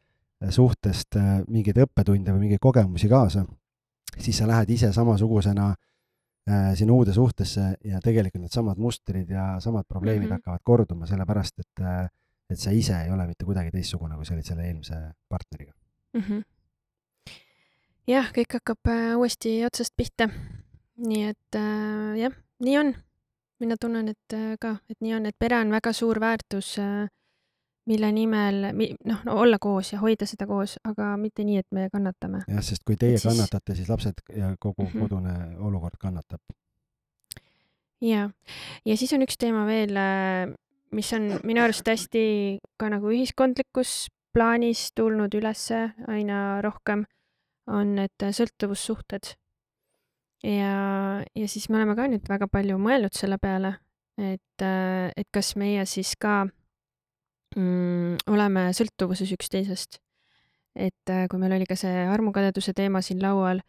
suhtest 0.50 1.16
mingeid 1.48 1.78
õppetunde 1.86 2.34
või 2.34 2.46
mingeid 2.46 2.60
kogemusi 2.62 3.08
kaasa, 3.08 3.46
siis 4.18 4.38
sa 4.38 4.48
lähed 4.48 4.70
ise 4.70 4.92
samasugusena 4.92 5.70
äh, 5.70 6.74
sinna 6.74 6.92
uude 6.92 7.12
suhtesse 7.12 7.74
ja 7.84 8.00
tegelikult 8.04 8.42
needsamad 8.42 8.78
mustrid 8.78 9.30
ja 9.30 9.60
samad 9.60 9.84
probleemid 9.88 10.28
mm 10.28 10.30
-hmm. 10.30 10.38
hakkavad 10.40 10.60
korduma, 10.64 11.06
sellepärast 11.06 11.58
et 11.58 11.84
äh, 11.84 12.08
et 12.50 12.60
sa 12.60 12.70
ise 12.70 12.94
ei 13.04 13.10
ole 13.12 13.26
mitte 13.26 13.46
kuidagi 13.46 13.72
teistsugune, 13.74 14.16
kui 14.16 14.26
sa 14.26 14.34
olid 14.36 14.46
selle 14.46 14.66
eelmise 14.66 14.98
partneriga 15.28 15.72
mm. 16.14 16.20
-hmm. 16.20 17.32
jah, 18.12 18.30
kõik 18.38 18.58
hakkab 18.58 18.92
äh, 18.92 19.16
uuesti 19.18 19.58
otsast 19.66 19.94
pihta. 19.96 20.28
nii 20.96 21.24
et 21.32 21.58
äh, 21.58 22.14
jah, 22.22 22.32
nii 22.62 22.78
on. 22.78 22.94
mina 23.60 23.76
tunnen, 23.80 24.08
et 24.08 24.32
äh, 24.34 24.56
ka, 24.60 24.76
et 24.90 25.00
nii 25.00 25.14
on, 25.16 25.26
et 25.26 25.36
pere 25.38 25.60
on 25.60 25.70
väga 25.70 25.92
suur 25.92 26.20
väärtus 26.20 26.78
äh,, 26.78 27.08
mille 27.86 28.10
nimel 28.12 28.72
noh 28.72 29.24
no, 29.24 29.38
olla 29.42 29.58
koos 29.62 29.92
ja 29.92 30.00
hoida 30.02 30.26
seda 30.26 30.46
koos, 30.46 30.76
aga 30.84 31.14
mitte 31.20 31.44
nii, 31.44 31.58
et 31.62 31.68
me 31.70 31.88
kannatame. 31.92 32.42
jah, 32.48 32.62
sest 32.62 32.84
kui 32.84 32.96
teie 32.96 33.18
siis... 33.18 33.28
kannatate, 33.30 33.74
siis 33.78 33.88
lapsed 33.88 34.22
ja 34.36 34.54
kogu 34.58 34.82
mm 34.82 34.88
-hmm. 34.88 35.00
kodune 35.00 35.56
olukord 35.58 35.96
kannatab. 35.98 36.40
ja, 38.00 38.30
ja 38.84 38.96
siis 38.96 39.12
on 39.12 39.22
üks 39.22 39.38
teema 39.38 39.66
veel 39.66 39.96
äh, 39.96 40.54
mis 40.90 41.12
on 41.12 41.30
minu 41.44 41.62
arust 41.62 41.88
hästi 41.88 42.26
ka 42.78 42.90
nagu 42.92 43.10
ühiskondlikus 43.12 44.08
plaanis 44.36 44.90
tulnud 44.96 45.34
ülesse 45.34 45.78
aina 46.12 46.60
rohkem, 46.64 47.06
on 47.66 47.96
need 47.98 48.26
sõltuvussuhted. 48.38 49.32
ja, 50.44 50.74
ja 51.34 51.48
siis 51.48 51.68
me 51.68 51.80
oleme 51.80 51.96
ka 51.96 52.06
nüüd 52.10 52.28
väga 52.28 52.48
palju 52.52 52.78
mõelnud 52.78 53.16
selle 53.16 53.38
peale, 53.42 53.76
et, 54.18 54.66
et 55.16 55.28
kas 55.32 55.54
meie 55.56 55.86
siis 55.88 56.14
ka 56.20 56.44
mm, 57.56 58.26
oleme 58.32 58.68
sõltuvuses 58.76 59.32
üksteisest. 59.36 60.00
et 60.76 61.12
kui 61.30 61.40
meil 61.40 61.56
oli 61.56 61.64
ka 61.64 61.76
see 61.76 62.04
armukadeduse 62.12 62.74
teema 62.76 63.00
siin 63.00 63.22
laual 63.22 63.62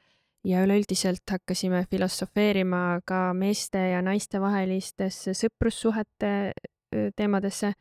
ja 0.47 0.63
üleüldiselt 0.63 1.23
hakkasime 1.31 1.85
filosofeerima 1.91 2.99
ka 3.07 3.31
meeste 3.33 3.79
ja 3.93 4.01
naiste 4.03 4.41
vahelistesse 4.43 5.33
sõprussuhete 5.35 6.51
teemadesse. 7.15 7.73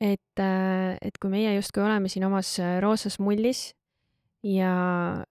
et, 0.00 0.38
äh, 0.40 0.98
et 1.00 1.18
kui 1.22 1.30
meie 1.30 1.54
justkui 1.54 1.82
oleme 1.84 2.08
siin 2.10 2.24
omas 2.26 2.56
äh, 2.58 2.80
roosas 2.82 3.20
mullis 3.22 3.72
ja 4.42 4.72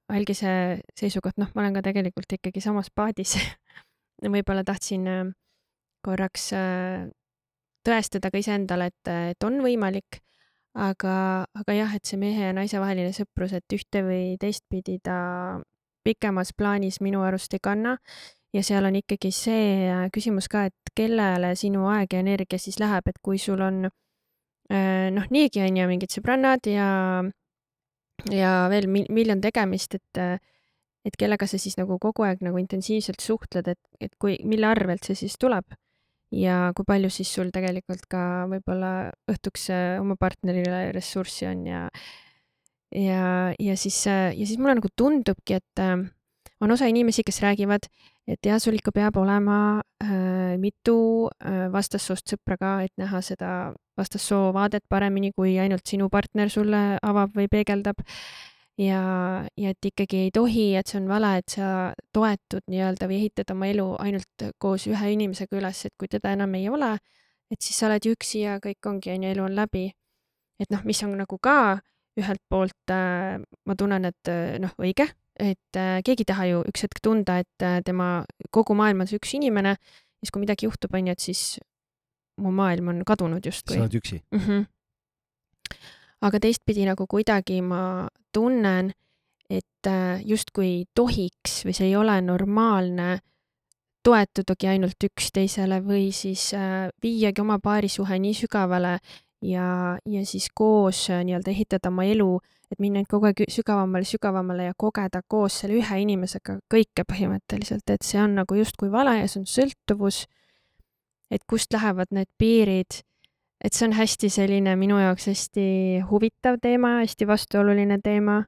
algise 0.07 0.79
seisukoht, 0.95 1.35
noh, 1.41 1.49
ma 1.51 1.65
olen 1.65 1.73
ka 1.75 1.81
tegelikult 1.89 2.31
ikkagi 2.37 2.61
samas 2.63 2.87
paadis 2.95 3.35
võib-olla 4.35 4.63
tahtsin 4.63 5.07
äh, 5.11 5.33
korraks 6.05 6.53
tõestada 7.85 8.31
ka 8.31 8.41
iseendale, 8.41 8.91
et, 8.91 9.11
et 9.33 9.47
on 9.47 9.59
võimalik, 9.63 10.21
aga, 10.77 11.15
aga 11.57 11.75
jah, 11.75 11.95
et 11.95 12.07
see 12.07 12.19
mehe 12.21 12.49
ja 12.49 12.53
naise 12.55 12.79
vaheline 12.79 13.13
sõprus, 13.15 13.55
et 13.57 13.75
ühte 13.75 14.03
või 14.05 14.37
teistpidi 14.41 14.99
ta 15.03 15.59
pikemas 16.05 16.53
plaanis 16.57 17.01
minu 17.01 17.23
arust 17.25 17.53
ei 17.53 17.63
kanna. 17.63 17.97
Ja 18.51 18.63
seal 18.67 18.83
on 18.83 18.97
ikkagi 18.99 19.29
see 19.31 19.87
äh, 19.87 20.07
küsimus 20.11 20.49
ka, 20.51 20.65
et 20.67 20.95
kellele 20.97 21.53
sinu 21.55 21.85
aeg 21.87 22.11
ja 22.11 22.19
energia 22.19 22.59
siis 22.59 22.81
läheb, 22.81 23.07
et 23.07 23.19
kui 23.23 23.39
sul 23.39 23.61
on 23.63 23.85
äh, 23.87 25.07
noh, 25.13 25.27
niigi 25.31 25.61
on 25.63 25.77
ju 25.79 25.85
mingid 25.87 26.11
sõbrannad 26.11 26.67
ja, 26.67 26.87
ja 28.27 28.55
veel 28.73 28.89
miljon 28.91 29.39
tegemist, 29.43 29.95
et, 29.95 30.41
et 31.07 31.15
kellega 31.19 31.47
sa 31.47 31.61
siis 31.61 31.79
nagu 31.79 31.95
kogu 32.01 32.27
aeg 32.27 32.43
nagu 32.43 32.59
intensiivselt 32.59 33.23
suhtled, 33.23 33.71
et, 33.71 33.79
et 34.03 34.11
kui, 34.19 34.35
mille 34.43 34.67
arvelt 34.67 35.07
see 35.07 35.15
siis 35.23 35.39
tuleb 35.39 35.71
ja 36.31 36.71
kui 36.75 36.87
palju 36.87 37.09
siis 37.11 37.31
sul 37.35 37.51
tegelikult 37.51 38.05
ka 38.09 38.47
võib-olla 38.51 39.11
õhtuks 39.31 39.69
oma 39.99 40.15
partnerile 40.19 40.91
ressurssi 40.95 41.49
on 41.49 41.65
ja 41.67 41.85
ja, 42.95 43.53
ja 43.59 43.77
siis, 43.77 44.05
ja 44.05 44.45
siis 44.45 44.57
mulle 44.59 44.77
nagu 44.79 44.91
tundubki, 44.95 45.59
et 45.59 45.79
äh, 45.79 45.97
on 46.61 46.71
osa 46.71 46.87
inimesi, 46.91 47.23
kes 47.27 47.41
räägivad, 47.43 47.87
et 48.29 48.45
jah, 48.45 48.59
sul 48.61 48.77
ikka 48.77 48.93
peab 48.95 49.17
olema 49.21 49.81
äh, 50.03 50.57
mitu 50.61 51.29
äh, 51.41 51.67
vastassoost 51.73 52.35
sõpra 52.35 52.59
ka, 52.59 52.73
et 52.85 52.93
näha 53.01 53.21
seda 53.25 53.51
vastassoo 53.99 54.51
vaadet 54.55 54.83
paremini, 54.89 55.31
kui 55.35 55.57
ainult 55.59 55.87
sinu 55.87 56.09
partner 56.11 56.51
sulle 56.51 56.83
avab 57.01 57.35
või 57.37 57.49
peegeldab. 57.51 58.03
Ja, 58.77 59.01
ja 59.57 59.69
et 59.73 59.85
ikkagi 59.85 60.25
ei 60.27 60.31
tohi, 60.33 60.71
et 60.79 60.87
see 60.87 60.99
on 61.01 61.07
vale, 61.11 61.33
et 61.41 61.55
sa 61.55 61.91
toetud 62.13 62.63
nii-öelda 62.71 63.09
või 63.09 63.21
ehitad 63.21 63.53
oma 63.53 63.69
elu 63.71 63.87
ainult 63.99 64.45
koos 64.61 64.87
ühe 64.91 65.13
inimesega 65.15 65.59
üles, 65.59 65.85
et 65.85 65.95
kui 65.99 66.11
teda 66.11 66.33
enam 66.37 66.55
ei 66.59 66.69
ole, 66.69 66.93
et 67.51 67.61
siis 67.61 67.79
sa 67.79 67.89
oled 67.89 68.05
ju 68.05 68.15
üksi 68.15 68.45
ja 68.45 68.59
kõik 68.63 68.87
ongi, 68.87 69.13
on 69.15 69.25
ju, 69.25 69.33
elu 69.35 69.47
on 69.47 69.57
läbi. 69.57 69.89
et 70.61 70.69
noh, 70.69 70.83
mis 70.85 70.99
on 71.03 71.15
nagu 71.17 71.37
ka 71.41 71.79
ühelt 72.19 72.41
poolt 72.51 72.91
äh, 72.93 73.39
ma 73.65 73.75
tunnen, 73.75 74.05
et 74.05 74.29
äh, 74.29 74.59
noh, 74.61 74.73
õige, 74.77 75.07
et 75.39 75.79
äh, 75.79 76.01
keegi 76.05 76.25
ei 76.25 76.29
taha 76.29 76.47
ju 76.49 76.61
üks 76.69 76.85
hetk 76.85 77.01
tunda, 77.03 77.39
et 77.41 77.65
äh, 77.65 77.79
tema 77.85 78.25
kogu 78.53 78.75
maailmas 78.77 79.13
üks 79.15 79.33
inimene, 79.37 79.77
siis 80.21 80.33
kui 80.33 80.43
midagi 80.43 80.67
juhtub, 80.67 80.93
on 80.93 81.07
ju, 81.07 81.15
et 81.15 81.23
siis 81.23 81.43
mu 82.41 82.51
maailm 82.55 82.91
on 82.93 83.01
kadunud 83.07 83.45
justkui. 83.45 83.77
sa 83.77 83.85
oled 83.85 83.97
üksi 83.97 84.21
mm. 84.31 84.39
-hmm. 84.39 84.65
Aga 86.21 86.39
teistpidi 86.39 86.85
nagu 86.85 87.07
kuidagi 87.09 87.61
ma 87.65 88.07
tunnen, 88.33 88.91
et 89.49 89.87
äh, 89.87 90.21
justkui 90.25 90.85
tohiks 90.95 91.65
või 91.65 91.75
see 91.75 91.89
ei 91.89 91.97
ole 91.99 92.15
normaalne 92.23 93.19
toetudagi 94.05 94.69
ainult 94.71 95.03
üksteisele 95.05 95.81
või 95.85 96.09
siis 96.15 96.51
äh, 96.57 96.87
viiagi 97.03 97.43
oma 97.43 97.59
paarisuhe 97.61 98.19
nii 98.21 98.37
sügavale 98.37 98.95
ja, 99.41 99.97
ja 100.05 100.25
siis 100.25 100.47
koos 100.53 101.09
äh, 101.09 101.25
nii-öelda 101.27 101.51
ehitada 101.51 101.91
oma 101.91 102.05
elu, 102.07 102.31
et 102.71 102.79
minna 102.79 103.03
kogu 103.09 103.29
aeg 103.29 103.43
sügavamale, 103.51 104.07
sügavamale 104.07 104.69
ja 104.69 104.77
kogeda 104.77 105.21
koos 105.27 105.61
selle 105.61 105.81
ühe 105.81 106.01
inimesega 106.05 106.59
kõike 106.71 107.05
põhimõtteliselt, 107.09 107.89
et 107.91 108.07
see 108.07 108.21
on 108.21 108.37
nagu 108.39 108.57
justkui 108.57 108.91
vale 108.93 109.19
ja 109.19 109.27
see 109.27 109.43
on 109.43 109.49
sõltuvus. 109.49 110.25
et 111.31 111.43
kust 111.47 111.71
lähevad 111.71 112.09
need 112.11 112.27
piirid, 112.37 113.03
et 113.61 113.73
see 113.73 113.85
on 113.87 113.93
hästi 113.93 114.29
selline 114.33 114.75
minu 114.75 114.97
jaoks 114.99 115.27
hästi 115.29 115.65
huvitav 116.09 116.57
teema, 116.61 116.99
hästi 117.03 117.27
vastuoluline 117.29 117.99
teema 118.03 118.41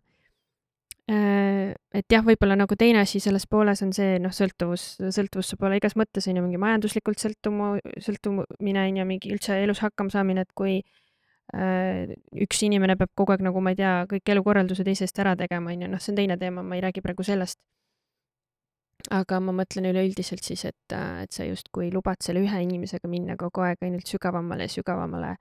Äh, 1.11 1.73
et 1.91 2.05
jah, 2.07 2.21
võib-olla 2.23 2.55
nagu 2.55 2.77
teine 2.79 3.01
asi 3.03 3.19
selles 3.19 3.43
pooles 3.51 3.81
on 3.83 3.89
see, 3.91 4.21
noh, 4.23 4.31
sõltuvus, 4.31 4.85
sõltuvus 5.11 5.49
saab 5.51 5.65
olla 5.67 5.75
igas 5.75 5.97
mõttes, 5.99 6.29
on 6.31 6.37
ju, 6.39 6.43
mingi 6.45 6.59
majanduslikult 6.63 7.19
sõltumu, 7.19 7.73
sõltumine, 8.05 8.85
on 8.87 9.01
ju, 9.01 9.07
mingi 9.09 9.33
üldse 9.35 9.57
elus 9.65 9.81
hakkamasaamine, 9.83 10.45
et 10.47 10.53
kui 10.55 10.77
äh, 10.79 12.13
üks 12.45 12.63
inimene 12.63 12.95
peab 13.01 13.11
kogu 13.19 13.35
aeg 13.35 13.43
nagu, 13.43 13.59
ma 13.59 13.73
ei 13.75 13.81
tea, 13.81 13.91
kõik 14.13 14.31
elukorralduse 14.31 14.87
teise 14.87 15.03
eest 15.03 15.19
ära 15.19 15.35
tegema, 15.39 15.73
on 15.75 15.83
ju, 15.83 15.91
noh, 15.91 16.03
see 16.03 16.13
on 16.13 16.21
teine 16.21 16.39
teema, 16.39 16.63
ma 16.63 16.79
ei 16.79 16.85
räägi 16.87 17.03
praegu 17.03 17.27
sellest. 17.27 17.59
Aga 19.11 19.39
ma 19.43 19.55
mõtlen 19.55 19.89
üleüldiselt 19.89 20.43
siis, 20.45 20.63
et, 20.69 20.95
et 20.95 21.31
sa 21.33 21.47
justkui 21.47 21.89
lubad 21.93 22.21
selle 22.23 22.43
ühe 22.43 22.63
inimesega 22.63 23.09
minna 23.11 23.35
kogu 23.39 23.65
aeg 23.65 23.83
ainult 23.83 24.07
sügavamale 24.07 24.69
ja 24.69 24.75
sügavamale. 24.77 25.35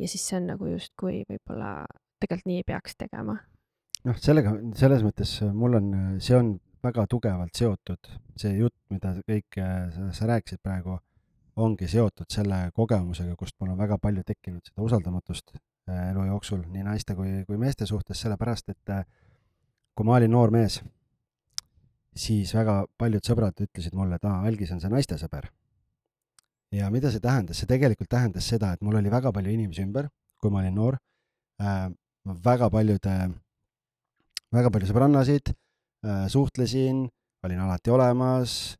Ja 0.00 0.08
siis 0.08 0.24
see 0.26 0.38
on 0.38 0.48
nagu 0.54 0.66
justkui 0.70 1.22
võib-olla 1.28 1.82
tegelikult 2.22 2.48
nii 2.48 2.62
ei 2.62 2.66
peaks 2.66 2.96
tegema. 2.96 3.36
Noh, 4.08 4.18
sellega, 4.18 4.54
selles 4.78 5.04
mõttes 5.04 5.36
mul 5.54 5.78
on, 5.78 5.90
see 6.24 6.34
on 6.38 6.54
väga 6.82 7.04
tugevalt 7.10 7.54
seotud, 7.54 8.08
see 8.38 8.56
jutt, 8.56 8.76
mida 8.90 9.12
kõike 9.20 9.66
sa, 9.94 10.08
sa 10.16 10.28
rääkisid 10.30 10.62
praegu, 10.64 10.96
ongi 11.62 11.86
seotud 11.90 12.30
selle 12.32 12.64
kogemusega, 12.74 13.36
kust 13.38 13.54
mul 13.60 13.74
on 13.74 13.78
väga 13.78 13.98
palju 14.02 14.24
tekkinud 14.26 14.64
seda 14.66 14.82
usaldamatust 14.86 15.52
äh, 15.54 16.08
elu 16.10 16.24
jooksul 16.30 16.64
nii 16.72 16.86
naiste 16.86 17.14
kui, 17.14 17.42
kui 17.46 17.60
meeste 17.60 17.86
suhtes, 17.86 18.18
sellepärast 18.24 18.72
et 18.72 18.94
äh, 18.94 19.04
kui 19.94 20.08
ma 20.08 20.16
olin 20.16 20.32
noor 20.32 20.50
mees, 20.54 20.80
siis 22.14 22.52
väga 22.54 22.82
paljud 22.98 23.24
sõbrad 23.24 23.64
ütlesid 23.64 23.94
mulle, 23.96 24.18
et 24.18 24.26
aa, 24.28 24.42
Algis 24.48 24.72
on 24.74 24.80
see 24.80 24.92
naistesõber. 24.92 25.50
ja 26.72 26.90
mida 26.90 27.10
see 27.12 27.20
tähendas, 27.20 27.58
see 27.60 27.68
tegelikult 27.68 28.08
tähendas 28.08 28.46
seda, 28.48 28.72
et 28.72 28.80
mul 28.80 28.96
oli 28.96 29.10
väga 29.12 29.32
palju 29.32 29.50
inimesi 29.52 29.82
ümber, 29.84 30.08
kui 30.40 30.50
ma 30.50 30.60
olin 30.60 30.74
noor 30.74 30.96
äh,, 31.60 31.88
väga 32.24 32.70
paljude 32.72 33.12
äh, 33.12 33.32
väga 34.52 34.70
palju 34.72 34.90
sõbrannasid, 34.90 35.52
äh, 36.04 36.24
suhtlesin, 36.32 37.06
olin 37.46 37.64
alati 37.64 37.92
olemas, 37.92 38.76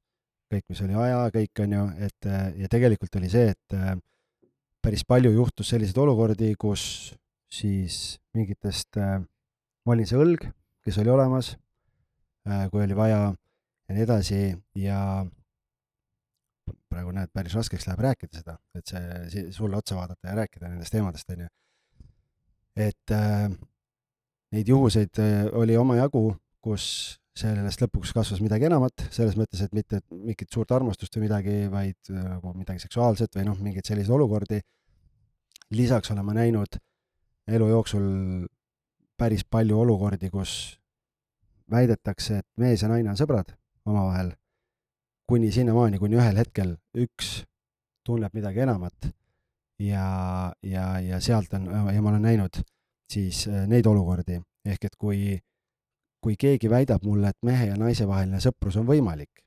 kõik, 0.53 0.67
mis 0.69 0.83
oli 0.85 0.97
vaja, 0.99 1.25
kõik 1.35 1.63
on 1.65 1.77
ju, 1.77 1.85
et 2.09 2.29
äh, 2.29 2.49
ja 2.63 2.71
tegelikult 2.73 3.17
oli 3.21 3.31
see, 3.33 3.55
et 3.55 3.77
äh, 3.77 3.95
päris 4.85 5.07
palju 5.09 5.33
juhtus 5.33 5.73
selliseid 5.73 5.99
olukordi, 6.03 6.53
kus 6.61 7.15
siis 7.53 8.19
mingitest, 8.35 8.97
ma 8.97 9.93
olin 9.95 10.09
see 10.09 10.19
õlg, 10.19 10.47
kes 10.83 10.97
oli 11.03 11.13
olemas, 11.13 11.53
kui 12.43 12.83
oli 12.83 12.97
vaja 12.97 13.21
ja 13.89 13.95
nii 13.95 14.05
edasi 14.07 14.41
ja 14.83 14.99
praegu 16.93 17.13
näed, 17.15 17.33
päris 17.35 17.55
raskeks 17.57 17.87
läheb 17.89 18.05
rääkida 18.07 18.41
seda, 18.41 18.57
et 18.77 18.93
see, 18.93 19.47
sulle 19.55 19.79
otsa 19.79 19.97
vaadata 19.99 20.31
ja 20.31 20.37
rääkida 20.43 20.71
nendest 20.71 20.95
teemadest, 20.95 21.31
on 21.33 21.45
ju. 21.47 21.49
et 22.77 23.15
äh, 23.17 23.49
neid 24.53 24.69
juhuseid 24.69 25.21
äh, 25.23 25.49
oli 25.59 25.77
omajagu, 25.77 26.25
kus 26.63 26.87
sellest 27.37 27.81
lõpuks 27.81 28.13
kasvas 28.13 28.43
midagi 28.45 28.69
enamat, 28.69 29.07
selles 29.15 29.39
mõttes, 29.41 29.63
et 29.65 29.73
mitte 29.73 30.03
mingit 30.13 30.53
suurt 30.53 30.73
armastust 30.77 31.17
või 31.17 31.27
midagi, 31.27 31.57
vaid 31.73 32.13
äh, 32.13 32.23
nagu 32.35 32.55
midagi 32.57 32.85
seksuaalset 32.85 33.39
või 33.39 33.49
noh, 33.49 33.59
mingeid 33.61 33.89
selliseid 33.89 34.15
olukordi. 34.19 34.61
lisaks 35.73 36.11
olen 36.13 36.25
ma 36.25 36.35
näinud 36.37 36.77
elu 37.49 37.69
jooksul 37.69 38.05
päris 39.17 39.45
palju 39.45 39.79
olukordi, 39.81 40.29
kus 40.31 40.77
väidetakse, 41.73 42.43
et 42.43 42.49
mees 42.61 42.83
ja 42.83 42.91
naine 42.93 43.11
on 43.13 43.19
sõbrad 43.19 43.55
omavahel, 43.89 44.35
kuni 45.29 45.51
sinnamaani, 45.53 45.99
kuni 45.99 46.19
ühel 46.21 46.39
hetkel 46.39 46.77
üks 46.99 47.43
tunneb 48.07 48.35
midagi 48.35 48.63
enamat 48.65 49.13
ja, 49.83 50.07
ja, 50.63 50.87
ja 51.01 51.21
sealt 51.21 51.55
on, 51.55 51.69
ja 51.95 52.03
ma 52.03 52.11
olen 52.13 52.23
näinud 52.23 52.63
siis 53.13 53.47
äh, 53.49 53.67
neid 53.69 53.87
olukordi, 53.87 54.41
ehk 54.65 54.89
et 54.89 54.97
kui, 54.99 55.39
kui 56.23 56.37
keegi 56.39 56.71
väidab 56.71 57.05
mulle, 57.07 57.33
et 57.33 57.39
mehe 57.47 57.69
ja 57.71 57.77
naise 57.79 58.07
vaheline 58.09 58.41
sõprus 58.43 58.79
on 58.81 58.89
võimalik, 58.89 59.43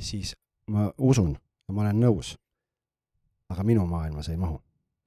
siis 0.00 0.34
ma 0.70 0.90
usun 0.98 1.34
ja 1.34 1.74
ma 1.74 1.86
olen 1.86 2.00
nõus. 2.06 2.36
aga 3.50 3.64
minu 3.66 3.82
maailma 3.86 4.22
see 4.22 4.36
ei 4.36 4.38
mahu. 4.38 4.60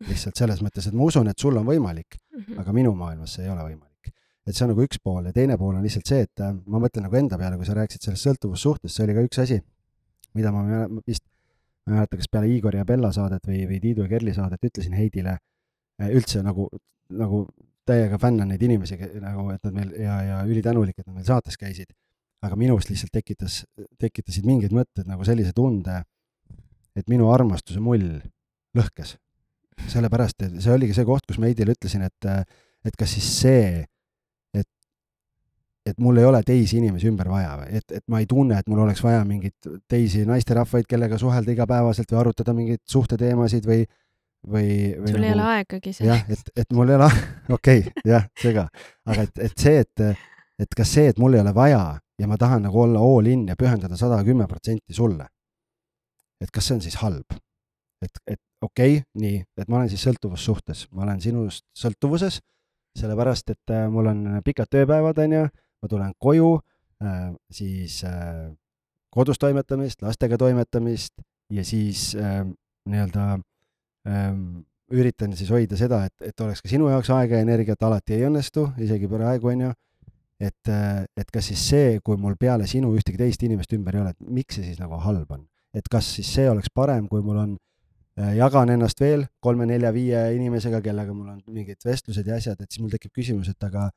lihtsalt 0.04 0.36
selles 0.36 0.60
mõttes, 0.62 0.88
et 0.88 0.94
ma 0.94 1.06
usun, 1.08 1.30
et 1.32 1.40
sul 1.40 1.58
on 1.58 1.66
võimalik, 1.66 2.18
mhm. 2.34 2.60
aga 2.60 2.74
minu 2.74 2.92
maailmas 2.96 3.38
see 3.38 3.46
ei 3.46 3.52
ole 3.52 3.64
võimalik. 3.64 3.93
Et 4.48 4.56
see 4.56 4.66
on 4.66 4.74
nagu 4.74 4.86
üks 4.86 5.00
pool 5.04 5.30
ja 5.30 5.34
teine 5.36 5.58
pool 5.58 5.76
on 5.78 5.86
lihtsalt 5.86 6.10
see, 6.10 6.26
et 6.28 6.44
äh, 6.44 6.56
ma 6.68 6.82
mõtlen 6.84 7.08
nagu 7.08 7.20
enda 7.20 7.40
peale, 7.40 7.60
kui 7.60 7.68
sa 7.68 7.78
rääkisid 7.78 8.08
sellest 8.08 8.28
sõltuvussuhtest, 8.28 8.96
see 8.96 9.06
oli 9.08 9.18
ka 9.18 9.26
üks 9.28 9.44
asi, 9.44 9.60
mida 10.38 10.52
ma 10.52 10.86
vist, 11.08 11.26
ma 11.86 11.94
ei 11.94 12.00
mäleta, 12.00 12.20
kas 12.20 12.32
peale 12.32 12.50
Igori 12.52 12.82
ja 12.82 12.88
Bella 12.88 13.14
saadet 13.16 13.46
või, 13.48 13.64
või 13.70 13.80
Tiidu 13.84 14.08
ja 14.08 14.12
Kerli 14.12 14.34
saadet 14.36 14.68
ütlesin 14.70 14.98
Heidile 14.98 15.38
äh, 15.38 16.10
üldse 16.12 16.44
nagu 16.44 16.70
nagu 17.14 17.46
täiega 17.88 18.18
fännan 18.20 18.52
neid 18.54 18.64
inimesi 18.64 18.98
nagu, 19.22 19.50
et 19.54 19.64
nad 19.68 19.76
meil 19.76 19.92
ja, 20.00 20.16
ja 20.24 20.40
ülitänulik, 20.48 20.98
et 20.98 21.08
nad 21.08 21.18
meil 21.18 21.28
saates 21.28 21.60
käisid. 21.60 21.92
aga 22.44 22.58
minus 22.60 22.90
lihtsalt 22.90 23.14
tekitas, 23.16 23.62
tekitasid 24.00 24.44
mingid 24.44 24.74
mõtted 24.76 25.08
nagu 25.08 25.24
sellise 25.24 25.54
tunde, 25.56 26.02
et 26.92 27.08
minu 27.08 27.30
armastuse 27.32 27.80
mull 27.80 28.20
lõhkes. 28.76 29.16
sellepärast, 29.88 30.44
et 30.44 30.60
see 30.62 30.74
oligi 30.74 30.94
see 30.94 31.06
koht, 31.08 31.26
kus 31.28 31.40
ma 31.40 31.48
Heidile 31.48 31.76
ütlesin, 31.76 32.04
et, 32.04 32.28
et 32.86 32.98
kas 33.00 33.16
siis 33.16 33.30
see, 33.42 33.86
et 35.86 35.98
mul 36.00 36.18
ei 36.18 36.26
ole 36.26 36.40
teisi 36.48 36.78
inimesi 36.80 37.10
ümber 37.10 37.28
vaja 37.28 37.58
või, 37.60 37.80
et, 37.80 37.92
et 37.92 38.04
ma 38.08 38.22
ei 38.24 38.28
tunne, 38.30 38.56
et 38.60 38.70
mul 38.72 38.86
oleks 38.86 39.04
vaja 39.04 39.24
mingeid 39.28 39.74
teisi 39.92 40.24
naisterahvaid, 40.28 40.88
kellega 40.88 41.20
suhelda 41.20 41.52
igapäevaselt 41.52 42.12
või 42.14 42.20
arutada 42.22 42.56
mingeid 42.56 42.82
suhteteemasid 42.90 43.68
või 43.68 43.84
või, 44.48 44.94
või 45.00 45.12
sul 45.12 45.20
nagu, 45.20 45.28
ei 45.28 45.34
ole 45.34 45.44
aegagi 45.48 45.94
selleks. 45.94 46.08
jah, 46.10 46.32
et, 46.36 46.64
et 46.64 46.76
mul 46.76 46.92
ei 46.92 47.00
ole, 47.00 47.10
okei 47.58 47.84
okay,, 47.84 48.06
jah, 48.08 48.28
see 48.40 48.54
ka, 48.56 48.68
aga 49.08 49.28
et, 49.28 49.44
et 49.48 49.66
see, 49.66 49.84
et, 49.84 50.26
et 50.64 50.78
kas 50.78 50.96
see, 50.98 51.12
et 51.12 51.20
mul 51.22 51.38
ei 51.38 51.44
ole 51.44 51.54
vaja 51.56 51.84
ja 52.20 52.30
ma 52.30 52.38
tahan 52.40 52.68
nagu 52.68 52.82
olla 52.84 53.02
all 53.04 53.30
in 53.32 53.48
ja 53.50 53.58
pühendada 53.60 53.98
sada 54.00 54.22
kümme 54.28 54.48
protsenti 54.52 54.96
sulle, 54.96 55.28
et 56.44 56.52
kas 56.52 56.68
see 56.68 56.78
on 56.78 56.84
siis 56.86 57.00
halb? 57.04 57.40
et, 58.04 58.24
et 58.28 58.42
okei 58.64 58.98
okay,, 58.98 59.04
nii, 59.20 59.44
et 59.60 59.70
ma 59.70 59.80
olen 59.82 59.92
siis 59.92 60.04
sõltuvussuhtes, 60.04 60.88
ma 60.92 61.06
olen 61.08 61.22
sinust 61.24 61.66
sõltuvuses, 61.78 62.42
sellepärast 63.00 63.54
et 63.56 63.74
äh, 63.74 63.86
mul 63.92 64.12
on 64.12 64.26
pikad 64.46 64.70
tööpäevad, 64.72 65.22
on 65.24 65.38
ju, 65.38 65.46
ma 65.84 65.92
tulen 65.92 66.14
koju 66.20 66.56
äh,, 67.04 67.32
siis 67.52 68.02
äh, 68.08 68.50
kodus 69.14 69.38
toimetamist, 69.40 70.02
lastega 70.02 70.40
toimetamist 70.40 71.14
ja 71.54 71.66
siis 71.68 72.14
äh, 72.16 72.46
nii-öelda 72.90 73.34
äh, 73.36 73.42
Ehm, 74.04 74.64
üritan 74.92 75.32
siis 75.38 75.50
hoida 75.54 75.78
seda, 75.80 76.04
et, 76.10 76.16
et 76.28 76.42
oleks 76.44 76.62
ka 76.62 76.70
sinu 76.70 76.90
jaoks 76.92 77.10
aega 77.16 77.40
ja 77.40 77.46
energiat, 77.46 77.82
alati 77.88 78.18
ei 78.18 78.26
õnnestu, 78.28 78.68
isegi 78.84 79.08
praegu, 79.10 79.50
on 79.54 79.62
ju, 79.64 79.70
et, 80.44 80.72
et 81.18 81.32
kas 81.34 81.48
siis 81.50 81.64
see, 81.72 81.94
kui 82.04 82.20
mul 82.20 82.36
peale 82.40 82.68
sinu 82.70 82.92
ühtegi 82.98 83.22
teist 83.22 83.46
inimest 83.48 83.74
ümber 83.78 83.96
ei 83.96 84.04
ole, 84.04 84.12
et 84.12 84.34
miks 84.40 84.60
see 84.60 84.68
siis 84.68 84.82
nagu 84.84 85.00
halb 85.06 85.32
on? 85.32 85.48
et 85.74 85.88
kas 85.90 86.06
siis 86.20 86.28
see 86.30 86.44
oleks 86.46 86.70
parem, 86.70 87.08
kui 87.10 87.24
mul 87.26 87.40
on, 87.42 87.54
jagan 88.38 88.70
ennast 88.70 89.00
veel 89.02 89.24
kolme-nelja-viie 89.42 90.20
inimesega, 90.36 90.84
kellega 90.86 91.16
mul 91.16 91.32
on 91.32 91.40
mingid 91.50 91.80
vestlused 91.82 92.28
ja 92.30 92.36
asjad, 92.38 92.60
et 92.62 92.70
siis 92.70 92.84
mul 92.84 92.92
tekib 92.94 93.16
küsimus, 93.16 93.50
et 93.50 93.66
aga, 93.66 93.88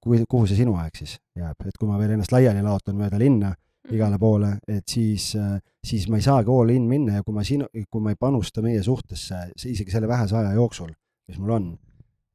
kui, 0.00 0.22
kuhu 0.28 0.46
see 0.48 0.60
sinu 0.62 0.76
aeg 0.80 0.96
siis 0.96 1.18
jääb, 1.36 1.66
et 1.66 1.76
kui 1.78 1.88
ma 1.88 1.98
veel 2.00 2.16
ennast 2.16 2.32
laiali 2.32 2.62
laotan 2.64 2.98
mööda 2.98 3.18
linna 3.20 3.54
igale 3.90 4.18
poole, 4.18 4.50
et 4.68 4.88
siis, 4.88 5.32
siis 5.84 6.08
ma 6.08 6.18
ei 6.20 6.24
saagi 6.24 6.52
all 6.52 6.72
in 6.74 6.86
minna 6.88 7.18
ja 7.18 7.24
kui 7.26 7.34
ma 7.34 7.44
sinu, 7.46 7.66
kui 7.90 8.02
ma 8.04 8.12
ei 8.14 8.18
panusta 8.20 8.62
meie 8.62 8.82
suhtesse, 8.86 9.46
isegi 9.56 9.90
selle 9.90 10.08
vähese 10.08 10.36
aja 10.38 10.52
jooksul, 10.54 10.92
mis 11.28 11.38
mul 11.40 11.54
on, 11.56 11.70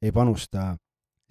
ei 0.01 0.11
panusta, 0.15 0.73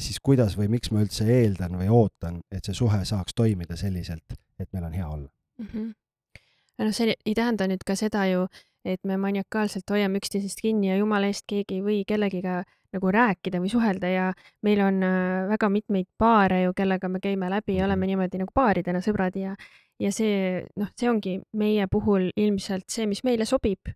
siis 0.00 0.20
kuidas 0.24 0.56
või 0.58 0.70
miks 0.72 0.92
ma 0.94 1.02
üldse 1.04 1.26
eeldan 1.30 1.76
või 1.80 1.90
ootan, 1.92 2.40
et 2.50 2.64
see 2.64 2.76
suhe 2.76 3.02
saaks 3.04 3.36
toimida 3.36 3.76
selliselt, 3.78 4.38
et 4.58 4.70
meil 4.72 4.86
on 4.88 4.96
hea 4.96 5.08
olla 5.08 5.28
mm. 5.58 5.66
-hmm. 5.72 5.92
no 6.78 6.92
see 6.92 7.14
ei 7.14 7.34
tähenda 7.34 7.68
nüüd 7.70 7.84
ka 7.86 7.96
seda 7.98 8.26
ju, 8.30 8.46
et 8.84 9.00
me 9.04 9.16
maniakaalselt 9.16 9.90
hoiame 9.90 10.20
üksteisest 10.22 10.60
kinni 10.60 10.90
ja 10.90 10.96
jumala 10.96 11.26
eest 11.26 11.44
keegi 11.48 11.80
ei 11.80 11.82
või 11.82 12.02
kellegiga 12.06 12.62
nagu 12.94 13.10
rääkida 13.12 13.60
või 13.62 13.70
suhelda 13.72 14.10
ja 14.10 14.26
meil 14.62 14.80
on 14.84 15.02
äh, 15.02 15.48
väga 15.50 15.70
mitmeid 15.70 16.08
paare 16.18 16.62
ju, 16.64 16.74
kellega 16.76 17.08
me 17.08 17.20
käime 17.20 17.50
läbi 17.52 17.78
ja 17.78 17.88
oleme 17.88 18.06
niimoodi 18.10 18.40
nagu 18.40 18.54
paaridena 18.54 19.02
sõbrad 19.04 19.36
ja 19.38 19.54
ja 20.00 20.10
see, 20.12 20.64
noh, 20.80 20.90
see 20.98 21.10
ongi 21.10 21.34
meie 21.58 21.86
puhul 21.90 22.30
ilmselt 22.36 22.88
see, 22.90 23.06
mis 23.10 23.22
meile 23.26 23.46
sobib. 23.48 23.92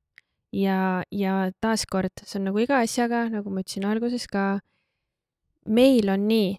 ja, 0.53 1.03
ja 1.13 1.51
taaskord, 1.61 2.23
see 2.25 2.39
on 2.39 2.47
nagu 2.49 2.61
iga 2.63 2.79
asjaga, 2.81 3.27
nagu 3.29 3.51
ma 3.53 3.61
ütlesin 3.61 3.85
alguses 3.85 4.25
ka, 4.33 4.61
meil 5.69 6.09
on 6.09 6.25
nii, 6.29 6.55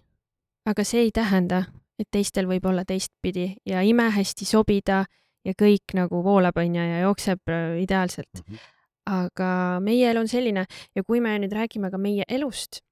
aga 0.70 0.84
see 0.86 1.08
ei 1.08 1.10
tähenda, 1.14 1.64
et 1.98 2.06
teistel 2.14 2.46
võib 2.46 2.68
olla 2.70 2.84
teistpidi 2.86 3.56
ja 3.66 3.82
imehästi 3.82 4.46
sobida 4.46 5.02
ja 5.44 5.56
kõik 5.58 5.96
nagu 5.98 6.22
voolab, 6.22 6.60
onju, 6.62 6.84
ja 6.86 7.00
jookseb 7.08 7.50
äh, 7.50 7.80
ideaalselt 7.82 8.44
mm. 8.44 8.54
-hmm. 8.54 8.79
Aga 9.06 9.80
meie 9.84 10.10
elu 10.10 10.20
on 10.20 10.28
selline 10.28 10.66
ja 10.96 11.04
kui 11.06 11.20
me 11.20 11.38
nüüd 11.40 11.54
räägime 11.56 11.90
ka 11.90 11.98
meie 11.98 12.24
elust, 12.28 12.82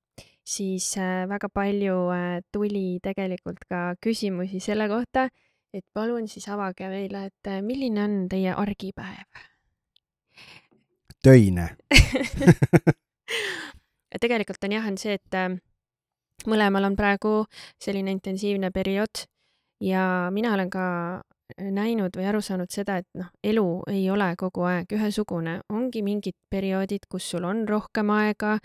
siis 0.48 0.94
äh, 0.96 1.26
väga 1.28 1.50
palju 1.52 1.98
äh, 2.14 2.40
tuli 2.52 3.00
tegelikult 3.04 3.60
ka 3.68 3.94
küsimusi 4.00 4.60
selle 4.60 4.88
kohta 4.88 5.28
et 5.74 5.84
palun 5.94 6.28
siis 6.28 6.48
avage 6.48 6.88
meile, 6.88 7.26
et 7.28 7.50
äh, 7.50 7.60
milline 7.64 8.04
on 8.04 8.28
teie 8.30 8.54
argipäev? 8.56 9.26
töine 11.22 11.68
tegelikult 14.22 14.64
on 14.64 14.72
jah, 14.72 14.86
on 14.88 14.96
see, 15.00 15.18
et 15.18 15.36
mõlemal 16.48 16.88
on 16.88 16.96
praegu 16.96 17.32
selline 17.82 18.10
intensiivne 18.14 18.70
periood 18.74 19.26
ja 19.84 20.30
mina 20.34 20.54
olen 20.54 20.70
ka 20.70 20.86
näinud 21.58 22.14
või 22.16 22.26
aru 22.30 22.40
saanud 22.44 22.70
seda, 22.72 22.98
et 23.02 23.08
noh, 23.18 23.28
elu 23.44 23.66
ei 23.90 24.04
ole 24.10 24.28
kogu 24.38 24.64
aeg 24.68 24.92
ühesugune, 24.94 25.58
ongi 25.72 26.02
mingid 26.06 26.36
perioodid, 26.50 27.08
kus 27.10 27.26
sul 27.32 27.46
on 27.48 27.64
rohkem 27.68 28.10
aega 28.14 28.58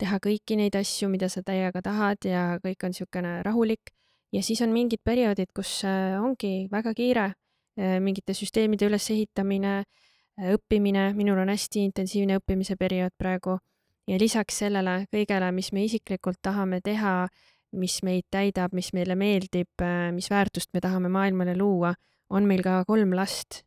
teha 0.00 0.18
kõiki 0.22 0.58
neid 0.58 0.76
asju, 0.78 1.08
mida 1.12 1.28
sa 1.30 1.42
täiega 1.46 1.82
tahad 1.84 2.26
ja 2.26 2.44
kõik 2.64 2.86
on 2.86 2.94
niisugune 2.94 3.40
rahulik. 3.46 3.92
Ja 4.32 4.42
siis 4.46 4.62
on 4.62 4.70
mingid 4.74 5.02
perioodid, 5.04 5.50
kus 5.54 5.80
äh, 5.84 6.14
ongi 6.22 6.68
väga 6.70 6.94
kiire, 6.94 7.32
äh, 7.78 7.96
mingite 8.02 8.34
süsteemide 8.36 8.86
ülesehitamine, 8.86 9.80
äh, 9.82 10.52
õppimine, 10.54 11.10
minul 11.18 11.40
on 11.42 11.50
hästi 11.50 11.82
intensiivne 11.88 12.38
õppimise 12.38 12.78
periood 12.78 13.16
praegu. 13.18 13.58
Ja 14.06 14.18
lisaks 14.18 14.62
sellele 14.62 15.04
kõigele, 15.10 15.50
mis 15.54 15.72
me 15.74 15.84
isiklikult 15.86 16.38
tahame 16.42 16.80
teha, 16.82 17.26
mis 17.78 18.00
meid 18.06 18.26
täidab, 18.30 18.72
mis 18.74 18.92
meile 18.94 19.14
meeldib, 19.14 19.82
mis 20.14 20.30
väärtust 20.30 20.72
me 20.74 20.80
tahame 20.82 21.10
maailmale 21.12 21.54
luua, 21.58 21.92
on 22.30 22.46
meil 22.48 22.62
ka 22.64 22.82
kolm 22.88 23.14
last 23.16 23.62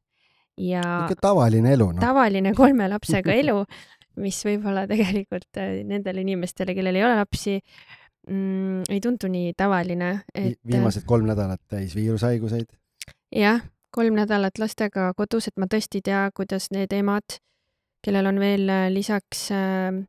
ja 0.60 0.84
tavaline 1.22 1.74
elu, 1.74 1.90
noh. 1.96 2.02
tavaline 2.02 2.54
kolme 2.58 2.88
lapsega 2.92 3.34
elu, 3.42 3.58
mis 4.22 4.40
võib-olla 4.46 4.86
tegelikult 4.90 5.62
nendele 5.90 6.22
inimestele, 6.22 6.76
kellel 6.78 7.00
ei 7.00 7.06
ole 7.06 7.18
lapsi, 7.18 7.58
mm, 8.30 8.88
ei 8.94 9.02
tundu 9.04 9.32
nii 9.34 9.54
tavaline, 9.58 10.16
et 10.36 10.60
viimased 10.70 11.08
kolm 11.10 11.28
nädalat 11.30 11.62
täis 11.72 11.96
viirushaiguseid? 11.98 12.70
jah, 13.34 13.64
kolm 13.94 14.18
nädalat 14.18 14.62
lastega 14.62 15.12
kodus, 15.18 15.50
et 15.50 15.58
ma 15.58 15.70
tõesti 15.70 16.02
ei 16.02 16.10
tea, 16.12 16.24
kuidas 16.36 16.70
need 16.74 16.94
emad, 16.94 17.40
kellel 18.06 18.30
on 18.30 18.42
veel 18.42 18.70
äh, 18.70 18.88
lisaks 18.94 19.48
äh, 19.56 20.04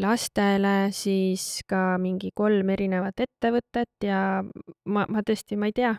lastele 0.00 0.88
siis 0.96 1.60
ka 1.68 1.98
mingi 2.00 2.30
kolm 2.34 2.70
erinevat 2.72 3.20
ettevõtet 3.20 4.06
ja 4.06 4.42
ma, 4.42 5.04
ma 5.04 5.24
tõesti, 5.26 5.58
ma 5.60 5.68
ei 5.68 5.76
tea, 5.76 5.92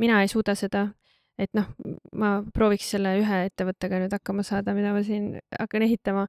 mina 0.00 0.22
ei 0.24 0.30
suuda 0.32 0.56
seda, 0.56 0.86
et 1.38 1.52
noh, 1.56 1.68
ma 2.16 2.38
prooviks 2.54 2.90
selle 2.96 3.16
ühe 3.20 3.40
ettevõttega 3.50 4.02
nüüd 4.02 4.14
hakkama 4.16 4.44
saada, 4.46 4.74
mida 4.76 4.94
ma 4.96 5.02
siin 5.06 5.34
hakkan 5.58 5.84
ehitama, 5.86 6.26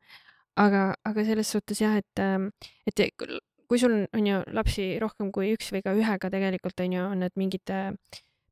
aga, 0.60 0.88
aga 1.08 1.28
selles 1.28 1.52
suhtes 1.54 1.82
jah, 1.84 1.96
et, 2.00 2.24
ähm, 2.24 2.50
et 2.90 3.06
kui 3.68 3.80
sul 3.80 4.00
on 4.06 4.28
ju 4.28 4.40
lapsi 4.56 4.96
rohkem 5.04 5.32
kui 5.36 5.54
üks 5.56 5.72
või 5.76 5.84
ka 5.86 5.96
ühega 5.98 6.32
tegelikult 6.34 6.84
on 6.84 6.98
ju, 6.98 7.06
on 7.14 7.24
need 7.24 7.36
mingid 7.40 7.74
äh, 7.74 7.92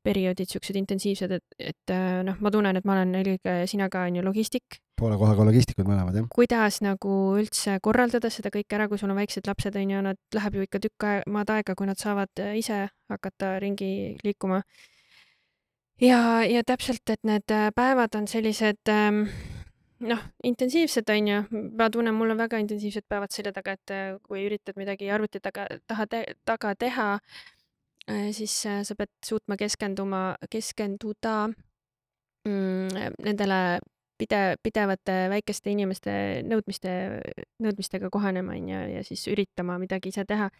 perioodid 0.06 0.52
siuksed 0.52 0.78
intensiivsed, 0.80 1.34
et, 1.40 1.60
et 1.72 1.94
äh, 1.94 2.22
noh, 2.26 2.38
ma 2.44 2.52
tunnen, 2.54 2.78
et 2.78 2.88
ma 2.88 2.98
olen 2.98 3.16
eelkõige 3.20 3.56
sina 3.70 3.90
ka 3.92 4.06
on 4.10 4.20
ju 4.20 4.26
logistik. 4.26 4.82
poole 4.96 5.18
kohaga 5.20 5.44
logistikud 5.48 5.88
mõlemad 5.90 6.16
jah. 6.16 6.28
kuidas 6.32 6.80
nagu 6.86 7.14
üldse 7.42 7.80
korraldada 7.84 8.30
seda 8.32 8.52
kõike 8.54 8.78
ära, 8.78 8.88
kui 8.92 9.02
sul 9.02 9.12
on 9.12 9.20
väiksed 9.20 9.48
lapsed 9.50 9.76
on 9.82 9.96
ju, 9.96 10.04
nad 10.06 10.38
läheb 10.38 10.60
ju 10.60 10.68
ikka 10.68 10.84
tükk 10.84 11.08
maad 11.32 11.52
aega, 11.56 11.76
kui 11.76 11.90
nad 11.90 12.02
saavad 12.02 12.44
äh, 12.44 12.58
ise 12.62 12.86
hakata 13.12 13.56
ringi 13.64 14.18
liikuma. 14.24 14.62
Ja, 16.02 16.44
ja 16.44 16.64
täpselt, 16.66 17.10
et 17.10 17.24
need 17.24 17.52
päevad 17.76 18.16
on 18.16 18.28
sellised 18.28 18.92
ähm, 18.92 19.26
noh, 20.04 20.22
intensiivsed 20.44 21.10
on 21.10 21.28
ju, 21.28 21.42
ma 21.78 21.90
tunnen, 21.90 22.16
mul 22.16 22.34
on 22.34 22.40
väga 22.40 22.60
intensiivsed 22.64 23.06
päevad 23.10 23.34
selja 23.34 23.54
taga, 23.56 23.76
et 23.78 23.94
äh, 23.94 24.06
kui 24.26 24.46
üritad 24.48 24.78
midagi 24.80 25.10
arvuti 25.14 25.42
taga, 25.44 25.68
taha 25.88 26.08
te, 26.12 26.24
taga 26.48 26.74
teha, 26.80 27.08
äh, 28.10 28.30
siis 28.36 28.58
äh, 28.70 28.82
sa 28.88 28.98
pead 28.98 29.12
suutma 29.26 29.58
keskenduma, 29.60 30.24
keskenduda 30.52 31.36
mm, 32.48 33.16
nendele 33.24 33.62
pide-, 34.20 34.58
pidevate 34.64 35.18
väikeste 35.32 35.72
inimeste 35.72 36.18
nõudmiste, 36.48 36.92
nõudmistega 37.64 38.12
kohanema, 38.14 38.58
on 38.58 38.70
ju, 38.74 38.84
ja 38.98 39.08
siis 39.08 39.26
üritama 39.32 39.80
midagi 39.82 40.14
ise 40.14 40.28
teha. 40.28 40.52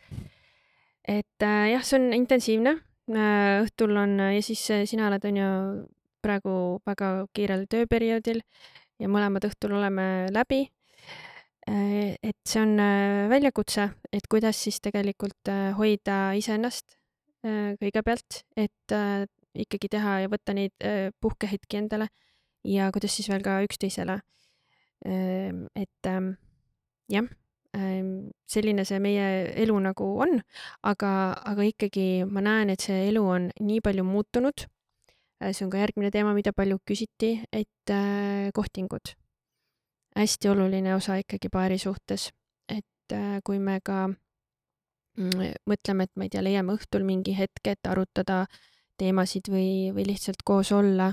et 1.08 1.44
jah, 1.44 1.84
see 1.86 2.00
on 2.00 2.14
intensiivne. 2.14 2.80
Õhtul 3.12 3.98
on 4.02 4.18
ja 4.34 4.42
siis 4.42 4.64
sina 4.90 5.10
oled, 5.10 5.26
on 5.30 5.38
ju, 5.38 5.50
praegu 6.26 6.56
väga 6.88 7.10
kiirel 7.38 7.68
tööperioodil 7.70 8.42
ja 9.02 9.10
mõlemad 9.12 9.46
õhtul 9.46 9.76
oleme 9.78 10.28
läbi. 10.34 10.64
Äh, 11.70 12.14
et 12.22 12.38
see 12.46 12.62
on 12.62 12.76
äh, 12.82 13.26
väljakutse, 13.30 13.88
et 14.14 14.28
kuidas 14.30 14.60
siis 14.68 14.78
tegelikult 14.86 15.50
äh, 15.50 15.72
hoida 15.78 16.36
iseennast 16.38 17.00
kõigepealt, 17.46 18.40
et 18.58 18.94
ikkagi 19.54 19.90
teha 19.94 20.16
ja 20.24 20.30
võtta 20.34 20.56
neid 20.58 20.82
puhkehetki 21.22 21.78
endale 21.78 22.08
ja 22.66 22.88
kuidas 22.90 23.14
siis 23.14 23.28
veel 23.30 23.44
ka 23.46 23.60
üksteisele. 23.62 24.16
et 25.06 26.10
ähm, 26.10 26.32
jah, 27.14 27.28
selline 28.48 28.86
see 28.88 29.00
meie 29.04 29.26
elu 29.64 29.76
nagu 29.84 30.06
on, 30.24 30.38
aga, 30.84 31.10
aga 31.52 31.66
ikkagi 31.68 32.24
ma 32.30 32.44
näen, 32.46 32.72
et 32.72 32.86
see 32.86 33.10
elu 33.10 33.24
on 33.36 33.50
nii 33.60 33.82
palju 33.84 34.06
muutunud 34.08 34.68
Äh, 35.44 35.52
see 35.54 35.66
on 35.66 35.72
ka 35.72 35.82
järgmine 35.82 36.12
teema, 36.12 36.34
mida 36.36 36.54
palju 36.56 36.80
küsiti, 36.88 37.38
et 37.52 37.92
äh, 37.92 38.52
kohtingud. 38.56 39.16
hästi 40.16 40.48
oluline 40.48 40.94
osa 40.96 41.18
ikkagi 41.20 41.50
paari 41.52 41.76
suhtes, 41.78 42.30
et 42.72 43.12
äh, 43.12 43.42
kui 43.44 43.60
me 43.60 43.82
ka 43.84 44.06
mm, 44.08 45.50
mõtleme, 45.68 46.08
et 46.08 46.14
ma 46.16 46.24
ei 46.24 46.32
tea, 46.32 46.44
leiame 46.44 46.78
õhtul 46.78 47.04
mingi 47.04 47.34
hetke, 47.36 47.74
et 47.76 47.90
arutada 47.92 48.46
teemasid 48.96 49.52
või, 49.52 49.92
või 49.92 50.08
lihtsalt 50.08 50.46
koos 50.48 50.72
olla 50.72 51.12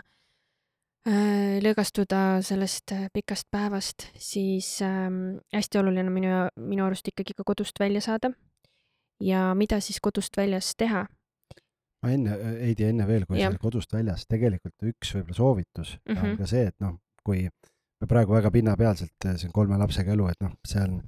lõõgastuda 1.03 2.43
sellest 2.47 2.93
pikast 3.13 3.49
päevast, 3.51 4.07
siis 4.15 4.77
äh, 4.87 5.09
hästi 5.55 5.81
oluline 5.81 6.07
on 6.07 6.15
minu, 6.15 6.37
minu 6.63 6.85
arust 6.87 7.09
ikkagi 7.11 7.35
ka 7.35 7.47
kodust 7.47 7.81
välja 7.81 8.01
saada. 8.01 8.31
ja 9.23 9.55
mida 9.55 9.81
siis 9.81 10.01
kodust 10.01 10.37
väljas 10.37 10.75
teha 10.77 11.07
ma 12.03 12.11
enne, 12.11 12.37
Heidi, 12.61 12.89
enne 12.91 13.07
veel, 13.07 13.27
kui 13.27 13.39
sa 13.41 13.53
kodust 13.63 13.93
väljas, 13.95 14.27
tegelikult 14.27 14.89
üks 14.91 15.15
võib-olla 15.15 15.39
soovitus 15.39 15.99
mm 15.99 16.15
-hmm. 16.15 16.31
on 16.31 16.37
ka 16.39 16.47
see, 16.47 16.67
et 16.67 16.79
noh, 16.81 16.99
kui 17.25 17.45
me 17.47 18.09
praegu 18.11 18.35
väga 18.35 18.51
pinnapealselt, 18.51 19.15
see 19.37 19.47
on 19.49 19.53
kolme 19.55 19.79
lapsega 19.79 20.13
elu, 20.17 20.27
et 20.33 20.41
noh, 20.43 20.57
see 20.67 20.83
on 20.83 20.99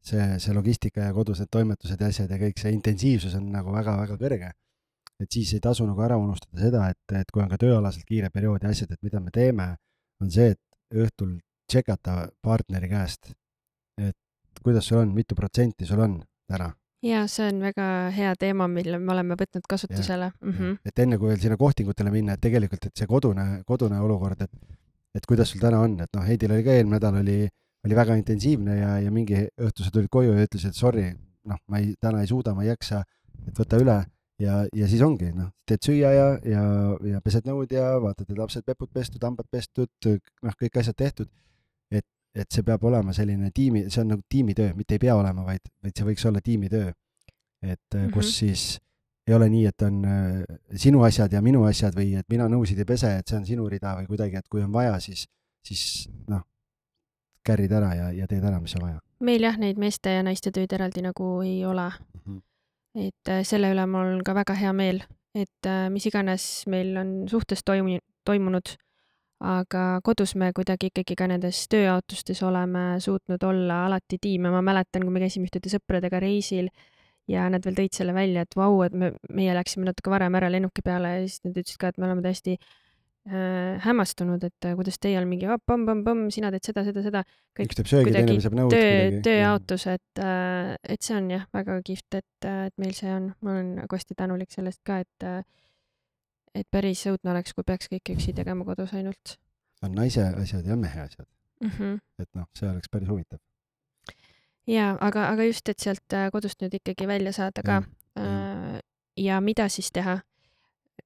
see, 0.00 0.38
see 0.40 0.54
logistika 0.56 1.08
ja 1.08 1.12
kodused 1.16 1.50
toimetused 1.52 2.00
ja 2.00 2.08
asjad 2.08 2.32
ja 2.32 2.40
kõik 2.40 2.60
see 2.60 2.72
intensiivsus 2.72 3.36
on 3.38 3.50
nagu 3.52 3.74
väga-väga 3.74 4.16
kõrge. 4.20 4.52
Et 5.22 5.34
siis 5.34 5.52
ei 5.56 5.60
tasu 5.60 5.86
nagu 5.86 6.02
ära 6.04 6.16
unustada 6.20 6.60
seda, 6.62 6.88
et, 6.92 7.16
et 7.20 7.30
kui 7.34 7.42
on 7.42 7.50
ka 7.50 7.58
tööalaselt 7.60 8.06
kiire 8.06 8.30
periood 8.30 8.62
ja 8.62 8.72
asjad, 8.74 8.92
et 8.94 9.02
mida 9.02 9.20
me 9.20 9.34
teeme, 9.34 9.68
on 10.22 10.30
see, 10.30 10.54
et 10.54 11.04
õhtul 11.04 11.38
tšekata 11.68 12.28
partneri 12.42 12.88
käest, 12.90 13.32
et 14.00 14.62
kuidas 14.62 14.86
sul 14.88 15.02
on, 15.02 15.14
mitu 15.14 15.36
protsenti 15.38 15.86
sul 15.86 16.00
on 16.04 16.20
täna 16.48 16.70
ja 17.02 17.26
see 17.30 17.48
on 17.52 17.60
väga 17.62 17.86
hea 18.14 18.32
teema, 18.38 18.66
mille 18.70 18.98
me 18.98 19.12
oleme 19.14 19.36
võtnud 19.38 19.66
kasutusele. 19.68 20.32
Mm 20.42 20.52
-hmm. 20.52 20.78
et 20.84 20.98
enne 20.98 21.18
kui 21.18 21.28
veel 21.28 21.40
sinna 21.40 21.56
kohtingutele 21.56 22.10
minna, 22.10 22.34
et 22.34 22.40
tegelikult, 22.40 22.86
et 22.86 22.96
see 22.96 23.06
kodune, 23.06 23.62
kodune 23.66 24.00
olukord, 24.00 24.40
et, 24.42 24.50
et 25.14 25.26
kuidas 25.26 25.50
sul 25.50 25.60
täna 25.60 25.80
on, 25.80 26.00
et 26.00 26.10
noh, 26.14 26.26
Heidil 26.26 26.52
oli 26.52 26.64
ka 26.64 26.74
eelmine 26.74 26.96
nädal 26.96 27.20
oli, 27.20 27.48
oli 27.86 27.94
väga 27.94 28.14
intensiivne 28.14 28.76
ja, 28.78 28.98
ja 29.00 29.10
mingi 29.10 29.46
õhtu 29.60 29.84
sa 29.84 29.90
tulid 29.90 30.08
koju 30.10 30.32
ja 30.32 30.44
ütlesid, 30.46 30.68
et 30.68 30.74
sorry, 30.74 31.12
noh, 31.44 31.58
ma 31.66 31.78
ei, 31.78 31.94
täna 32.00 32.20
ei 32.20 32.26
suuda, 32.26 32.54
ma 32.54 32.62
ei 32.62 32.68
jaksa, 32.68 33.04
et 33.46 33.58
võta 33.58 33.78
üle 33.78 34.04
ja, 34.42 34.60
ja 34.74 34.88
siis 34.90 35.02
ongi 35.04 35.30
noh, 35.34 35.50
teed 35.66 35.84
süüa 35.84 36.12
ja, 36.14 36.26
ja, 36.46 36.64
ja 37.12 37.20
pesed 37.24 37.46
nõud 37.48 37.72
ja 37.74 37.90
vaatad, 38.02 38.28
et 38.30 38.38
lapsed 38.38 38.66
pepud 38.66 38.90
pestud, 38.94 39.22
hambad 39.24 39.48
pestud, 39.50 39.90
noh, 40.08 40.58
kõik 40.58 40.80
asjad 40.82 40.98
tehtud. 40.98 41.30
et, 41.90 42.06
et 42.34 42.50
see 42.52 42.62
peab 42.62 42.84
olema 42.84 43.14
selline 43.16 43.50
tiimi, 43.54 43.86
see 43.90 44.02
on 44.04 44.12
nagu 44.14 44.22
tiimitöö, 44.30 44.74
mitte 44.76 44.98
ei 44.98 45.02
pea 45.02 45.16
olema, 45.16 45.46
vaid, 45.46 45.64
vaid 45.82 45.96
see 45.96 46.06
võiks 46.06 46.26
olla 46.28 46.40
tiimitöö. 46.44 46.92
et 47.62 47.80
mm 47.94 48.00
-hmm. 48.00 48.12
kus 48.12 48.26
Mhm. 48.26 48.34
siis 48.34 48.80
ei 49.26 49.34
ole 49.34 49.48
nii, 49.48 49.66
et 49.66 49.82
on 49.82 50.04
äh, 50.04 50.44
sinu 50.74 51.02
asjad 51.02 51.32
ja 51.32 51.42
minu 51.42 51.64
asjad 51.64 51.94
või 51.94 52.14
et 52.18 52.28
mina 52.28 52.48
nõusid 52.48 52.78
ei 52.78 52.84
pese, 52.84 53.18
et 53.18 53.28
see 53.28 53.36
on 53.36 53.46
sinu 53.46 53.68
rida 53.68 53.96
või 53.96 54.06
kuidagi, 54.06 54.36
et 54.36 54.48
kui 54.48 54.62
on 54.62 54.72
vaja, 54.72 55.00
siis, 55.00 55.26
siis 55.64 56.08
noh, 56.28 56.40
carry'd 57.44 57.72
ära 57.72 57.94
ja, 57.94 58.12
ja 58.12 58.26
teed 58.26 58.44
ära, 58.44 58.60
mis 58.60 58.74
on 58.76 58.82
vaja 58.82 59.00
meil 59.20 59.42
jah, 59.42 59.58
neid 59.58 59.78
meeste 59.80 60.12
ja 60.12 60.22
naiste 60.26 60.52
tööd 60.54 60.72
eraldi 60.74 61.02
nagu 61.02 61.30
ei 61.42 61.64
ole, 61.66 61.88
mm. 61.90 62.20
-hmm. 62.24 62.42
Et 62.98 63.30
äh, 63.30 63.44
selle 63.46 63.70
üle 63.74 63.86
mul 63.90 64.16
on 64.16 64.24
ka 64.26 64.34
väga 64.36 64.56
hea 64.58 64.74
meel, 64.76 65.02
et 65.36 65.68
äh, 65.68 65.86
mis 65.92 66.06
iganes 66.10 66.44
meil 66.70 66.96
on 67.00 67.14
suhtes 67.30 67.64
toimu-, 67.66 68.02
toimunud, 68.26 68.74
aga 69.44 70.00
kodus 70.06 70.34
me 70.34 70.50
kuidagi 70.56 70.90
ikkagi 70.90 71.14
ka 71.18 71.28
nendes 71.30 71.60
tööjaotustes 71.70 72.42
oleme 72.42 72.98
suutnud 73.02 73.44
olla 73.46 73.84
alati 73.86 74.18
tiim 74.20 74.48
ja 74.48 74.54
ma 74.56 74.62
mäletan, 74.66 75.06
kui 75.06 75.14
me 75.14 75.22
käisime 75.22 75.46
ühtede 75.46 75.70
sõpradega 75.70 76.18
reisil 76.24 76.72
ja 77.30 77.46
nad 77.52 77.62
veel 77.62 77.76
tõid 77.78 77.94
selle 77.94 78.16
välja, 78.16 78.42
et 78.42 78.58
vau, 78.58 78.80
et 78.82 78.96
me, 78.96 79.12
meie 79.30 79.54
läksime 79.54 79.86
natuke 79.86 80.10
varem 80.10 80.34
ära 80.40 80.50
lennuki 80.50 80.82
peale 80.82 81.14
ja 81.14 81.24
siis 81.26 81.44
nad 81.46 81.54
ütlesid 81.54 81.78
ka, 81.78 81.92
et 81.92 82.00
me 82.00 82.08
oleme 82.08 82.24
täiesti 82.24 82.56
äh, 82.56 82.74
hämmastunud, 83.84 84.44
et 84.44 84.68
äh, 84.68 84.76
kuidas 84.78 84.98
teie 85.02 85.18
all 85.20 85.28
mingi 85.28 85.48
pomm-pomm-pomm, 85.66 86.28
sina 86.34 86.52
teed 86.54 86.68
seda, 86.70 86.84
seda, 86.86 87.04
seda. 87.04 87.24
üks 87.60 87.78
teeb 87.78 87.90
söögi, 87.90 88.14
teine 88.14 88.36
peseb 88.38 88.56
nõud. 88.58 88.74
töö, 88.74 89.22
tööjaotus, 89.26 89.88
et, 89.94 90.22
et 90.24 91.02
see 91.04 91.16
on 91.18 91.32
jah, 91.34 91.48
väga 91.54 91.80
kihvt, 91.86 92.20
et, 92.20 92.48
et 92.68 92.76
meil 92.80 92.94
see 92.96 93.10
on, 93.12 93.32
ma 93.42 93.56
olen 93.56 93.74
nagu 93.82 94.00
hästi 94.00 94.18
tänulik 94.18 94.54
sellest 94.54 94.82
ka, 94.86 95.02
et 95.04 95.28
et 96.58 96.66
päris 96.72 97.04
õudne 97.06 97.30
oleks, 97.30 97.52
kui 97.54 97.62
peaks 97.62 97.90
kõike 97.92 98.16
üksi 98.16 98.32
tegema 98.34 98.64
kodus 98.66 98.94
ainult 98.96 99.36
on 99.82 99.94
naise 99.94 100.24
asjad 100.42 100.66
ja 100.66 100.76
mehe 100.76 101.00
asjad, 101.00 101.26
mm. 101.60 101.70
-hmm. 101.70 101.98
et 102.18 102.28
noh, 102.34 102.46
see 102.54 102.70
oleks 102.70 102.88
päris 102.88 103.08
huvitav. 103.08 103.38
ja 104.66 104.96
aga, 105.00 105.28
aga 105.28 105.44
just, 105.44 105.68
et 105.68 105.78
sealt 105.78 106.12
äh, 106.12 106.30
kodust 106.32 106.62
nüüd 106.62 106.74
ikkagi 106.80 107.08
välja 107.08 107.32
saada 107.32 107.62
ka 107.62 107.82
äh, 108.18 108.80
ja 109.16 109.40
mida 109.40 109.68
siis 109.68 109.92
teha. 109.92 110.20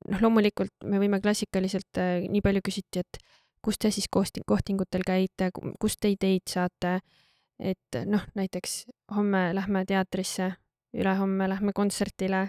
noh, 0.08 0.22
loomulikult 0.24 0.86
me 0.88 1.00
võime 1.02 1.20
klassikaliselt 1.22 2.00
äh,, 2.00 2.24
nii 2.30 2.42
palju 2.44 2.64
küsiti, 2.64 3.02
et 3.04 3.20
kus 3.62 3.78
te 3.78 3.90
siis 3.94 4.08
kohti-, 4.10 4.42
kohtingutel 4.46 5.04
käite, 5.06 5.50
kust 5.80 6.00
te 6.02 6.10
ideid 6.12 6.48
saate, 6.50 6.98
et 7.62 8.02
noh, 8.08 8.24
näiteks 8.34 8.82
homme 9.14 9.50
lähme 9.54 9.84
teatrisse, 9.86 10.52
ülehomme 10.98 11.48
lähme 11.48 11.72
kontserdile, 11.74 12.48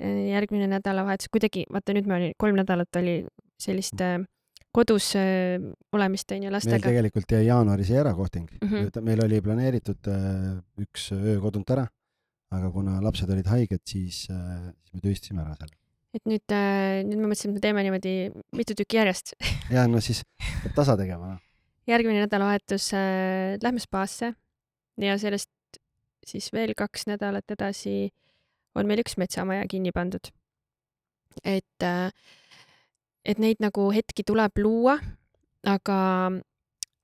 järgmine 0.00 0.66
nädalavahetus, 0.70 1.28
kuidagi, 1.32 1.66
vaata 1.72 1.92
nüüd 1.92 2.08
me 2.08 2.16
oli, 2.16 2.28
kolm 2.40 2.56
nädalat 2.56 2.96
oli 2.96 3.18
sellist 3.60 4.00
äh, 4.00 4.18
kodus 4.74 5.12
äh, 5.18 5.60
olemist 5.92 6.32
onju 6.32 6.46
meil 6.48 6.56
lastega. 6.56 6.86
tegelikult 6.86 7.34
jäi 7.34 7.42
jaanuaris 7.46 7.90
ära 8.02 8.14
kohting 8.14 8.48
mm. 8.60 8.68
-hmm. 8.68 9.00
meil 9.06 9.24
oli 9.24 9.40
planeeritud 9.40 10.08
äh, 10.08 10.60
üks 10.80 11.10
öö 11.12 11.40
kodunt 11.40 11.70
ära, 11.70 11.86
aga 12.50 12.70
kuna 12.70 13.00
lapsed 13.02 13.30
olid 13.30 13.46
haiged, 13.46 13.82
siis 13.84 14.26
äh,, 14.30 14.72
siis 14.80 14.94
me 14.94 15.00
tühistasime 15.00 15.42
ära 15.42 15.56
selle. 15.58 15.76
Et 16.14 16.24
nüüd, 16.26 16.54
nüüd 17.06 17.20
me 17.20 17.30
mõtlesime, 17.30 17.54
et 17.54 17.58
me 17.60 17.64
teeme 17.64 17.84
niimoodi 17.86 18.14
mitu 18.58 18.74
tükki 18.78 18.98
järjest. 18.98 19.36
ja 19.76 19.86
no 19.90 20.02
siis 20.04 20.24
peab 20.64 20.74
tasa 20.78 20.96
tegema, 20.98 21.36
noh. 21.36 21.44
järgmine 21.90 22.24
nädalavahetus 22.24 22.90
äh, 22.98 23.56
lähme 23.62 23.82
spaasse 23.82 24.34
ja 25.00 25.16
sellest 25.18 25.50
siis 26.26 26.50
veel 26.52 26.74
kaks 26.78 27.06
nädalat 27.10 27.50
edasi 27.54 28.10
on 28.78 28.88
meil 28.88 29.02
üks 29.02 29.16
metsamaja 29.20 29.66
kinni 29.70 29.92
pandud. 29.94 30.30
et 31.44 31.86
äh,, 31.86 32.10
et 33.24 33.38
neid 33.38 33.60
nagu 33.62 33.90
hetki 33.94 34.24
tuleb 34.26 34.58
luua, 34.58 34.96
aga 35.68 35.98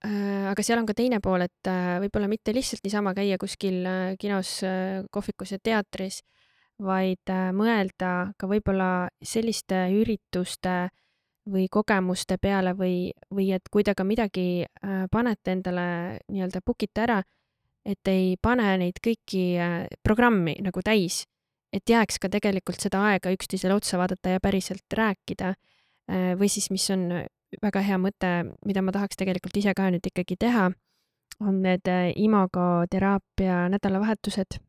äh, 0.04 0.46
aga 0.50 0.64
seal 0.64 0.80
on 0.80 0.88
ka 0.88 0.96
teine 0.96 1.20
pool, 1.24 1.44
et 1.46 1.70
äh, 1.70 1.96
võib-olla 2.02 2.28
mitte 2.30 2.54
lihtsalt 2.56 2.84
niisama 2.84 3.14
käia 3.16 3.38
kuskil 3.38 3.84
äh, 3.86 4.16
kinos 4.20 4.58
äh,, 4.66 5.04
kohvikus 5.14 5.54
ja 5.54 5.60
teatris, 5.62 6.22
vaid 6.82 7.32
äh, 7.32 7.50
mõelda 7.56 8.32
ka 8.38 8.48
võib-olla 8.50 9.08
selliste 9.22 9.86
ürituste 9.96 10.88
või 11.46 11.68
kogemuste 11.70 12.38
peale 12.42 12.74
või, 12.76 13.12
või 13.30 13.52
et 13.54 13.70
kui 13.70 13.84
te 13.86 13.94
ka 13.94 14.04
midagi 14.04 14.64
äh, 14.66 15.06
panete 15.10 15.54
endale 15.56 15.86
nii-öelda 16.28 16.62
book 16.66 16.82
ite 16.82 17.06
ära, 17.06 17.20
et 17.86 18.10
ei 18.10 18.34
pane 18.42 18.74
neid 18.82 19.00
kõiki 19.04 19.44
äh, 19.62 19.78
programmi 20.02 20.56
nagu 20.64 20.82
täis, 20.84 21.24
et 21.72 21.88
jääks 21.88 22.18
ka 22.22 22.30
tegelikult 22.32 22.82
seda 22.82 23.04
aega 23.12 23.32
üksteisele 23.34 23.76
otsa 23.76 23.98
vaadata 24.00 24.36
ja 24.36 24.42
päriselt 24.42 24.86
rääkida 24.92 25.54
või 26.38 26.46
siis, 26.46 26.68
mis 26.70 26.84
on 26.94 27.08
väga 27.62 27.80
hea 27.82 27.96
mõte, 27.98 28.28
mida 28.62 28.82
ma 28.82 28.92
tahaks 28.94 29.18
tegelikult 29.18 29.56
ise 29.58 29.72
ka 29.74 29.88
nüüd 29.90 30.06
ikkagi 30.06 30.36
teha, 30.38 30.68
on 31.40 31.60
need 31.62 31.88
äh, 31.88 32.12
imagoteraapia 32.16 33.66
nädalavahetused. 33.72 34.60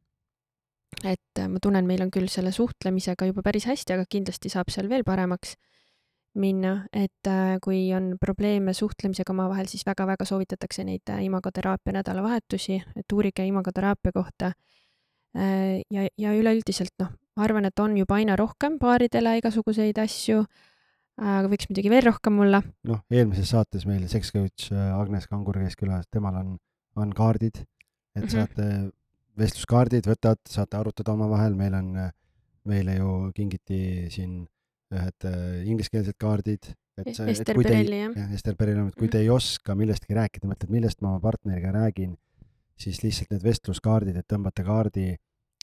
Et 1.04 1.40
äh, 1.40 1.48
ma 1.48 1.62
tunnen, 1.62 1.88
meil 1.88 2.02
on 2.06 2.12
küll 2.14 2.30
selle 2.32 2.52
suhtlemisega 2.56 3.28
juba 3.30 3.44
päris 3.46 3.68
hästi, 3.70 3.98
aga 3.98 4.08
kindlasti 4.10 4.52
saab 4.54 4.72
seal 4.74 4.90
veel 4.90 5.06
paremaks 5.08 5.56
minna, 6.38 6.88
et 6.94 7.30
äh, 7.30 7.58
kui 7.64 7.88
on 7.98 8.14
probleeme 8.22 8.74
suhtlemisega 8.78 9.34
omavahel, 9.34 9.70
siis 9.70 9.86
väga-väga 9.88 10.26
soovitatakse 10.28 10.86
neid 10.88 11.10
äh, 11.14 11.24
imagoteraapia 11.26 11.98
nädalavahetusi, 12.00 12.80
et 12.98 13.14
uurige 13.14 13.46
imagoteraapia 13.48 14.16
kohta. 14.16 14.54
ja, 15.38 16.04
ja 16.18 16.32
üleüldiselt 16.34 16.96
noh, 16.98 17.12
ma 17.38 17.44
arvan, 17.46 17.68
et 17.68 17.80
on 17.84 17.94
juba 18.00 18.16
aina 18.18 18.34
rohkem 18.40 18.80
paaridele 18.82 19.36
igasuguseid 19.38 20.00
asju, 20.02 20.40
aga 21.20 21.52
võiks 21.52 21.68
muidugi 21.70 21.92
veel 21.94 22.08
rohkem 22.08 22.40
olla. 22.42 22.64
noh, 22.90 23.04
eelmises 23.12 23.52
saates 23.54 23.86
meil 23.86 24.08
Sex 24.10 24.32
Coach 24.34 24.72
Agnes 24.74 25.28
Kangur 25.30 25.60
käis 25.62 25.78
külas, 25.78 26.08
temal 26.10 26.40
on, 26.40 26.56
on 26.96 27.14
kaardid, 27.14 27.60
et 27.60 28.24
mm. 28.24 28.26
-hmm. 28.26 28.34
saate 28.34 28.97
vestluskaardid, 29.38 30.08
võtad, 30.10 30.40
saate 30.50 30.78
arutada 30.80 31.14
omavahel, 31.14 31.56
meil 31.58 31.76
on, 31.78 31.94
meile 32.68 32.98
ju 32.98 33.32
kingiti 33.36 34.08
siin 34.12 34.42
ühed 34.94 35.26
äh, 35.28 35.68
ingliskeelsed 35.68 36.16
kaardid, 36.20 36.70
et 36.98 37.12
see, 37.16 37.30
et 37.32 37.52
kui 37.54 37.64
te 37.64 37.76
ei, 37.76 37.84
Perelli 37.86 38.00
jah. 38.02 38.32
Ester 38.34 38.56
Perel, 38.56 38.80
et 38.88 38.96
kui 38.96 39.08
Mhm. 39.08 39.12
te 39.12 39.20
ei 39.20 39.30
oska 39.30 39.76
millestki 39.76 40.16
rääkida, 40.18 40.48
mõtled, 40.50 40.72
millest 40.74 41.02
ma 41.02 41.14
oma 41.14 41.20
partneriga 41.20 41.72
räägin, 41.76 42.16
siis 42.78 43.02
lihtsalt 43.04 43.32
need 43.32 43.44
vestluskaardid, 43.44 44.18
et 44.18 44.28
tõmbate 44.28 44.64
kaardi, 44.66 45.16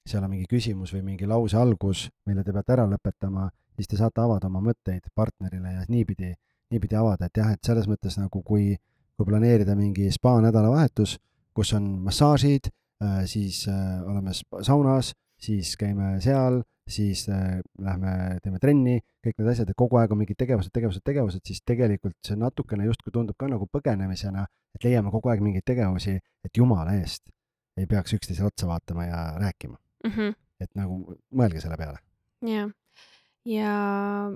seal 0.07 0.25
on 0.25 0.31
mingi 0.31 0.47
küsimus 0.51 0.93
või 0.93 1.03
mingi 1.03 1.27
lause 1.27 1.57
algus, 1.57 2.11
mille 2.27 2.45
te 2.45 2.53
peate 2.53 2.73
ära 2.77 2.87
lõpetama, 2.87 3.49
siis 3.77 3.89
te 3.89 3.97
saate 3.97 4.21
avada 4.21 4.47
oma 4.47 4.61
mõtteid 4.61 5.09
partnerile 5.15 5.73
ja 5.73 5.85
niipidi, 5.89 6.35
niipidi 6.71 6.97
avada, 6.97 7.27
et 7.27 7.37
jah, 7.37 7.53
et 7.53 7.65
selles 7.65 7.87
mõttes 7.89 8.19
nagu 8.21 8.43
kui, 8.43 8.77
kui 9.17 9.27
planeerida 9.27 9.75
mingi 9.75 10.11
spa 10.13 10.37
nädalavahetus, 10.45 11.19
kus 11.55 11.73
on 11.73 11.89
massaažid, 12.05 12.69
siis 13.27 13.67
äh, 13.69 14.03
oleme 14.07 14.33
saunas, 14.63 15.13
siis 15.41 15.77
käime 15.77 16.21
seal, 16.21 16.61
siis 16.89 17.27
äh, 17.29 17.59
lähme 17.81 18.39
teeme 18.43 18.59
trenni, 18.61 18.99
kõik 19.25 19.39
need 19.39 19.49
asjad, 19.55 19.71
et 19.71 19.77
kogu 19.77 19.97
aeg 19.97 20.13
on 20.13 20.19
mingid 20.21 20.37
tegevused, 20.39 20.71
tegevused, 20.73 21.03
tegevused, 21.05 21.41
siis 21.47 21.63
tegelikult 21.65 22.17
see 22.27 22.37
natukene 22.37 22.85
justkui 22.87 23.13
tundub 23.13 23.37
ka 23.41 23.49
nagu 23.49 23.67
põgenemisena, 23.73 24.47
et 24.77 24.85
leiame 24.85 25.11
kogu 25.11 25.33
aeg 25.33 25.41
mingeid 25.45 25.65
tegevusi, 25.67 26.19
et 26.45 26.57
jumala 26.57 26.95
eest 27.01 27.31
ei 27.77 27.87
peaks 27.91 28.13
üksteisele 28.15 28.47
otsa 28.47 28.67
vaatama 28.71 29.07
ja 29.09 29.21
rääkima, 29.41 29.77
Mhm. 30.07 30.33
et 30.61 30.71
nagu 30.77 31.17
mõelge 31.35 31.61
selle 31.61 31.77
peale. 31.77 31.99
jah, 32.45 32.69
ja 33.45 33.73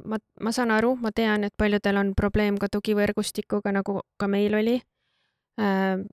ma, 0.04 0.18
ma 0.40 0.52
saan 0.52 0.70
aru, 0.74 0.96
ma 0.96 1.12
tean, 1.12 1.44
et 1.44 1.54
paljudel 1.56 1.96
on 1.96 2.14
probleem 2.14 2.58
ka 2.58 2.66
tugivõrgustikuga, 2.68 3.72
nagu 3.72 4.00
ka 4.18 4.26
meil 4.28 4.54
oli. 4.54 4.80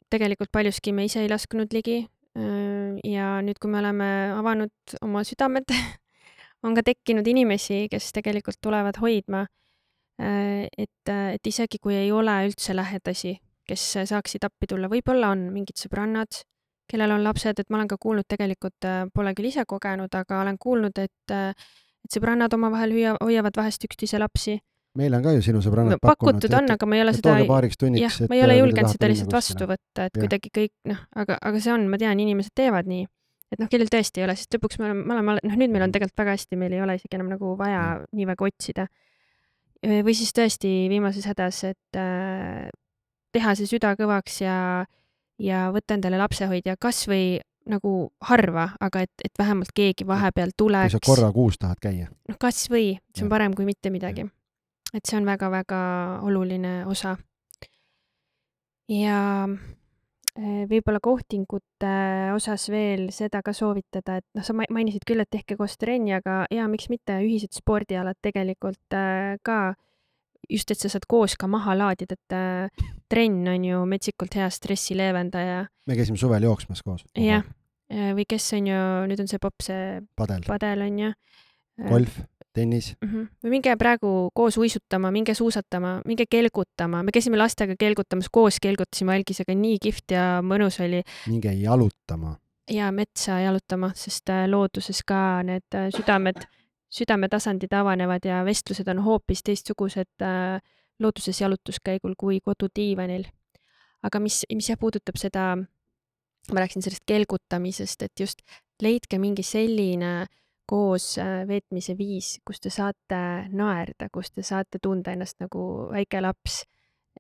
tegelikult 0.10 0.50
paljuski 0.52 0.92
me 0.92 1.04
ise 1.06 1.20
ei 1.22 1.30
lasknud 1.30 1.74
ligi. 1.74 2.08
Ja 2.36 3.28
nüüd, 3.46 3.60
kui 3.64 3.72
me 3.72 3.80
oleme 3.80 4.08
avanud 4.36 4.96
oma 5.06 5.22
südamed, 5.24 5.72
on 6.68 6.76
ka 6.76 6.84
tekkinud 6.84 7.28
inimesi, 7.32 7.86
kes 7.92 8.10
tegelikult 8.16 8.60
tulevad 8.62 9.00
hoidma. 9.00 9.46
et, 10.20 11.10
et 11.12 11.48
isegi 11.48 11.80
kui 11.84 11.96
ei 11.96 12.12
ole 12.12 12.34
üldse 12.48 12.76
lähedasi, 12.76 13.34
kes 13.68 13.82
saaksid 14.12 14.44
appi 14.48 14.68
tulla, 14.72 14.88
võib-olla 14.92 15.32
on 15.36 15.50
mingid 15.52 15.80
sõbrannad, 15.80 16.44
kellel 16.92 17.16
on 17.16 17.24
lapsed, 17.26 17.60
et 17.60 17.70
ma 17.70 17.80
olen 17.80 17.90
ka 17.90 17.98
kuulnud, 18.02 18.28
tegelikult 18.30 18.88
äh, 18.88 19.04
pole 19.14 19.34
küll 19.36 19.50
ise 19.50 19.66
kogenud, 19.68 20.14
aga 20.16 20.42
olen 20.44 20.60
kuulnud, 20.62 21.02
et 21.02 21.34
äh, 21.34 21.52
et 22.06 22.14
sõbrannad 22.14 22.54
omavahel 22.54 22.94
hüüa-, 22.94 23.18
hoiavad 23.24 23.58
vahest 23.58 23.86
üksteise 23.88 24.22
lapsi. 24.22 24.60
Meil 25.00 25.18
on 25.18 25.26
ka 25.26 25.34
ju 25.36 25.44
sinu 25.46 25.62
sõbrannad 25.64 26.02
pakutud 26.04 26.54
on, 26.58 26.70
aga 26.76 26.88
ma 26.90 26.98
ei 26.98 27.04
ole 27.04 27.14
seda 27.16 27.34
tooge 27.34 27.48
paariks 27.50 27.80
tunniks. 27.82 28.04
jah, 28.04 28.30
ma 28.32 28.38
ei 28.38 28.46
ole 28.46 28.58
äh, 28.58 28.62
julgenud 28.62 28.94
seda 28.94 29.10
lihtsalt 29.12 29.36
vastu 29.36 29.68
võtta, 29.70 30.08
et 30.08 30.18
kuidagi 30.18 30.52
kõik 30.56 30.74
noh, 30.92 31.02
aga, 31.24 31.38
aga 31.42 31.62
see 31.64 31.74
on, 31.76 31.88
ma 31.92 32.00
tean, 32.02 32.22
inimesed 32.24 32.56
teevad 32.58 32.90
nii. 32.92 33.08
et 33.54 33.62
noh, 33.62 33.72
kellel 33.72 33.92
tõesti 33.92 34.22
ei 34.22 34.28
ole, 34.28 34.38
sest 34.40 34.58
lõpuks 34.58 34.80
me 34.82 34.90
oleme, 34.90 35.04
me 35.04 35.18
oleme, 35.18 35.38
noh, 35.44 35.58
nüüd 35.62 35.74
meil 35.74 35.88
on 35.88 35.96
tegelikult 35.96 36.24
väga 36.24 36.38
hästi, 36.38 36.60
meil 36.62 36.78
ei 36.78 36.84
ole 36.86 36.98
isegi 37.00 37.20
enam 37.20 37.34
nagu 37.36 37.56
vaja 37.60 37.82
Jah. 37.82 38.06
nii 38.16 38.30
väga 38.32 38.48
otsida. 38.50 38.88
või 39.86 40.16
siis 40.18 40.32
tõesti 40.36 40.76
viimases 40.92 41.28
hädas, 41.30 41.64
et 41.72 42.00
äh, 42.00 42.70
teha 43.36 43.58
see 43.60 43.68
süda 43.70 43.94
kõvaks 44.00 44.40
ja, 44.46 44.58
ja 45.42 45.68
võtta 45.76 46.00
endale 46.00 46.20
lapsehoidja, 46.22 46.80
kasvõi 46.80 47.36
nagu 47.70 47.92
harva, 48.30 48.70
aga 48.82 49.04
et, 49.06 49.14
et 49.26 49.34
vähemalt 49.40 49.74
keegi 49.76 50.06
vahepeal 50.08 50.54
kui 50.54 50.66
tuleks. 50.66 50.96
sa 50.96 51.04
korra 51.04 51.32
kuus 51.34 51.58
tahad 51.62 51.82
käia. 51.82 52.10
noh, 52.30 52.38
kasvõi, 52.40 52.98
see 53.12 53.26
on 53.26 53.30
Jah. 53.30 53.36
parem 53.36 53.56
kui 53.58 53.66
mitte 53.68 53.92
midagi. 53.94 54.28
Et 54.96 55.06
see 55.08 55.20
on 55.20 55.28
väga-väga 55.28 55.80
oluline 56.26 56.76
osa. 56.90 57.16
ja 58.90 59.20
eh, 60.38 60.66
võib-olla 60.70 61.02
kohtingute 61.02 61.94
osas 62.36 62.68
veel 62.70 63.10
seda 63.16 63.42
ka 63.46 63.54
soovitada, 63.54 64.20
et 64.22 64.28
noh, 64.38 64.46
sa 64.46 64.54
ma- 64.54 64.70
mainisid 64.70 65.08
küll, 65.08 65.24
et 65.24 65.32
tehke 65.32 65.58
koos 65.58 65.78
trenni, 65.82 66.14
aga 66.14 66.44
jaa, 66.54 66.68
miks 66.72 66.90
mitte, 66.94 67.18
ühised 67.26 67.56
spordialad 67.58 68.20
tegelikult 68.22 68.98
äh, 68.98 69.36
ka 69.46 69.74
just, 70.50 70.70
et 70.70 70.78
sa 70.78 70.92
saad 70.94 71.08
koos 71.10 71.34
ka 71.40 71.50
maha 71.50 71.74
laadida, 71.78 72.18
et 72.20 72.38
äh, 72.38 72.86
trenn 73.10 73.48
on 73.50 73.66
ju 73.66 73.82
metsikult 73.90 74.38
hea 74.38 74.50
stressi 74.54 74.98
leevendaja. 74.98 75.66
me 75.88 75.98
käisime 75.98 76.22
suvel 76.22 76.46
jooksmas 76.46 76.86
koos. 76.86 77.08
jah, 77.18 77.44
või 77.90 78.26
kes 78.30 78.54
on 78.58 78.70
ju, 78.70 78.86
nüüd 79.10 79.26
on 79.26 79.28
see 79.30 79.42
popp, 79.42 79.66
see 79.66 80.00
padel, 80.18 80.46
padel 80.46 80.86
on 80.86 81.04
ju. 81.08 81.12
golf, 81.90 82.22
tennis, 82.56 82.96
mm. 83.02 83.10
-hmm. 83.10 83.50
minge 83.50 83.76
praegu 83.80 84.30
koos 84.34 84.58
uisutama, 84.58 85.12
minge 85.12 85.34
suusatama, 85.34 86.00
minge 86.06 86.26
kelgutama, 86.30 87.04
me 87.04 87.14
käisime 87.14 87.38
lastega 87.38 87.76
kelgutamas, 87.80 88.30
koos 88.32 88.60
kelgutasime 88.64 89.16
algisega, 89.16 89.56
nii 89.56 89.78
kihvt 89.84 90.16
ja 90.16 90.26
mõnus 90.42 90.80
oli 90.84 91.04
minge 91.28 91.54
jalutama. 91.54 92.36
ja 92.72 92.92
metsa 92.92 93.40
jalutama, 93.40 93.92
sest 93.96 94.30
äh, 94.30 94.46
looduses 94.50 95.04
ka 95.08 95.44
need 95.44 95.76
äh, 95.76 95.90
südamed, 95.98 96.48
südametasandid 96.90 97.74
avanevad 97.74 98.26
ja 98.26 98.44
vestlused 98.46 98.88
on 98.88 99.04
hoopis 99.04 99.44
teistsugused 99.44 100.22
äh, 100.22 100.62
looduses 101.00 101.42
jalutuskäigul 101.42 102.14
kui 102.18 102.40
kodudiivanil. 102.40 103.26
aga 104.04 104.20
mis, 104.20 104.44
mis 104.54 104.70
jah 104.70 104.78
puudutab 104.80 105.18
seda, 105.18 105.56
ma 106.54 106.62
rääkisin 106.62 106.84
sellest 106.86 107.04
kelgutamisest, 107.10 108.02
et 108.02 108.20
just 108.20 108.42
leidke 108.82 109.18
mingi 109.20 109.44
selline 109.44 110.26
koos 110.66 111.16
äh, 111.22 111.44
veetmise 111.48 111.98
viis, 111.98 112.40
kus 112.46 112.62
te 112.64 112.72
saate 112.74 113.20
naerda, 113.52 114.10
kus 114.14 114.32
te 114.32 114.44
saate 114.44 114.82
tunda 114.82 115.14
ennast 115.14 115.40
nagu 115.44 115.90
väike 115.92 116.22
laps. 116.22 116.64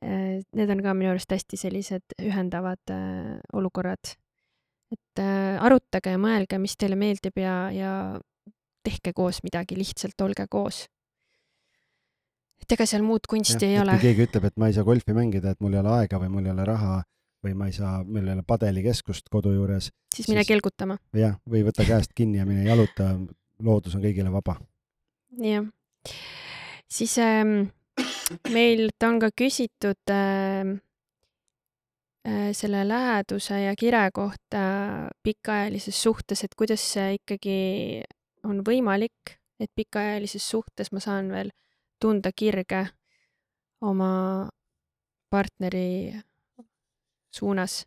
Need 0.05 0.69
on 0.69 0.81
ka 0.83 0.91
minu 0.91 1.13
arust 1.13 1.31
hästi 1.31 1.57
sellised 1.57 2.17
ühendavad 2.19 2.91
äh, 2.91 3.37
olukorrad 3.55 4.11
et 4.91 5.21
äh, 5.21 5.55
arutage 5.63 6.13
ja 6.13 6.19
mõelge, 6.21 6.59
mis 6.61 6.75
teile 6.79 6.97
meeldib 6.99 7.39
ja, 7.41 7.55
ja 7.73 7.91
tehke 8.85 9.15
koos 9.17 9.41
midagi, 9.45 9.77
lihtsalt 9.79 10.19
olge 10.21 10.47
koos. 10.51 10.85
et 12.61 12.71
ega 12.71 12.85
seal 12.87 13.03
muud 13.05 13.27
kunsti 13.29 13.67
ei 13.67 13.79
ole 13.81 13.97
kui. 13.97 14.09
keegi 14.09 14.27
ütleb, 14.29 14.47
et 14.49 14.57
ma 14.61 14.69
ei 14.69 14.77
saa 14.77 14.87
golfi 14.87 15.13
mängida, 15.13 15.53
et 15.53 15.61
mul 15.61 15.75
ei 15.75 15.81
ole 15.81 15.93
aega 15.99 16.21
või 16.21 16.31
mul 16.37 16.47
ei 16.47 16.53
ole 16.53 16.65
raha 16.65 17.01
või 17.45 17.53
ma 17.57 17.69
ei 17.69 17.75
saa, 17.75 17.99
meil 18.03 18.27
ei 18.27 18.33
ole 18.37 18.43
padelikeskust 18.47 19.29
kodu 19.31 19.53
juures, 19.53 19.91
siis 20.13 20.29
mine 20.31 20.41
siis- 20.41 20.53
kelgutama. 20.53 20.97
jah, 21.13 21.37
või 21.49 21.63
võta 21.67 21.85
käest 21.87 22.15
kinni 22.17 22.41
ja 22.41 22.45
mine 22.45 22.65
jaluta, 22.65 23.13
loodus 23.63 23.95
on 23.95 24.03
kõigile 24.05 24.31
vaba. 24.33 24.57
jah. 25.41 25.65
siis 26.87 27.17
ähm, 27.21 27.69
meilt 28.53 29.03
on 29.03 29.19
ka 29.21 29.29
küsitud 29.35 30.13
ähm, 30.13 30.77
äh, 32.27 32.51
selle 32.53 32.87
läheduse 32.87 33.61
ja 33.65 33.75
kire 33.77 34.09
kohta 34.13 34.65
pikaajalises 35.23 36.03
suhtes, 36.03 36.43
et 36.43 36.55
kuidas 36.57 36.81
see 36.81 37.19
ikkagi 37.19 38.03
on 38.45 38.61
võimalik, 38.65 39.37
et 39.59 39.71
pikaajalises 39.75 40.49
suhtes 40.49 40.91
ma 40.91 40.99
saan 40.99 41.31
veel 41.31 41.51
tunda 42.01 42.31
kirge 42.35 42.87
oma 43.81 44.49
partneri 45.29 46.15
suunas. 47.35 47.85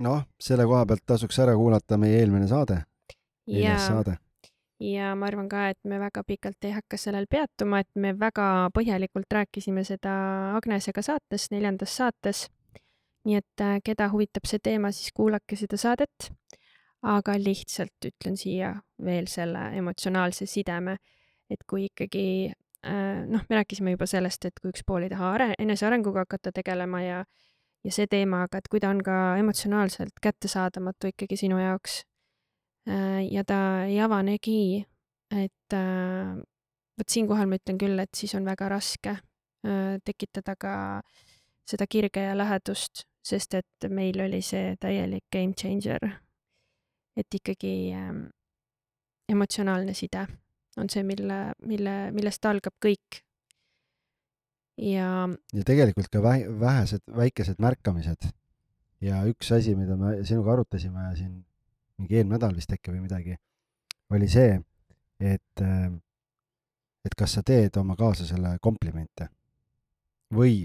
noh, 0.00 0.24
selle 0.40 0.64
koha 0.68 0.86
pealt 0.88 1.04
tasuks 1.06 1.38
ära 1.42 1.54
kuulata 1.56 1.98
meie 2.00 2.20
eelmine 2.22 2.48
saade, 2.48 2.80
neljas 3.46 3.82
ja 3.82 3.94
saade. 3.94 4.16
ja 4.80 5.10
ma 5.18 5.28
arvan 5.28 5.48
ka, 5.48 5.66
et 5.74 5.78
me 5.84 5.98
väga 6.00 6.24
pikalt 6.24 6.64
ei 6.64 6.72
hakka 6.76 6.96
sellel 7.00 7.28
peatuma, 7.30 7.82
et 7.84 7.90
me 7.94 8.14
väga 8.18 8.70
põhjalikult 8.76 9.32
rääkisime 9.36 9.84
seda 9.84 10.14
Agnesega 10.56 11.04
saates, 11.04 11.50
neljandas 11.52 11.96
saates. 11.96 12.48
nii 13.28 13.36
et 13.36 13.60
äh, 13.60 13.78
keda 13.84 14.08
huvitab 14.08 14.48
see 14.48 14.62
teema, 14.64 14.92
siis 14.96 15.12
kuulake 15.16 15.56
seda 15.56 15.76
saadet. 15.76 16.32
aga 17.02 17.32
lihtsalt 17.40 18.04
ütlen 18.04 18.36
siia 18.36 18.74
veel 19.04 19.28
selle 19.28 19.70
emotsionaalse 19.76 20.46
sideme, 20.46 20.98
et 21.50 21.62
kui 21.68 21.86
ikkagi 21.88 22.52
äh, 22.86 23.22
noh, 23.26 23.44
me 23.48 23.60
rääkisime 23.60 23.96
juba 23.96 24.06
sellest, 24.06 24.44
et 24.44 24.60
kui 24.60 24.72
üks 24.72 24.84
pool 24.86 25.04
ei 25.04 25.12
taha 25.12 25.30
are-, 25.36 25.54
enesearenguga 25.58 26.26
hakata 26.26 26.52
tegelema 26.52 27.00
ja 27.02 27.22
ja 27.84 27.92
see 27.94 28.06
teema, 28.10 28.44
aga 28.46 28.60
et 28.60 28.68
kui 28.68 28.80
ta 28.82 28.90
on 28.92 29.00
ka 29.04 29.16
emotsionaalselt 29.40 30.20
kättesaadamatu 30.22 31.12
ikkagi 31.12 31.38
sinu 31.40 31.58
jaoks 31.60 32.02
äh, 32.88 33.24
ja 33.30 33.44
ta 33.46 33.60
ei 33.88 34.00
avanegi, 34.00 34.84
et 35.32 35.76
äh, 35.76 36.36
vot 37.00 37.08
siinkohal 37.08 37.48
ma 37.48 37.60
ütlen 37.60 37.80
küll, 37.80 37.98
et 38.02 38.12
siis 38.16 38.34
on 38.36 38.48
väga 38.48 38.68
raske 38.72 39.16
äh, 39.16 39.96
tekitada 40.04 40.56
ka 40.60 40.74
seda 41.70 41.86
kirge 41.86 42.26
ja 42.26 42.34
lähedust, 42.36 43.06
sest 43.24 43.54
et 43.54 43.88
meil 43.88 44.20
oli 44.20 44.42
see 44.42 44.74
täielik 44.80 45.24
game 45.32 45.54
changer. 45.54 46.20
et 47.16 47.34
ikkagi 47.34 47.92
ähm, 47.92 48.30
emotsionaalne 49.28 49.92
side 49.94 50.26
on 50.76 50.88
see, 50.88 51.02
mille, 51.04 51.52
mille, 51.66 51.94
millest 52.14 52.46
algab 52.46 52.76
kõik. 52.82 53.20
Ja 54.80 55.28
ja 55.52 55.64
tegelikult 55.66 56.08
ka 56.12 56.22
vähe, 56.24 56.48
vähesed, 56.60 57.04
väikesed 57.16 57.60
märkamised 57.60 58.30
ja 59.04 59.22
üks 59.28 59.52
asi, 59.56 59.74
mida 59.76 59.96
me 60.00 60.20
sinuga 60.24 60.54
arutasime 60.54 61.10
siin 61.16 61.40
mingi 62.00 62.16
eelmine 62.16 62.38
nädal 62.38 62.56
vist 62.56 62.72
äkki 62.72 62.92
või 62.94 63.04
midagi, 63.04 63.36
oli 64.14 64.28
see, 64.32 64.56
et, 65.20 65.62
et 67.04 67.16
kas 67.18 67.36
sa 67.36 67.44
teed 67.46 67.76
oma 67.80 67.96
kaaslasele 67.98 68.56
komplimente 68.64 69.28
või 70.32 70.64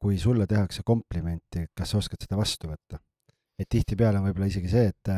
kui 0.00 0.18
sulle 0.20 0.46
tehakse 0.48 0.82
komplimenti, 0.84 1.66
kas 1.76 1.92
sa 1.92 2.00
oskad 2.00 2.24
seda 2.24 2.36
vastu 2.40 2.68
võtta. 2.68 3.00
et 3.58 3.68
tihtipeale 3.70 4.18
on 4.18 4.26
võib-olla 4.26 4.48
isegi 4.50 4.68
see, 4.68 4.88
et, 4.90 5.10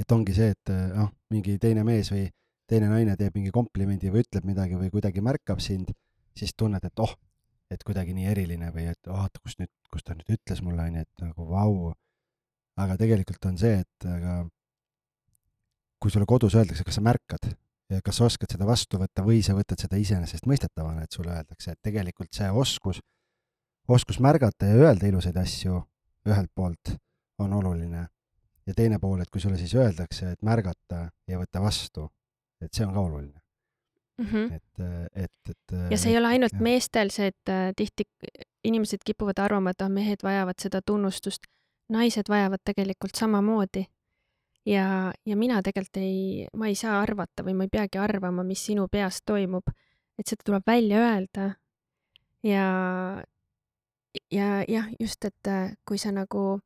et 0.00 0.12
ongi 0.12 0.34
see, 0.34 0.50
et 0.56 0.72
noh, 0.96 1.12
mingi 1.30 1.58
teine 1.62 1.84
mees 1.84 2.10
või 2.12 2.26
teine 2.68 2.88
naine 2.90 3.14
teeb 3.16 3.36
mingi 3.38 3.52
komplimendi 3.54 4.10
või 4.12 4.24
ütleb 4.24 4.44
midagi 4.44 4.76
või 4.76 4.90
kuidagi 4.92 5.22
märkab 5.24 5.60
sind 5.64 5.92
siis 6.38 6.54
tunned, 6.56 6.84
et 6.84 7.02
oh, 7.04 7.14
et 7.70 7.82
kuidagi 7.84 8.14
nii 8.16 8.28
eriline 8.30 8.70
või 8.72 8.86
et 8.88 9.10
vaata, 9.10 9.40
kus 9.44 9.58
nüüd, 9.60 9.72
kus 9.92 10.04
ta 10.04 10.16
nüüd 10.16 10.30
ütles 10.38 10.62
mulle, 10.64 10.86
onju, 10.88 11.04
et 11.04 11.24
nagu 11.24 11.48
vau. 11.48 11.94
aga 12.78 12.94
tegelikult 12.96 13.44
on 13.50 13.56
see, 13.58 13.80
et 13.82 14.06
aga 14.06 14.34
kui 15.98 16.12
sulle 16.14 16.28
kodus 16.30 16.54
öeldakse, 16.54 16.84
kas 16.86 16.98
sa 17.00 17.02
märkad 17.02 17.48
ja 17.90 18.00
kas 18.04 18.20
sa 18.20 18.28
oskad 18.28 18.52
seda 18.54 18.66
vastu 18.68 19.00
võtta 19.00 19.24
või 19.26 19.40
sa 19.42 19.56
võtad 19.56 19.80
seda 19.82 19.98
iseenesestmõistetavana, 19.98 21.04
et 21.04 21.16
sulle 21.16 21.32
öeldakse, 21.34 21.74
et 21.74 21.80
tegelikult 21.82 22.30
see 22.36 22.50
oskus, 22.50 23.00
oskus 23.88 24.20
märgata 24.22 24.68
ja 24.68 24.78
öelda 24.84 25.10
ilusaid 25.10 25.36
asju 25.42 25.80
ühelt 26.28 26.52
poolt 26.54 26.94
on 27.42 27.52
oluline 27.58 28.06
ja 28.68 28.76
teine 28.76 29.00
pool, 29.02 29.20
et 29.22 29.30
kui 29.32 29.40
sulle 29.40 29.58
siis 29.58 29.74
öeldakse, 29.74 30.34
et 30.34 30.42
märgata 30.44 31.08
ja 31.26 31.40
võtta 31.40 31.62
vastu, 31.64 32.06
et 32.60 32.72
see 32.74 32.86
on 32.86 32.94
ka 32.94 33.00
oluline, 33.00 33.40
mm. 34.18 34.26
-hmm. 34.26 34.54
et, 34.54 34.62
et, 35.14 35.32
et 35.50 35.90
ja 35.90 35.98
see 35.98 36.12
ei 36.12 36.18
ole 36.18 36.26
ainult 36.34 36.52
jah. 36.52 36.62
meestel 36.62 37.10
see, 37.10 37.26
et 37.26 37.52
äh, 37.52 37.72
tihti 37.76 38.04
inimesed 38.64 39.04
kipuvad 39.06 39.38
arvama, 39.38 39.70
et 39.70 39.82
ah, 39.82 39.88
mehed 39.88 40.22
vajavad 40.22 40.58
seda 40.62 40.82
tunnustust. 40.82 41.46
naised 41.88 42.28
vajavad 42.28 42.60
tegelikult 42.64 43.14
samamoodi. 43.14 43.84
ja, 44.66 45.12
ja 45.26 45.36
mina 45.36 45.62
tegelikult 45.62 45.96
ei, 45.96 46.46
ma 46.56 46.66
ei 46.66 46.74
saa 46.74 47.00
arvata 47.00 47.42
või 47.44 47.54
ma 47.54 47.64
ei 47.64 47.72
peagi 47.72 47.98
arvama, 47.98 48.42
mis 48.44 48.66
sinu 48.66 48.88
peas 48.88 49.22
toimub. 49.24 49.70
et 50.18 50.26
seda 50.26 50.42
tuleb 50.44 50.62
välja 50.66 50.98
öelda. 50.98 51.54
ja, 52.42 52.66
ja 54.30 54.64
jah, 54.68 54.88
just, 55.00 55.24
et 55.24 55.46
äh, 55.46 55.74
kui 55.84 55.98
sa 55.98 56.12
nagu 56.12 56.60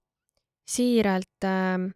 siiralt 0.68 1.44
äh,, 1.44 1.92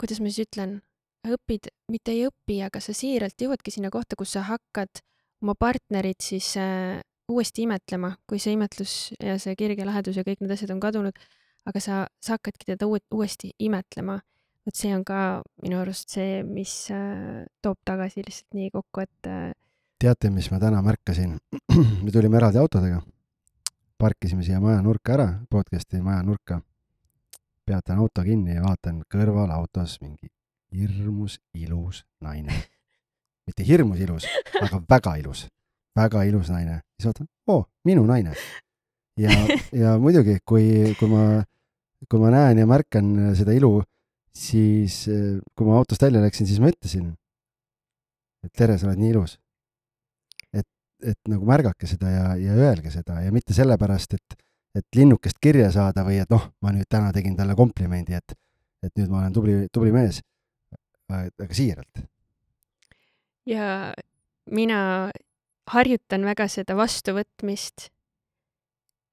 kuidas 0.00 0.20
ma 0.20 0.30
siis 0.30 0.48
ütlen, 0.48 0.80
õpid, 1.26 1.70
mitte 1.92 2.14
ei 2.14 2.26
õpi, 2.28 2.60
aga 2.66 2.80
sa 2.82 2.94
siiralt 2.96 3.40
jõuadki 3.40 3.72
sinna 3.74 3.90
kohta, 3.90 4.16
kus 4.18 4.36
sa 4.36 4.44
hakkad 4.46 5.02
oma 5.42 5.54
partnerit 5.58 6.22
siis 6.24 6.54
äh, 6.60 7.00
uuesti 7.28 7.64
imetlema, 7.66 8.14
kui 8.28 8.40
see 8.42 8.54
imetlus 8.56 8.94
ja 9.22 9.36
see 9.40 9.56
kirge 9.58 9.86
lähedus 9.86 10.18
ja 10.18 10.24
kõik 10.26 10.42
need 10.42 10.54
asjad 10.54 10.72
on 10.74 10.80
kadunud, 10.82 11.18
aga 11.68 11.82
sa, 11.82 12.06
sa 12.22 12.36
hakkadki 12.36 12.72
teda 12.72 12.88
uue, 12.88 13.02
uuesti 13.14 13.52
imetlema. 13.58 14.20
vot 14.68 14.76
see 14.76 14.92
on 14.92 15.04
ka 15.04 15.40
minu 15.64 15.78
arust 15.80 16.12
see, 16.12 16.42
mis 16.44 16.90
äh, 16.92 17.44
toob 17.64 17.78
tagasi 17.88 18.24
lihtsalt 18.24 18.56
nii 18.58 18.72
kokku, 18.74 19.04
et 19.04 19.30
äh, 19.30 19.52
teate, 19.98 20.30
mis 20.30 20.50
ma 20.52 20.60
täna 20.62 20.82
märkasin? 20.84 21.36
me 22.04 22.14
tulime 22.14 22.40
eraldi 22.40 22.60
autodega, 22.60 23.02
parkisime 23.98 24.46
siia 24.46 24.60
maja 24.60 24.82
nurka 24.84 25.16
ära, 25.18 25.28
podcast'i 25.50 26.02
maja 26.02 26.22
nurka. 26.22 26.62
peatan 27.68 27.98
auto 28.00 28.22
kinni 28.24 28.54
ja 28.54 28.62
vaatan 28.64 29.02
kõrval 29.12 29.50
autos 29.52 29.98
mingi 30.00 30.30
hirmus 30.74 31.38
ilus 31.54 32.04
naine. 32.20 32.52
mitte 33.48 33.64
hirmus 33.64 34.00
ilus, 34.04 34.26
aga 34.60 34.82
väga 34.90 35.14
ilus, 35.22 35.46
väga 35.96 36.24
ilus 36.28 36.50
naine. 36.52 36.80
siis 36.96 37.08
vaatan, 37.08 37.28
oo, 37.46 37.64
minu 37.84 38.06
naine. 38.06 38.34
ja, 39.18 39.30
ja 39.82 39.98
muidugi, 39.98 40.38
kui, 40.44 40.96
kui 40.98 41.08
ma 41.08 41.44
kui 42.06 42.20
ma 42.22 42.30
näen 42.30 42.60
ja 42.62 42.66
märkan 42.68 43.34
seda 43.38 43.54
ilu, 43.56 43.80
siis 44.34 45.02
kui 45.08 45.66
ma 45.66 45.78
autost 45.80 46.02
välja 46.04 46.22
läksin, 46.22 46.46
siis 46.46 46.60
ma 46.62 46.70
ütlesin, 46.70 47.10
et 48.46 48.52
tere, 48.54 48.78
sa 48.78 48.86
oled 48.88 49.00
nii 49.00 49.14
ilus. 49.16 49.38
et, 50.54 50.66
et 51.02 51.18
nagu 51.30 51.46
märgake 51.46 51.88
seda 51.90 52.12
ja, 52.12 52.28
ja 52.38 52.54
öelge 52.54 52.92
seda 52.94 53.20
ja 53.24 53.32
mitte 53.34 53.56
sellepärast, 53.56 54.14
et, 54.14 54.38
et 54.78 54.86
linnukest 54.96 55.40
kirja 55.42 55.72
saada 55.74 56.04
või 56.06 56.20
et 56.22 56.30
noh, 56.30 56.50
ma 56.62 56.74
nüüd 56.74 56.86
täna 56.90 57.10
tegin 57.14 57.36
talle 57.36 57.56
komplimendi, 57.58 58.14
et, 58.14 58.36
et 58.84 58.94
nüüd 58.94 59.10
ma 59.10 59.24
olen 59.24 59.34
tubli, 59.34 59.60
tubli 59.74 59.94
mees. 59.94 60.22
Aga 61.08 61.54
siiralt. 61.54 62.02
ja 63.46 63.94
mina 64.50 65.10
harjutan 65.68 66.24
väga 66.24 66.48
seda 66.48 66.76
vastuvõtmist. 66.76 67.88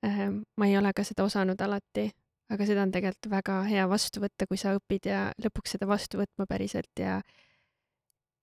ma 0.06 0.68
ei 0.68 0.78
ole 0.78 0.94
ka 0.94 1.04
seda 1.04 1.24
osanud 1.24 1.62
alati 1.62 2.12
aga 2.54 2.68
seda 2.68 2.84
on 2.86 2.92
tegelikult 2.94 3.30
väga 3.32 3.62
hea 3.70 3.86
vastu 3.90 4.22
võtta, 4.24 4.48
kui 4.50 4.60
sa 4.60 4.76
õpid 4.78 5.10
ja 5.10 5.22
lõpuks 5.42 5.76
seda 5.76 5.88
vastu 5.90 6.20
võtma 6.22 6.46
päriselt 6.50 7.02
ja, 7.02 7.18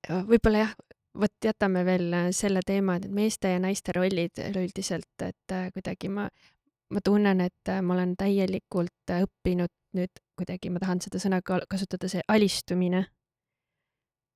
võib-olla 0.09 0.65
jah, 0.65 0.75
vot 1.19 1.45
jätame 1.45 1.85
veel 1.87 2.17
selle 2.35 2.63
teema, 2.67 2.97
et 2.99 3.07
meeste 3.13 3.53
ja 3.55 3.61
naiste 3.63 3.95
rollid 3.97 4.43
üleüldiselt, 4.49 5.13
et 5.23 5.55
äh, 5.55 5.69
kuidagi 5.75 6.11
ma, 6.13 6.27
ma 6.91 7.05
tunnen, 7.05 7.45
et 7.47 7.71
äh, 7.71 7.83
ma 7.85 7.95
olen 7.99 8.17
täielikult 8.19 9.15
õppinud 9.21 9.73
nüüd 9.99 10.23
kuidagi, 10.39 10.73
ma 10.73 10.81
tahan 10.83 11.03
seda 11.05 11.21
sõna 11.23 11.43
kasutada, 11.45 12.09
see 12.09 12.25
alistumine. 12.33 13.05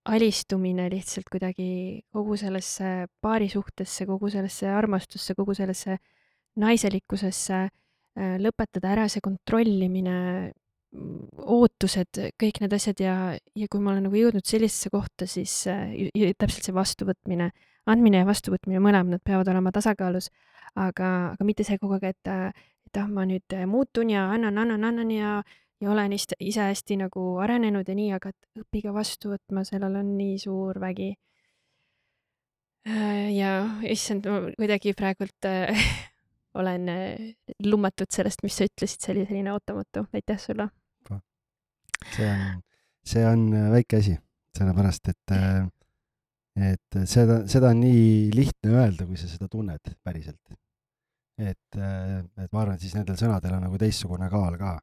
Alistumine 0.07 0.91
lihtsalt 0.93 1.27
kuidagi 1.33 2.03
kogu 2.15 2.37
sellesse 2.39 3.09
paarisuhtesse, 3.21 4.07
kogu 4.07 4.31
sellesse 4.31 4.69
armastusse, 4.71 5.35
kogu 5.35 5.55
sellesse 5.59 5.99
naiselikkusesse 6.57 7.67
Äh, 8.17 8.39
lõpetada 8.41 8.95
ära 8.95 9.05
see 9.13 9.21
kontrollimine, 9.21 10.53
ootused, 11.53 12.17
kõik 12.41 12.63
need 12.63 12.73
asjad 12.73 13.01
ja, 13.03 13.17
ja 13.37 13.67
kui 13.69 13.83
ma 13.83 13.93
olen 13.93 14.07
nagu 14.09 14.17
jõudnud 14.17 14.47
sellisesse 14.49 14.89
kohta, 14.95 15.27
siis 15.29 15.53
äh, 15.69 15.93
täpselt 16.41 16.65
see 16.65 16.77
vastuvõtmine, 16.77 17.51
andmine 17.93 18.23
ja 18.23 18.29
vastuvõtmine, 18.29 18.81
mõlemad, 18.81 19.21
peavad 19.27 19.51
olema 19.53 19.73
tasakaalus, 19.75 20.31
aga, 20.81 21.11
aga 21.35 21.49
mitte 21.49 21.67
see 21.69 21.77
kogu 21.83 21.99
aeg, 21.99 22.09
et, 22.15 22.33
et 22.89 23.03
ah, 23.03 23.11
ma 23.13 23.27
nüüd 23.29 23.53
muutun 23.69 24.15
ja 24.15 24.31
annan, 24.33 24.65
annan, 24.65 24.89
annan 24.89 25.13
ja, 25.13 25.37
ja 25.81 25.93
olen 25.93 26.17
ise, 26.17 26.37
hästi 26.61 26.97
nagu 27.05 27.29
arenenud 27.43 27.89
ja 27.89 27.95
nii, 27.95 28.11
aga 28.17 28.33
et 28.33 28.63
õppige 28.63 28.93
vastu 28.95 29.35
võtma, 29.35 29.65
sellel 29.69 30.01
on 30.01 30.17
nii 30.17 30.39
suur 30.41 30.81
vägi. 30.81 31.15
Äh, 32.87 33.33
ja 33.35 33.57
issand, 33.91 34.29
ma 34.31 34.53
kuidagi 34.57 34.95
praegult 34.97 35.49
olen 36.57 36.89
äh, 36.89 37.35
lummatud 37.65 38.11
sellest, 38.13 38.43
mis 38.45 38.57
sa 38.57 38.67
ütlesid, 38.69 39.03
see 39.03 39.15
oli 39.15 39.25
selline 39.29 39.53
ootamatu, 39.55 40.07
aitäh 40.17 40.39
sulle. 40.41 40.69
see 42.15 42.29
on, 42.29 42.61
see 43.07 43.25
on 43.27 43.47
äh, 43.53 43.71
väike 43.75 44.01
asi, 44.01 44.17
sellepärast 44.57 45.11
et, 45.13 45.35
äh, 45.37 45.67
et 46.73 47.01
seda, 47.09 47.43
seda 47.51 47.73
on 47.75 47.83
nii 47.83 48.31
lihtne 48.35 48.77
öelda, 48.77 49.09
kui 49.09 49.19
sa 49.21 49.29
seda 49.31 49.49
tunned 49.53 49.93
päriselt. 50.05 50.57
et, 51.37 51.77
et 51.77 52.53
ma 52.53 52.63
arvan, 52.63 52.77
et 52.77 52.81
siis 52.81 52.95
nendel 52.97 53.19
sõnadel 53.21 53.59
on 53.59 53.67
nagu 53.67 53.79
teistsugune 53.81 54.31
kaal 54.33 54.57
ka. 54.61 54.79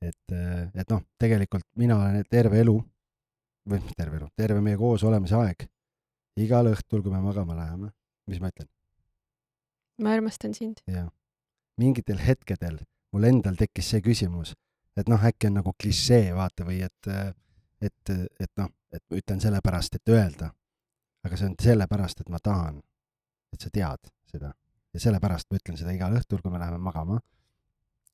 Et, 0.00 0.34
et 0.74 0.90
noh, 0.90 1.02
tegelikult 1.20 1.66
mina 1.80 1.98
olen 2.00 2.24
terve 2.30 2.60
elu, 2.64 2.76
või 3.70 3.82
mis 3.84 3.96
terve 3.96 4.20
elu, 4.20 4.28
terve 4.36 4.60
meie 4.64 4.78
koos 4.80 5.04
olemise 5.04 5.36
aeg, 5.38 5.66
igal 6.40 6.70
õhtul, 6.72 7.02
kui 7.04 7.12
me 7.12 7.20
magama 7.24 7.56
läheme, 7.58 7.92
mis 8.30 8.40
ma 8.42 8.52
ütlen? 8.52 8.70
ma 10.00 10.14
armastan 10.16 10.54
sind. 10.56 10.80
jah. 10.88 11.10
mingitel 11.76 12.20
hetkedel 12.24 12.78
mul 13.12 13.26
endal 13.28 13.58
tekkis 13.58 13.90
see 13.92 14.02
küsimus, 14.04 14.54
et 14.98 15.08
noh, 15.10 15.20
äkki 15.22 15.50
on 15.50 15.58
nagu 15.60 15.72
klišee, 15.78 16.30
vaata, 16.36 16.66
või 16.66 16.80
et, 16.86 17.10
et, 17.82 18.12
et 18.12 18.52
noh, 18.60 18.70
et 18.94 19.18
ütlen 19.20 19.42
sellepärast, 19.42 19.98
et 19.98 20.14
öelda. 20.14 20.50
aga 21.24 21.36
see 21.36 21.50
on 21.50 21.56
sellepärast, 21.60 22.22
et 22.22 22.30
ma 22.32 22.38
tahan, 22.42 22.80
et 23.52 23.60
sa 23.60 23.70
tead 23.70 24.10
seda. 24.30 24.54
ja 24.94 25.00
sellepärast 25.00 25.50
ma 25.50 25.60
ütlen 25.60 25.76
seda 25.78 25.92
igal 25.94 26.14
õhtul, 26.16 26.40
kui 26.42 26.52
me 26.52 26.58
läheme 26.58 26.78
magama. 26.78 27.20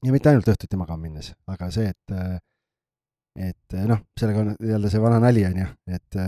Ja 0.05 0.13
mitte 0.13 0.31
ainult 0.31 0.49
õhtuti 0.53 0.79
magama 0.81 1.07
minnes, 1.09 1.33
aga 1.49 1.71
see, 1.73 1.89
et, 1.89 2.17
et 3.49 3.77
noh, 3.89 4.03
sellega 4.19 4.45
on 4.45 4.55
jälle 4.73 4.93
see 4.93 5.03
vana 5.03 5.21
nali, 5.23 5.45
on 5.49 5.61
ju, 5.63 5.69
et, 5.97 6.19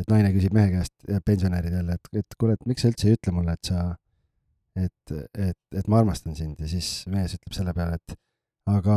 et 0.00 0.10
naine 0.12 0.32
küsib 0.34 0.56
mehe 0.56 0.72
käest, 0.74 0.94
pensionäridele, 1.24 1.96
et, 1.96 2.10
et 2.22 2.36
kuule, 2.38 2.58
et 2.58 2.68
miks 2.68 2.84
sa 2.84 2.92
üldse 2.92 3.08
ei 3.08 3.16
ütle 3.16 3.34
mulle, 3.36 3.56
et 3.56 3.72
sa 3.72 3.86
et, 4.76 5.16
et, 5.38 5.58
et 5.72 5.88
ma 5.88 6.02
armastan 6.02 6.36
sind 6.36 6.60
ja 6.60 6.68
siis 6.70 7.06
mees 7.12 7.34
ütleb 7.36 7.56
selle 7.56 7.72
peale, 7.76 7.96
et 7.96 8.16
aga 8.70 8.96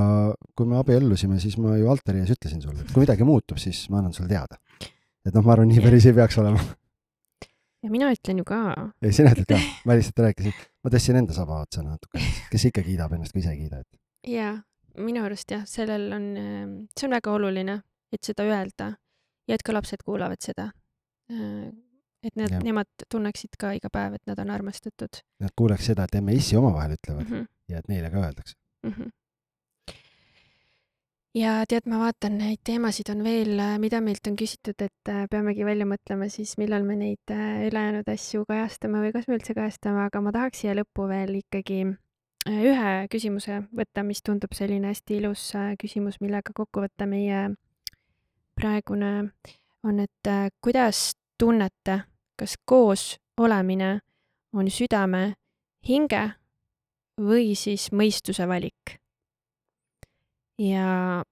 kui 0.57 0.67
me 0.69 0.79
abiellusime, 0.79 1.39
siis 1.41 1.57
ma 1.61 1.75
ju 1.77 1.89
altari 1.91 2.23
ees 2.23 2.33
ütlesin 2.35 2.61
sulle, 2.63 2.83
et 2.83 2.91
kui 2.93 3.05
midagi 3.05 3.27
muutub, 3.27 3.59
siis 3.61 3.85
ma 3.93 4.01
annan 4.01 4.15
sulle 4.15 4.29
teada. 4.31 4.59
et 5.25 5.35
noh, 5.35 5.43
ma 5.45 5.55
arvan, 5.55 5.69
nii 5.69 5.83
päris 5.83 6.07
ei 6.09 6.15
peaks 6.17 6.39
olema. 6.41 6.63
ja 7.85 7.91
mina 7.93 8.11
ütlen 8.15 8.41
ju 8.41 8.47
ka. 8.47 8.59
ei, 9.01 9.13
sina 9.15 9.33
ütled 9.35 9.49
ka, 9.49 9.59
ma 9.85 9.97
lihtsalt 9.99 10.23
rääkisin, 10.25 10.57
ma 10.83 10.93
tõstsin 10.93 11.19
enda 11.21 11.35
saba 11.35 11.61
otsa 11.65 11.83
natuke, 11.83 12.21
kes 12.51 12.65
ikka 12.71 12.85
kiidab 12.85 13.13
ennast, 13.17 13.35
kui 13.35 13.43
ise 13.43 13.53
ei 13.53 13.63
kiida, 13.63 13.83
et. 13.83 13.99
jaa, 14.27 14.55
minu 14.97 15.23
arust 15.25 15.51
jah, 15.51 15.65
sellel 15.69 16.09
on, 16.15 16.31
see 16.97 17.07
on 17.07 17.17
väga 17.17 17.35
oluline, 17.35 17.81
et 18.13 18.23
seda 18.23 18.47
öelda 18.47 18.93
ja 19.47 19.57
et 19.57 19.63
ka 19.65 19.75
lapsed 19.75 20.03
kuulavad 20.05 20.41
seda 20.41 20.71
et 22.23 22.35
need, 22.35 22.55
nemad 22.65 22.89
tunneksid 23.11 23.55
ka 23.59 23.71
iga 23.77 23.91
päev, 23.93 24.17
et 24.17 24.25
nad 24.29 24.39
on 24.43 24.51
armastatud. 24.53 25.21
Nad 25.43 25.55
kuuleks 25.57 25.89
seda, 25.91 26.07
et 26.07 26.19
emme-issi 26.19 26.57
omavahel 26.59 26.97
ütlevad 26.97 27.25
mm 27.25 27.35
-hmm. 27.35 27.47
ja 27.71 27.79
et 27.79 27.87
neile 27.87 28.11
ka 28.11 28.23
öeldakse 28.25 28.55
mm. 28.83 28.91
-hmm. 28.91 29.11
Ja 31.37 31.59
tead, 31.69 31.85
ma 31.89 31.99
vaatan, 32.01 32.37
neid 32.41 32.61
teemasid 32.65 33.11
on 33.13 33.23
veel, 33.23 33.61
mida 33.81 34.01
meilt 34.01 34.27
on 34.29 34.35
küsitud, 34.39 34.79
et 34.81 35.11
äh, 35.11 35.25
peamegi 35.31 35.65
välja 35.65 35.85
mõtlema 35.89 36.29
siis, 36.31 36.55
millal 36.61 36.85
me 36.87 36.97
neid 36.99 37.33
äh, 37.33 37.65
ülejäänud 37.67 38.09
asju 38.09 38.45
kajastame 38.49 39.03
või 39.03 39.13
kas 39.15 39.29
me 39.29 39.37
üldse 39.37 39.55
kajastame, 39.57 40.07
aga 40.07 40.21
ma 40.25 40.33
tahaks 40.35 40.63
siia 40.63 40.75
lõppu 40.77 41.07
veel 41.11 41.39
ikkagi 41.41 41.79
äh, 41.85 42.59
ühe 42.71 42.93
küsimuse 43.13 43.61
võtta, 43.75 44.03
mis 44.07 44.23
tundub 44.25 44.55
selline 44.57 44.89
hästi 44.91 45.19
ilus 45.21 45.51
küsimus, 45.81 46.19
millega 46.23 46.55
kokku 46.55 46.85
võtta 46.85 47.07
meie 47.09 47.49
praegune 48.59 49.13
on, 49.85 49.99
et 50.03 50.31
kuidas 50.61 51.13
tunnete, 51.39 52.01
kas 52.35 52.57
koos 52.65 53.13
olemine 53.39 53.99
on 54.53 54.67
südame, 54.73 55.35
hinge 55.87 56.25
või 57.19 57.53
siis 57.55 57.91
mõistuse 57.95 58.47
valik. 58.49 58.98
Ja 60.59 61.23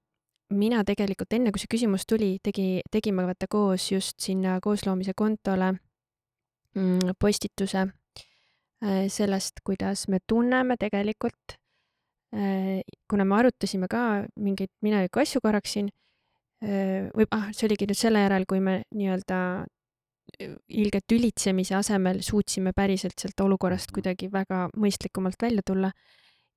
mina 0.53 0.83
tegelikult 0.87 1.35
enne, 1.35 1.51
kui 1.51 1.61
see 1.61 1.71
küsimus 1.71 2.07
tuli, 2.07 2.37
tegi, 2.43 2.81
tegime 2.91 3.25
vaata 3.27 3.49
koos 3.51 3.89
just 3.91 4.19
sinna 4.23 4.57
koosloomise 4.63 5.13
kontole 5.17 5.73
mm, 6.77 7.15
postituse 7.19 7.83
äh, 7.83 9.05
sellest, 9.11 9.63
kuidas 9.67 10.07
me 10.07 10.21
tunneme 10.27 10.77
tegelikult. 10.79 11.57
Äh, 12.35 12.83
kuna 13.09 13.25
me 13.25 13.39
arutasime 13.39 13.87
ka 13.91 14.25
mingeid 14.39 14.71
mineviku 14.83 15.23
asju 15.23 15.43
korraks 15.43 15.77
siin, 15.77 15.89
äh, 16.63 17.07
või 17.15 17.27
ah, 17.31 17.49
see 17.51 17.67
oligi 17.69 17.89
nüüd 17.89 17.99
selle 17.99 18.23
järel, 18.23 18.47
kui 18.47 18.63
me 18.63 18.81
nii-öelda 18.95 19.41
ilge 20.75 20.99
tülitsemise 21.07 21.77
asemel 21.77 22.19
suutsime 22.25 22.73
päriselt 22.75 23.15
sealt 23.19 23.39
olukorrast 23.45 23.93
kuidagi 23.95 24.27
väga 24.31 24.65
mõistlikumalt 24.75 25.39
välja 25.41 25.63
tulla. 25.65 25.91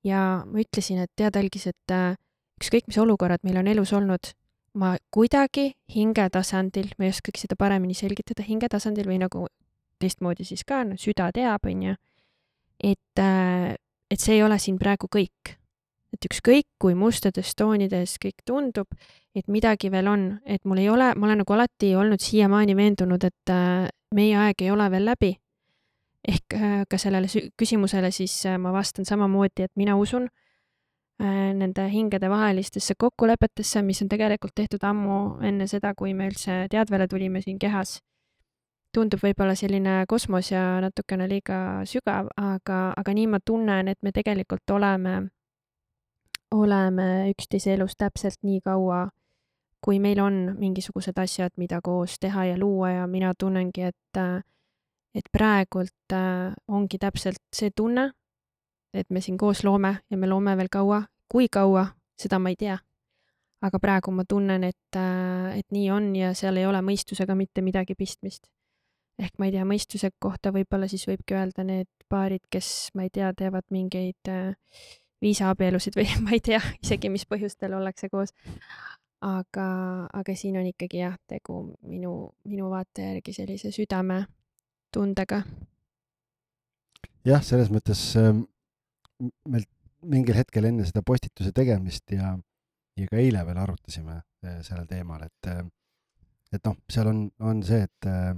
ja 0.03 0.41
ma 0.45 0.59
ütlesin, 0.59 0.97
et 1.03 1.11
tead, 1.15 1.35
Algis, 1.37 1.67
et 1.69 1.93
äh, 1.93 2.15
ükskõik, 2.61 2.87
mis 2.87 2.99
olukorrad 3.01 3.43
meil 3.43 3.59
on 3.61 3.69
elus 3.71 3.93
olnud, 3.97 4.31
ma 4.77 4.95
kuidagi 5.11 5.71
hingetasandil, 5.91 6.93
ma 6.97 7.07
ei 7.07 7.13
oskagi 7.13 7.43
seda 7.43 7.57
paremini 7.59 7.95
selgitada, 7.97 8.45
hingetasandil 8.47 9.09
või 9.09 9.19
nagu 9.23 9.47
teistmoodi 10.01 10.45
siis 10.47 10.63
ka, 10.67 10.83
no 10.87 10.97
süda 10.99 11.29
teab, 11.35 11.65
onju, 11.67 11.95
et, 12.79 13.19
äh, 13.19 13.73
et 14.11 14.21
see 14.21 14.37
ei 14.37 14.45
ole 14.45 14.59
siin 14.61 14.79
praegu 14.81 15.09
kõik 15.11 15.57
et 16.11 16.27
ükskõik 16.27 16.67
kui 16.81 16.95
mustades 16.97 17.53
toonides 17.55 18.17
kõik 18.19 18.43
tundub, 18.47 18.89
et 19.35 19.47
midagi 19.47 19.87
veel 19.91 20.09
on, 20.11 20.25
et 20.43 20.59
mul 20.67 20.81
ei 20.81 20.89
ole, 20.91 21.13
ma 21.15 21.27
olen 21.27 21.39
nagu 21.43 21.55
alati 21.55 21.93
olnud 21.95 22.19
siiamaani 22.19 22.75
veendunud, 22.75 23.23
et 23.23 23.53
äh, 23.53 23.87
meie 24.15 24.35
aeg 24.37 24.63
ei 24.65 24.71
ole 24.71 24.89
veel 24.91 25.07
läbi. 25.07 25.37
ehk 26.27 26.53
äh, 26.53 26.83
ka 26.89 26.97
sellele 27.01 27.27
küsimusele 27.57 28.11
siis 28.11 28.43
ma 28.61 28.71
vastan 28.71 29.05
samamoodi, 29.05 29.63
et 29.63 29.71
mina 29.75 29.95
usun 29.97 30.27
nende 31.21 31.87
hingede 31.91 32.29
vahelistesse 32.29 32.95
kokkulepetesse, 32.97 33.81
mis 33.85 34.01
on 34.01 34.09
tegelikult 34.09 34.55
tehtud 34.55 34.83
ammu 34.83 35.17
enne 35.45 35.67
seda, 35.67 35.93
kui 35.97 36.15
me 36.17 36.29
üldse 36.31 36.65
teadvele 36.71 37.07
tulime 37.07 37.41
siin 37.41 37.59
kehas. 37.59 37.99
tundub 38.91 39.21
võib-olla 39.23 39.53
selline 39.55 40.01
kosmos 40.07 40.49
ja 40.51 40.81
natukene 40.83 41.23
liiga 41.31 41.85
sügav, 41.87 42.27
aga, 42.35 42.79
aga 42.97 43.13
nii 43.15 43.27
ma 43.31 43.39
tunnen, 43.39 43.87
et 43.87 43.97
me 44.03 44.11
tegelikult 44.11 44.73
oleme 44.75 45.29
oleme 46.51 47.31
üksteise 47.31 47.73
elus 47.73 47.95
täpselt 47.97 48.41
nii 48.43 48.59
kaua, 48.65 49.05
kui 49.81 49.99
meil 49.99 50.19
on 50.19 50.39
mingisugused 50.59 51.17
asjad, 51.17 51.53
mida 51.57 51.79
koos 51.83 52.17
teha 52.19 52.45
ja 52.51 52.57
luua 52.59 52.91
ja 52.91 53.07
mina 53.07 53.33
tunnengi, 53.37 53.87
et, 53.89 54.19
et 55.15 55.31
praegult 55.31 56.13
äh, 56.13 56.51
ongi 56.67 56.99
täpselt 57.01 57.41
see 57.55 57.71
tunne, 57.75 58.11
et 58.93 59.09
me 59.09 59.21
siin 59.21 59.37
koos 59.37 59.63
loome 59.63 59.95
ja 60.09 60.17
me 60.17 60.27
loome 60.27 60.55
veel 60.57 60.69
kaua. 60.71 61.03
kui 61.31 61.47
kaua, 61.47 61.85
seda 62.19 62.39
ma 62.39 62.49
ei 62.49 62.55
tea. 62.55 62.77
aga 63.61 63.79
praegu 63.79 64.11
ma 64.11 64.23
tunnen, 64.25 64.63
et, 64.63 64.97
et 65.55 65.67
nii 65.71 65.91
on 65.91 66.15
ja 66.15 66.33
seal 66.33 66.57
ei 66.57 66.65
ole 66.65 66.81
mõistusega 66.81 67.35
mitte 67.35 67.61
midagi 67.61 67.95
pistmist. 67.95 68.49
ehk 69.19 69.37
ma 69.37 69.45
ei 69.45 69.51
tea, 69.51 69.65
mõistuse 69.65 70.09
kohta 70.19 70.51
võib-olla 70.51 70.87
siis 70.87 71.07
võibki 71.07 71.37
öelda 71.37 71.63
need 71.63 71.89
paarid, 72.09 72.43
kes, 72.49 72.89
ma 72.95 73.03
ei 73.03 73.09
tea, 73.13 73.33
teevad 73.37 73.67
mingeid 73.69 74.29
äh, 74.29 74.55
viisaabielusid 75.21 75.95
või 75.95 76.07
ma 76.25 76.35
ei 76.35 76.41
tea 76.43 76.61
isegi, 76.81 77.09
mis 77.09 77.27
põhjustel 77.29 77.77
ollakse 77.77 78.09
koos 78.09 78.33
aga, 79.21 79.67
aga 80.13 80.35
siin 80.35 80.57
on 80.59 80.67
ikkagi 80.69 81.01
jah, 81.01 81.17
tegu 81.29 81.61
minu, 81.87 82.31
minu 82.49 82.69
vaate 82.73 83.05
järgi 83.11 83.35
sellise 83.35 83.71
südametundega. 83.75 85.43
jah, 87.25 87.43
selles 87.45 87.69
mõttes 87.73 88.01
äh, 88.19 88.33
meil 89.21 89.65
mingil 90.01 90.37
hetkel 90.37 90.65
enne 90.69 90.85
seda 90.87 91.03
postituse 91.05 91.51
tegemist 91.55 92.11
ja, 92.13 92.33
ja 92.97 93.09
ka 93.09 93.19
eile 93.21 93.43
veel 93.47 93.59
arutasime 93.61 94.17
äh, 94.17 94.61
sellel 94.65 94.87
teemal, 94.89 95.25
et 95.27 95.51
äh, 95.51 95.65
et 96.51 96.65
noh, 96.67 96.75
seal 96.91 97.07
on, 97.07 97.19
on 97.39 97.61
see, 97.63 97.83
et 97.85 98.07
äh, 98.09 98.33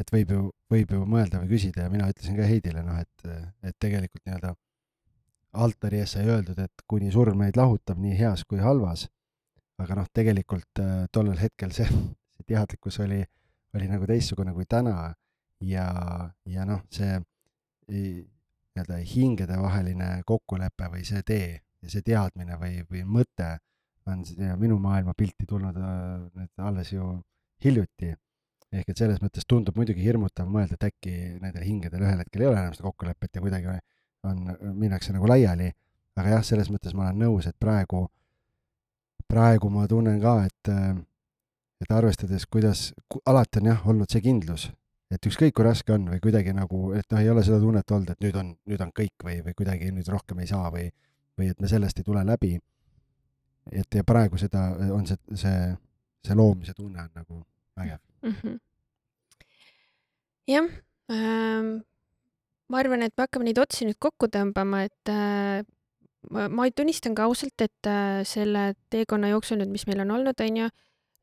et 0.00 0.10
võib 0.10 0.30
ju, 0.34 0.44
võib 0.72 0.90
ju 0.90 1.04
mõelda 1.06 1.40
või 1.42 1.52
küsida 1.54 1.84
ja 1.84 1.90
mina 1.92 2.08
ütlesin 2.10 2.38
ka 2.38 2.46
Heidile, 2.48 2.82
noh, 2.82 2.98
et, 2.98 3.26
et 3.62 3.76
tegelikult 3.78 4.24
nii-öelda 4.24 4.54
altari 5.62 6.00
ees 6.02 6.16
sai 6.16 6.24
öeldud, 6.26 6.58
et 6.58 6.82
kuni 6.90 7.12
surm 7.14 7.38
meid 7.38 7.54
lahutab 7.58 8.00
nii 8.02 8.16
heas 8.18 8.42
kui 8.48 8.58
halvas 8.58 9.04
aga 9.78 10.00
noh, 10.00 10.08
tegelikult 10.14 10.82
tollel 11.14 11.38
hetkel 11.38 11.70
see, 11.74 11.86
see 12.34 12.48
teadlikkus 12.50 12.98
oli, 13.06 13.20
oli 13.78 13.86
nagu 13.90 14.08
teistsugune 14.10 14.54
kui 14.56 14.66
täna 14.66 15.12
ja, 15.62 15.86
ja 16.50 16.66
noh, 16.66 16.82
see 16.90 17.20
nii-öelda 18.74 18.98
hingedevaheline 19.06 20.08
kokkulepe 20.26 20.90
või 20.92 21.04
see 21.06 21.22
tee 21.22 21.52
ja 21.54 21.92
see 21.92 22.02
teadmine 22.02 22.58
või, 22.58 22.82
või 22.90 23.04
mõte 23.06 23.56
on 24.10 24.24
minu 24.60 24.78
maailmapilti 24.82 25.46
tulnud 25.48 25.78
äh, 25.80 26.26
nüüd 26.34 26.66
alles 26.68 26.92
ju 26.92 27.14
hiljuti. 27.64 28.14
ehk 28.74 28.88
et 28.90 28.98
selles 28.98 29.20
mõttes 29.22 29.46
tundub 29.46 29.76
muidugi 29.78 30.02
hirmutav 30.02 30.48
mõelda, 30.50 30.74
et 30.74 30.88
äkki 30.90 31.14
nendel 31.40 31.62
hingedel 31.62 32.02
ühel 32.02 32.18
hetkel 32.18 32.42
ei 32.42 32.48
ole 32.50 32.58
enam 32.58 32.74
seda 32.74 32.88
kokkulepet 32.88 33.36
ja 33.36 33.42
kuidagi 33.44 33.70
on, 34.26 34.50
minnakse 34.74 35.14
nagu 35.14 35.28
laiali. 35.30 35.70
aga 36.16 36.36
jah, 36.36 36.44
selles 36.46 36.70
mõttes 36.70 36.94
ma 36.94 37.08
olen 37.08 37.24
nõus, 37.24 37.46
et 37.46 37.56
praegu 37.58 38.08
praegu 39.28 39.70
ma 39.70 39.86
tunnen 39.88 40.20
ka, 40.22 40.34
et, 40.46 40.70
äh, 40.70 40.96
et 41.82 41.90
arvestades, 41.90 42.46
kuidas, 42.46 42.92
alati 43.26 43.62
on 43.62 43.70
jah 43.72 43.86
olnud 43.88 44.10
see 44.10 44.22
kindlus, 44.24 44.68
et 45.14 45.28
ükskõik 45.30 45.54
kui 45.56 45.66
raske 45.66 45.94
on 45.94 46.08
või 46.10 46.20
kuidagi 46.22 46.54
nagu, 46.56 46.90
et 46.98 47.06
noh, 47.12 47.22
ei 47.22 47.30
ole 47.30 47.44
seda 47.46 47.60
tunnet 47.62 47.96
olnud, 47.96 48.12
et 48.14 48.26
nüüd 48.26 48.36
on, 48.40 48.52
nüüd 48.70 48.84
on 48.84 48.92
kõik 48.96 49.26
või, 49.26 49.38
või 49.46 49.56
kuidagi 49.56 49.90
nüüd 49.94 50.10
rohkem 50.12 50.42
ei 50.42 50.50
saa 50.50 50.70
või, 50.74 50.88
või 51.38 51.50
et 51.54 51.62
me 51.62 51.70
sellest 51.70 52.00
ei 52.00 52.06
tule 52.06 52.24
läbi. 52.26 52.58
et 53.72 53.94
ja 53.94 54.04
praegu 54.04 54.36
seda 54.38 54.66
on 54.92 55.06
see, 55.08 55.16
see, 55.40 55.72
see 56.26 56.34
loomise 56.36 56.74
tunne 56.76 57.00
on 57.00 57.10
nagu 57.14 57.40
vägev 57.76 57.98
mm. 58.22 58.34
-hmm. 58.42 58.58
jah 60.46 60.68
ähm, 61.08 61.70
ma 62.68 62.80
arvan, 62.80 63.04
et 63.04 63.14
me 63.16 63.26
hakkame 63.26 63.48
neid 63.48 63.60
otsi 63.60 63.86
nüüd 63.88 64.00
kokku 64.02 64.28
tõmbama, 64.32 64.84
et 64.88 65.12
äh, 65.12 65.64
ma, 66.30 66.68
tunnistan 66.74 67.16
ka 67.16 67.28
ausalt, 67.28 67.56
et 67.64 67.90
äh, 67.90 68.22
selle 68.28 68.72
teekonna 68.92 69.30
jooksul 69.32 69.60
nüüd, 69.60 69.72
mis 69.74 69.86
meil 69.90 70.02
on 70.04 70.14
olnud, 70.16 70.40
on 70.40 70.60
ju, 70.62 70.70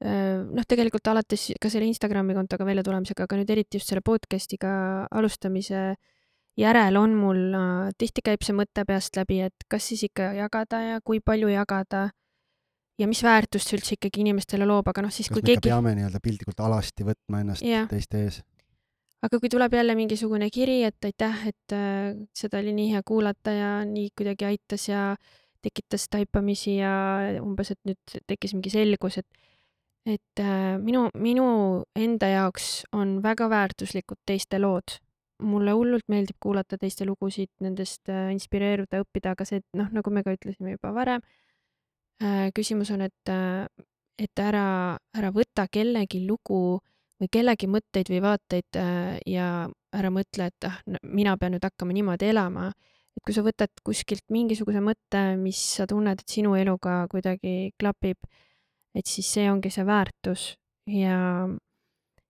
noh, 0.01 0.65
tegelikult 0.67 1.11
alates 1.11 1.51
ka 1.61 1.69
selle 1.69 1.85
Instagrami 1.85 2.33
kontoga 2.33 2.65
väljatulemisega, 2.65 3.27
aga 3.27 3.37
nüüd 3.37 3.51
eriti 3.53 3.77
just 3.77 3.91
selle 3.91 4.01
podcast'iga 4.05 4.71
alustamise 5.11 5.91
järel 6.59 6.97
on 6.99 7.13
mul 7.15 7.43
tihti 8.01 8.23
käib 8.25 8.41
see 8.43 8.55
mõte 8.57 8.85
peast 8.87 9.15
läbi, 9.19 9.39
et 9.45 9.67
kas 9.69 9.91
siis 9.91 10.07
ikka 10.09 10.31
jagada 10.39 10.81
ja 10.81 10.97
kui 11.05 11.21
palju 11.23 11.51
jagada 11.53 12.07
ja 13.01 13.09
mis 13.09 13.21
väärtust 13.25 13.69
see 13.69 13.79
üldse 13.79 13.97
ikkagi 13.97 14.23
inimestele 14.25 14.67
loob, 14.67 14.89
aga 14.91 15.05
noh, 15.05 15.13
siis 15.13 15.29
kas 15.29 15.39
kui 15.39 15.51
keegi. 15.51 15.69
peame 15.69 15.93
nii-öelda 15.97 16.21
piltlikult 16.23 16.63
alasti 16.65 17.05
võtma 17.07 17.43
ennast 17.43 17.65
yeah. 17.65 17.87
teiste 17.89 18.23
ees? 18.25 18.41
aga 19.25 19.37
kui 19.37 19.51
tuleb 19.53 19.75
jälle 19.77 19.95
mingisugune 19.97 20.49
kiri, 20.53 20.81
et 20.87 21.09
aitäh, 21.09 21.45
et 21.51 21.75
äh, 21.77 22.15
seda 22.37 22.61
oli 22.61 22.73
nii 22.77 22.95
hea 22.95 23.03
kuulata 23.05 23.53
ja 23.53 23.71
nii 23.85 24.09
kuidagi 24.17 24.49
aitas 24.49 24.87
ja 24.89 25.11
tekitas 25.61 26.07
taipamisi 26.09 26.79
ja 26.79 26.91
umbes, 27.41 27.73
et 27.75 27.81
nüüd 27.85 28.21
tekkis 28.29 28.55
mingi 28.57 28.73
selgus, 28.73 29.19
et 29.21 29.50
et 30.05 30.41
äh, 30.41 30.77
minu, 30.81 31.05
minu 31.17 31.45
enda 31.95 32.31
jaoks 32.31 32.83
on 32.97 33.19
väga 33.23 33.49
väärtuslikud 33.51 34.21
teiste 34.25 34.59
lood. 34.59 34.99
mulle 35.41 35.73
hullult 35.73 36.05
meeldib 36.05 36.37
kuulata 36.37 36.77
teiste 36.77 37.01
lugusid, 37.05 37.49
nendest 37.65 38.09
äh, 38.13 38.27
inspireeruda, 38.29 38.99
õppida, 39.01 39.31
aga 39.33 39.45
see, 39.49 39.63
noh, 39.73 39.87
nagu 39.89 40.11
me 40.13 40.21
ka 40.21 40.35
ütlesime 40.35 40.75
juba 40.75 40.91
varem 40.93 41.23
äh,, 42.21 42.51
küsimus 42.53 42.91
on, 42.93 43.01
et 43.07 43.31
et 44.21 44.41
ära, 44.43 44.97
ära 45.17 45.31
võta 45.33 45.65
kellegi 45.65 46.27
lugu 46.27 46.77
või 47.21 47.29
kellegi 47.33 47.69
mõtteid 47.69 48.11
või 48.13 48.19
vaateid 48.21 48.77
ja 49.29 49.47
ära 49.97 50.11
mõtle, 50.13 50.47
et 50.51 50.67
ah, 50.67 50.77
mina 51.03 51.33
pean 51.41 51.55
nüüd 51.55 51.65
hakkama 51.65 51.95
niimoodi 51.95 52.29
elama. 52.29 52.71
et 53.17 53.23
kui 53.25 53.33
sa 53.33 53.41
võtad 53.41 53.73
kuskilt 53.83 54.23
mingisuguse 54.29 54.81
mõtte, 54.81 55.35
mis 55.37 55.59
sa 55.75 55.87
tunned, 55.89 56.21
et 56.21 56.29
sinu 56.29 56.53
eluga 56.55 57.07
kuidagi 57.11 57.73
klapib, 57.79 58.17
et 58.95 59.07
siis 59.07 59.27
see 59.33 59.49
ongi 59.51 59.71
see 59.71 59.85
väärtus 59.87 60.53
ja 60.89 61.47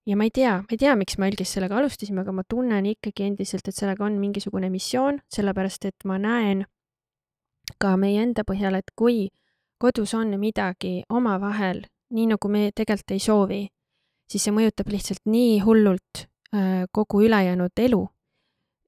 ja 0.06 0.18
ma 0.18 0.26
ei 0.26 0.34
tea, 0.34 0.58
ma 0.62 0.72
ei 0.72 0.78
tea, 0.82 0.96
miks 0.98 1.18
me 1.18 1.30
algis 1.30 1.54
sellega 1.56 1.78
alustasime, 1.78 2.24
aga 2.24 2.34
ma 2.34 2.44
tunnen 2.48 2.88
ikkagi 2.90 3.28
endiselt, 3.30 3.68
et 3.68 3.78
sellega 3.78 4.06
on 4.06 4.18
mingisugune 4.22 4.70
missioon, 4.74 5.22
sellepärast 5.34 5.86
et 5.90 6.08
ma 6.10 6.18
näen 6.22 6.66
ka 7.82 7.96
meie 8.00 8.24
enda 8.24 8.44
põhjal, 8.48 8.80
et 8.80 8.90
kui 8.98 9.30
kodus 9.82 10.14
on 10.18 10.34
midagi 10.42 11.02
omavahel, 11.10 11.86
nii 12.14 12.32
nagu 12.34 12.50
me 12.52 12.70
tegelikult 12.76 13.14
ei 13.16 13.24
soovi, 13.24 13.62
siis 14.30 14.46
see 14.48 14.56
mõjutab 14.56 14.90
lihtsalt 14.92 15.24
nii 15.30 15.62
hullult 15.66 16.26
äh, 16.56 16.84
kogu 16.94 17.24
ülejäänud 17.28 17.86
elu. 17.86 18.02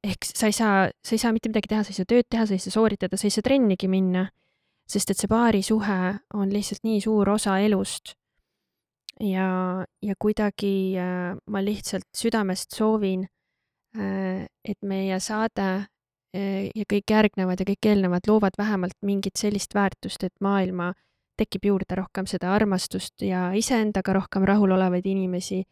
ehk 0.03 0.25
sa 0.27 0.49
ei 0.51 0.55
saa, 0.55 0.89
sa 0.99 1.15
ei 1.15 1.21
saa 1.21 1.31
mitte 1.31 1.47
midagi 1.49 1.69
teha, 1.71 1.83
sa 1.83 1.93
ei 1.93 1.95
saa 1.95 2.09
tööd 2.09 2.27
teha, 2.29 2.45
sa 2.45 2.57
ei 2.57 2.59
saa 2.59 2.73
sooritada, 2.75 3.17
sa 3.17 3.29
ei 3.29 3.31
saa 3.31 3.45
trennigi 3.45 3.87
minna, 3.87 4.25
sest 4.93 5.13
et 5.13 5.21
see 5.21 5.31
paarisuhe 5.31 5.99
on 6.37 6.51
lihtsalt 6.53 6.83
nii 6.87 7.01
suur 7.03 7.33
osa 7.33 7.57
elust. 7.63 8.15
ja, 9.19 9.85
ja 10.01 10.13
kuidagi 10.19 10.97
äh, 10.97 11.35
ma 11.47 11.61
lihtsalt 11.61 12.09
südamest 12.17 12.73
soovin 12.73 13.27
äh,, 13.97 14.45
et 14.65 14.79
meie 14.81 15.19
saade 15.19 15.67
äh, 16.35 16.69
ja 16.75 16.85
kõik 16.89 17.13
järgnevad 17.13 17.61
ja 17.61 17.67
kõik 17.69 17.89
eelnevad 17.91 18.27
loovad 18.27 18.57
vähemalt 18.57 18.97
mingit 19.01 19.37
sellist 19.37 19.75
väärtust, 19.75 20.23
et 20.23 20.33
maailma 20.41 20.93
tekib 21.37 21.65
juurde 21.65 21.97
rohkem 21.97 22.25
seda 22.29 22.51
armastust 22.53 23.21
ja 23.25 23.51
iseendaga 23.57 24.13
rohkem 24.17 24.45
rahulolevaid 24.45 25.05
inimesi 25.09 25.63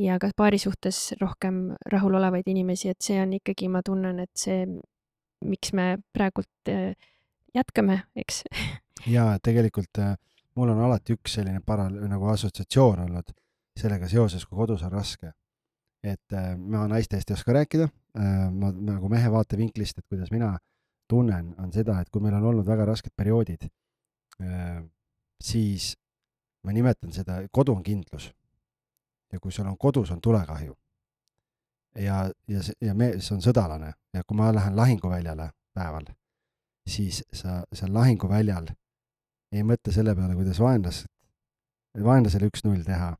ja 0.00 0.18
ka 0.20 0.30
paari 0.36 0.58
suhtes 0.58 1.12
rohkem 1.20 1.70
rahulolevaid 1.92 2.48
inimesi, 2.48 2.92
et 2.92 3.00
see 3.04 3.20
on 3.20 3.34
ikkagi, 3.36 3.68
ma 3.68 3.82
tunnen, 3.84 4.20
et 4.24 4.32
see, 4.38 4.64
miks 5.44 5.74
me 5.76 5.94
praegult 6.14 6.72
äh, 6.72 6.92
jätkame, 7.54 8.02
eks. 8.16 8.42
ja 9.06 9.38
tegelikult 9.42 9.98
äh, 9.98 10.16
mul 10.56 10.72
on 10.72 10.82
alati 10.86 11.16
üks 11.16 11.38
selline 11.38 11.62
para-, 11.66 11.90
nagu 11.90 12.30
assotsiatsioon 12.32 13.06
olnud 13.06 13.34
sellega 13.78 14.08
seoses, 14.10 14.44
kui 14.46 14.58
kodus 14.58 14.82
on 14.86 14.92
raske. 14.92 15.32
et 16.02 16.32
äh, 16.32 16.56
ma 16.56 16.86
naiste 16.88 17.16
eest 17.16 17.30
ei 17.30 17.36
oska 17.36 17.52
rääkida, 17.52 17.88
ma 18.50 18.70
nagu 18.72 19.08
mehe 19.08 19.30
vaatevinklist, 19.30 19.98
et 19.98 20.06
kuidas 20.08 20.30
mina 20.34 20.56
tunnen, 21.08 21.52
on 21.58 21.72
seda, 21.72 22.00
et 22.00 22.08
kui 22.10 22.22
meil 22.24 22.34
on 22.38 22.48
olnud 22.50 22.66
väga 22.66 22.86
rasked 22.88 23.12
perioodid, 23.16 23.68
siis 25.44 25.92
ma 26.64 26.74
nimetan 26.74 27.12
seda, 27.12 27.40
kodu 27.52 27.74
on 27.76 27.82
kindlus. 27.82 28.30
ja 29.32 29.38
kui 29.38 29.52
sul 29.52 29.66
on 29.66 29.76
kodus, 29.78 30.10
on 30.10 30.20
tulekahju. 30.20 30.76
ja, 31.94 32.30
ja 32.48 32.60
ja 32.80 32.94
me, 32.94 33.12
see 33.20 33.34
on 33.36 33.42
sõdalane 33.42 33.92
ja 34.14 34.24
kui 34.24 34.36
ma 34.36 34.50
lähen 34.54 34.76
lahinguväljale 34.76 35.50
päeval, 35.74 36.10
siis 36.88 37.22
sa 37.32 37.60
seal 37.72 37.92
lahinguväljal 37.94 38.70
ei 39.52 39.64
mõtle 39.66 39.92
selle 39.94 40.14
peale, 40.14 40.36
kuidas 40.38 40.60
vaenlast, 40.62 41.06
vaenlasele 41.98 42.48
üks-null 42.50 42.84
teha, 42.86 43.10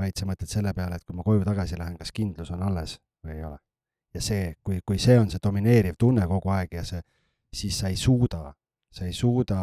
vaid 0.00 0.18
sa 0.18 0.28
mõtled 0.28 0.50
selle 0.50 0.72
peale, 0.76 0.98
et 0.98 1.04
kui 1.06 1.16
ma 1.16 1.24
koju 1.24 1.44
tagasi 1.46 1.78
lähen, 1.80 1.96
kas 2.00 2.12
kindlus 2.12 2.52
on 2.52 2.62
alles 2.66 2.98
või 3.24 3.38
ei 3.38 3.44
ole. 3.48 3.58
ja 4.12 4.20
see, 4.20 4.54
kui, 4.60 4.80
kui 4.84 4.98
see 5.00 5.16
on 5.16 5.30
see 5.32 5.40
domineeriv 5.42 5.96
tunne 5.98 6.26
kogu 6.28 6.50
aeg 6.52 6.74
ja 6.76 6.84
see, 6.84 7.00
siis 7.54 7.78
sa 7.80 7.88
ei 7.88 7.96
suuda, 7.96 8.50
sa 8.92 9.06
ei 9.08 9.14
suuda 9.16 9.60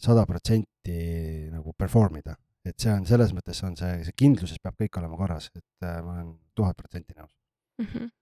sada 0.00 0.24
protsenti 0.26 1.50
nagu 1.52 1.74
perform 1.78 2.16
ida. 2.18 2.34
et 2.64 2.78
see 2.78 2.92
on, 2.92 3.06
selles 3.06 3.30
mõttes 3.32 3.62
on 3.64 3.76
see, 3.78 4.00
see 4.04 4.16
kindluses 4.16 4.58
peab 4.58 4.74
kõik 4.80 4.98
olema 4.98 5.16
korras, 5.16 5.50
et 5.54 5.86
äh, 5.86 6.00
ma 6.02 6.16
olen 6.16 6.32
tuhat 6.54 6.76
protsenti 6.76 7.14
nõus 7.14 7.30
mm. 7.78 7.86
-hmm 7.86 8.19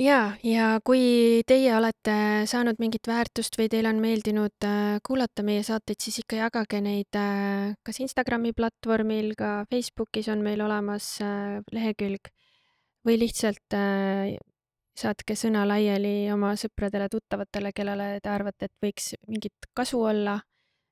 ja, 0.00 0.18
ja 0.46 0.66
kui 0.84 1.42
teie 1.48 1.74
olete 1.76 2.16
saanud 2.50 2.80
mingit 2.82 3.06
väärtust 3.10 3.58
või 3.60 3.68
teile 3.72 3.92
on 3.92 4.00
meeldinud 4.02 4.66
äh, 4.66 4.98
kuulata 5.06 5.44
meie 5.46 5.62
saateid, 5.66 6.00
siis 6.00 6.22
ikka 6.24 6.40
jagage 6.40 6.80
neid 6.84 7.20
äh, 7.20 7.72
kas 7.86 8.00
Instagrami 8.02 8.54
platvormil, 8.56 9.34
ka 9.38 9.64
Facebookis 9.70 10.30
on 10.32 10.44
meil 10.46 10.62
olemas 10.64 11.18
lehekülg. 11.72 12.32
Või 13.00 13.14
lihtsalt 13.16 13.72
saatke 15.00 15.32
sõna 15.38 15.62
laiali 15.64 16.28
oma 16.32 16.50
sõpradele-tuttavatele, 16.60 17.72
kellele 17.72 18.08
te 18.20 18.28
arvate, 18.28 18.68
et 18.68 18.84
võiks 18.84 19.14
mingit 19.24 19.70
kasu 19.76 20.02
olla 20.04 20.36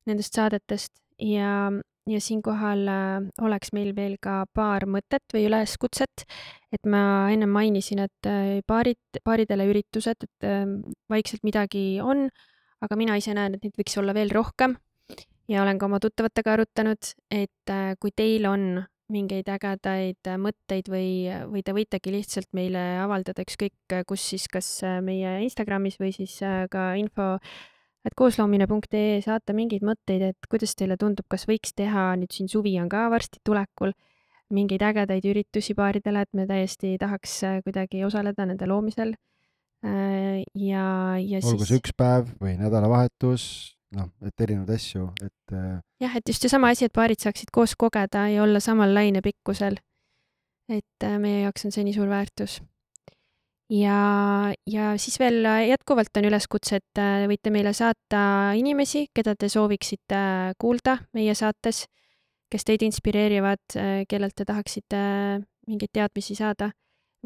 nendest 0.08 0.38
saadetest. 0.38 0.94
Ja, 1.20 1.68
ja 2.08 2.20
siinkohal 2.22 2.88
äh, 2.88 3.28
oleks 3.44 3.72
meil 3.76 3.92
veel 3.96 4.16
ka 4.22 4.42
paar 4.54 4.86
mõtet 4.88 5.34
või 5.34 5.46
üleskutset, 5.48 6.24
et 6.72 6.88
ma 6.88 7.28
ennem 7.32 7.50
mainisin, 7.52 8.02
et 8.06 8.28
äh, 8.28 8.58
paarid, 8.66 9.20
paaridele 9.24 9.68
üritused, 9.70 10.26
et 10.26 10.48
äh, 10.48 10.66
vaikselt 11.10 11.44
midagi 11.46 12.00
on, 12.04 12.28
aga 12.84 12.98
mina 12.98 13.16
ise 13.18 13.34
näen, 13.36 13.56
et 13.56 13.64
neid 13.64 13.78
võiks 13.78 13.98
olla 14.00 14.14
veel 14.16 14.32
rohkem. 14.34 14.76
Ja 15.48 15.62
olen 15.62 15.78
ka 15.80 15.88
oma 15.88 15.98
tuttavatega 16.00 16.58
arutanud, 16.58 17.08
et 17.32 17.70
kui 18.02 18.10
teil 18.12 18.44
on 18.44 18.82
mingeid 19.08 19.48
ägedaid 19.48 20.28
mõtteid 20.36 20.90
või, 20.92 21.24
või 21.48 21.62
te 21.64 21.72
võitegi 21.72 22.12
lihtsalt 22.12 22.50
meile 22.52 22.82
avaldada 23.00 23.40
ükskõik 23.46 23.96
kus 24.04 24.26
siis, 24.34 24.44
kas 24.52 24.68
meie 25.00 25.38
Instagramis 25.46 25.96
või 25.96 26.12
siis 26.12 26.36
ka 26.68 26.90
info 27.00 27.38
et 28.06 28.14
koosloomine.ee 28.16 29.20
saata 29.24 29.54
mingeid 29.56 29.86
mõtteid, 29.86 30.22
et 30.30 30.50
kuidas 30.50 30.74
teile 30.78 30.96
tundub, 31.00 31.26
kas 31.30 31.48
võiks 31.48 31.74
teha, 31.76 32.10
nüüd 32.20 32.34
siin 32.34 32.50
suvi 32.50 32.76
on 32.80 32.88
ka 32.92 33.08
varsti 33.12 33.42
tulekul, 33.44 33.94
mingeid 34.54 34.84
ägedaid 34.84 35.26
üritusi 35.28 35.74
paaridele, 35.76 36.22
et 36.24 36.32
me 36.36 36.46
täiesti 36.48 36.94
tahaks 37.00 37.40
kuidagi 37.66 38.04
osaleda 38.06 38.46
nende 38.48 38.68
loomisel. 38.70 39.14
ja, 39.84 40.84
ja 41.20 41.40
olgu 41.42 41.64
siis 41.64 41.68
see 41.68 41.82
üks 41.82 41.92
päev 41.94 42.32
või 42.40 42.56
nädalavahetus, 42.58 43.44
noh, 43.96 44.08
et 44.24 44.44
erinevaid 44.44 44.72
asju, 44.76 45.08
et 45.24 45.54
äh, 45.54 45.78
jah, 46.02 46.16
et 46.18 46.28
just 46.28 46.44
seesama 46.44 46.72
asi, 46.74 46.88
et 46.88 46.94
paarid 46.94 47.20
saaksid 47.22 47.52
koos 47.54 47.74
kogeda 47.78 48.26
ja 48.32 48.42
olla 48.44 48.60
samal 48.60 48.92
lainepikkusel. 48.94 49.78
et 50.68 51.04
äh, 51.04 51.16
meie 51.20 51.44
jaoks 51.46 51.64
on 51.64 51.72
see 51.72 51.86
nii 51.86 51.96
suur 51.96 52.10
väärtus. 52.10 52.58
Ja, 53.70 54.54
ja 54.66 54.94
siis 54.96 55.18
veel 55.20 55.44
äh, 55.46 55.68
jätkuvalt 55.68 56.16
on 56.16 56.30
üleskutse, 56.30 56.80
et 56.80 57.02
äh, 57.02 57.26
võite 57.30 57.52
meile 57.54 57.72
saata 57.72 58.54
inimesi, 58.58 59.06
keda 59.14 59.34
te 59.36 59.48
sooviksite 59.52 60.18
äh, 60.18 60.56
kuulda 60.58 60.98
meie 61.12 61.34
saates, 61.34 61.86
kes 62.48 62.64
teid 62.64 62.80
inspireerivad, 62.86 63.60
kellelt 64.08 64.32
te 64.32 64.46
tahaksite 64.48 65.00
mingeid 65.68 65.92
teadmisi 65.92 66.36
saada. 66.38 66.70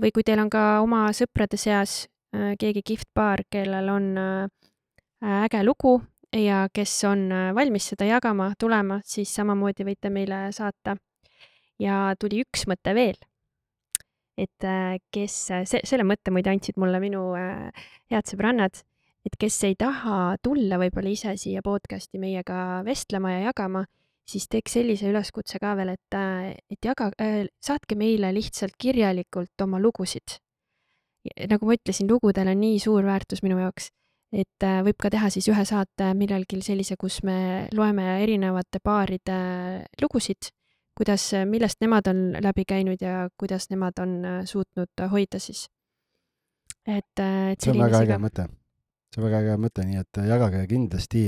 või 0.01 0.11
kui 0.11 0.25
teil 0.25 0.41
on 0.41 0.49
ka 0.51 0.81
oma 0.81 1.05
sõprade 1.13 1.59
seas 1.61 2.07
äh, 2.35 2.55
keegi 2.59 2.83
kihvt 2.83 3.11
paar, 3.15 3.45
kellel 3.51 3.89
on 3.93 4.07
äh, 4.19 4.49
äge 5.45 5.63
lugu 5.65 6.01
ja 6.33 6.67
kes 6.73 7.05
on 7.05 7.27
äh, 7.33 7.51
valmis 7.55 7.91
seda 7.93 8.09
jagama, 8.09 8.53
tulema, 8.59 9.01
siis 9.05 9.35
samamoodi 9.35 9.85
võite 9.85 10.11
meile 10.11 10.49
saata. 10.53 10.97
ja 11.79 12.15
tuli 12.19 12.43
üks 12.43 12.67
mõte 12.67 12.95
veel. 12.95 13.19
Et 14.39 14.67
äh, 14.67 14.97
kes, 15.13 15.37
see, 15.69 15.83
selle 15.89 16.07
mõtte 16.09 16.33
muide 16.35 16.53
andsid 16.53 16.79
mulle 16.81 17.01
minu 17.03 17.33
äh, 17.39 17.87
head 18.13 18.29
sõbrannad, 18.29 18.83
et 19.27 19.39
kes 19.39 19.59
ei 19.69 19.77
taha 19.79 20.37
tulla 20.43 20.79
võib-olla 20.83 21.13
ise 21.13 21.35
siia 21.39 21.63
podcast'i 21.63 22.21
meiega 22.23 22.83
vestlema 22.87 23.37
ja 23.37 23.49
jagama, 23.51 23.85
siis 24.29 24.49
teeks 24.51 24.79
sellise 24.79 25.11
üleskutse 25.11 25.61
ka 25.63 25.75
veel, 25.79 25.95
et, 25.95 26.19
et 26.73 26.89
jaga, 26.89 27.11
saatke 27.63 27.99
meile 27.99 28.33
lihtsalt 28.35 28.75
kirjalikult 28.79 29.67
oma 29.67 29.81
lugusid. 29.83 30.39
nagu 31.49 31.67
ma 31.67 31.75
ütlesin, 31.79 32.09
lugudel 32.11 32.51
on 32.51 32.59
nii 32.59 32.79
suur 32.83 33.05
väärtus 33.07 33.45
minu 33.47 33.61
jaoks 33.61 33.93
et 34.33 34.65
äh, 34.65 34.81
võib 34.85 34.97
ka 35.01 35.11
teha 35.13 35.29
siis 35.33 35.47
ühe 35.53 35.65
saate 35.69 36.13
millalgi 36.17 36.61
sellise, 36.65 36.97
kus 37.01 37.21
me 37.27 37.69
loeme 37.77 38.23
erinevate 38.25 38.81
paaride 38.83 39.39
lugusid, 40.01 40.51
kuidas, 40.99 41.31
millest 41.49 41.81
nemad 41.81 42.07
on 42.11 42.19
läbi 42.45 42.65
käinud 42.69 43.01
ja 43.03 43.29
kuidas 43.41 43.71
nemad 43.71 43.99
on 44.03 44.19
äh, 44.25 44.41
suutnud 44.45 45.05
hoida 45.11 45.39
siis. 45.39 45.69
et, 46.87 47.19
äh, 47.21 47.53
et 47.53 47.61
see 47.61 47.71
on 47.73 47.79
väga 47.79 48.01
äge 48.05 48.19
mõte. 48.19 48.47
see 49.15 49.23
on 49.23 49.27
väga 49.31 49.41
äge 49.45 49.57
mõte, 49.63 49.85
nii 49.87 49.97
et 50.03 50.23
jagage 50.29 50.67
kindlasti, 50.69 51.25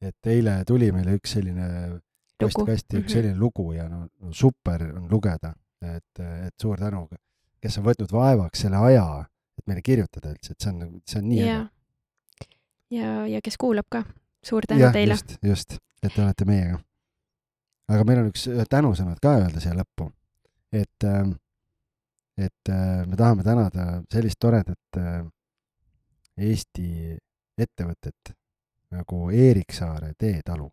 et 0.00 0.26
eile 0.26 0.60
tuli 0.66 0.90
meile 0.92 1.16
üks 1.18 1.32
selline 1.38 2.00
postkasti 2.38 2.96
üks 3.00 3.08
Mhm. 3.08 3.12
selline 3.12 3.38
lugu 3.38 3.72
ja 3.72 3.88
no, 3.88 4.06
no 4.20 4.32
super 4.32 4.82
on 4.94 5.08
lugeda, 5.10 5.54
et, 5.82 6.20
et 6.46 6.54
suur 6.60 6.78
tänu, 6.78 7.08
kes 7.60 7.78
on 7.78 7.84
võtnud 7.84 8.12
vaevaks 8.12 8.60
selle 8.62 8.76
aja, 8.76 9.24
et 9.58 9.66
meile 9.66 9.82
kirjutada 9.82 10.30
üldse, 10.30 10.52
et 10.54 10.60
see 10.60 10.70
on, 10.70 10.78
nagu- 10.84 11.00
see 11.06 11.18
on 11.18 11.28
nii 11.28 11.40
ja, 11.46 11.58
ja, 12.90 13.26
ja 13.26 13.40
kes 13.42 13.56
kuulab 13.58 13.86
ka, 13.90 14.04
suur 14.44 14.62
tänu 14.68 14.80
jah, 14.86 14.92
teile. 14.94 15.14
just, 15.18 15.34
just, 15.42 15.78
et 16.02 16.14
te 16.14 16.22
olete 16.22 16.44
meiega. 16.46 16.78
Aga 17.88 18.04
meil 18.04 18.22
on 18.22 18.30
üks 18.30 18.46
tänusõnad 18.70 19.20
ka 19.22 19.34
öelda 19.40 19.62
siia 19.62 19.74
lõppu, 19.76 20.10
et, 20.72 21.06
äh, 21.08 21.30
et 22.48 22.72
äh, 22.72 23.04
me 23.08 23.16
tahame 23.18 23.44
tänada 23.46 24.02
sellist 24.12 24.40
toredat 24.40 25.00
äh, 25.00 25.22
Eesti 26.38 27.16
ettevõtet 27.58 28.34
nagu 28.94 29.24
Eeriksaare 29.34 30.12
teetalu. 30.18 30.68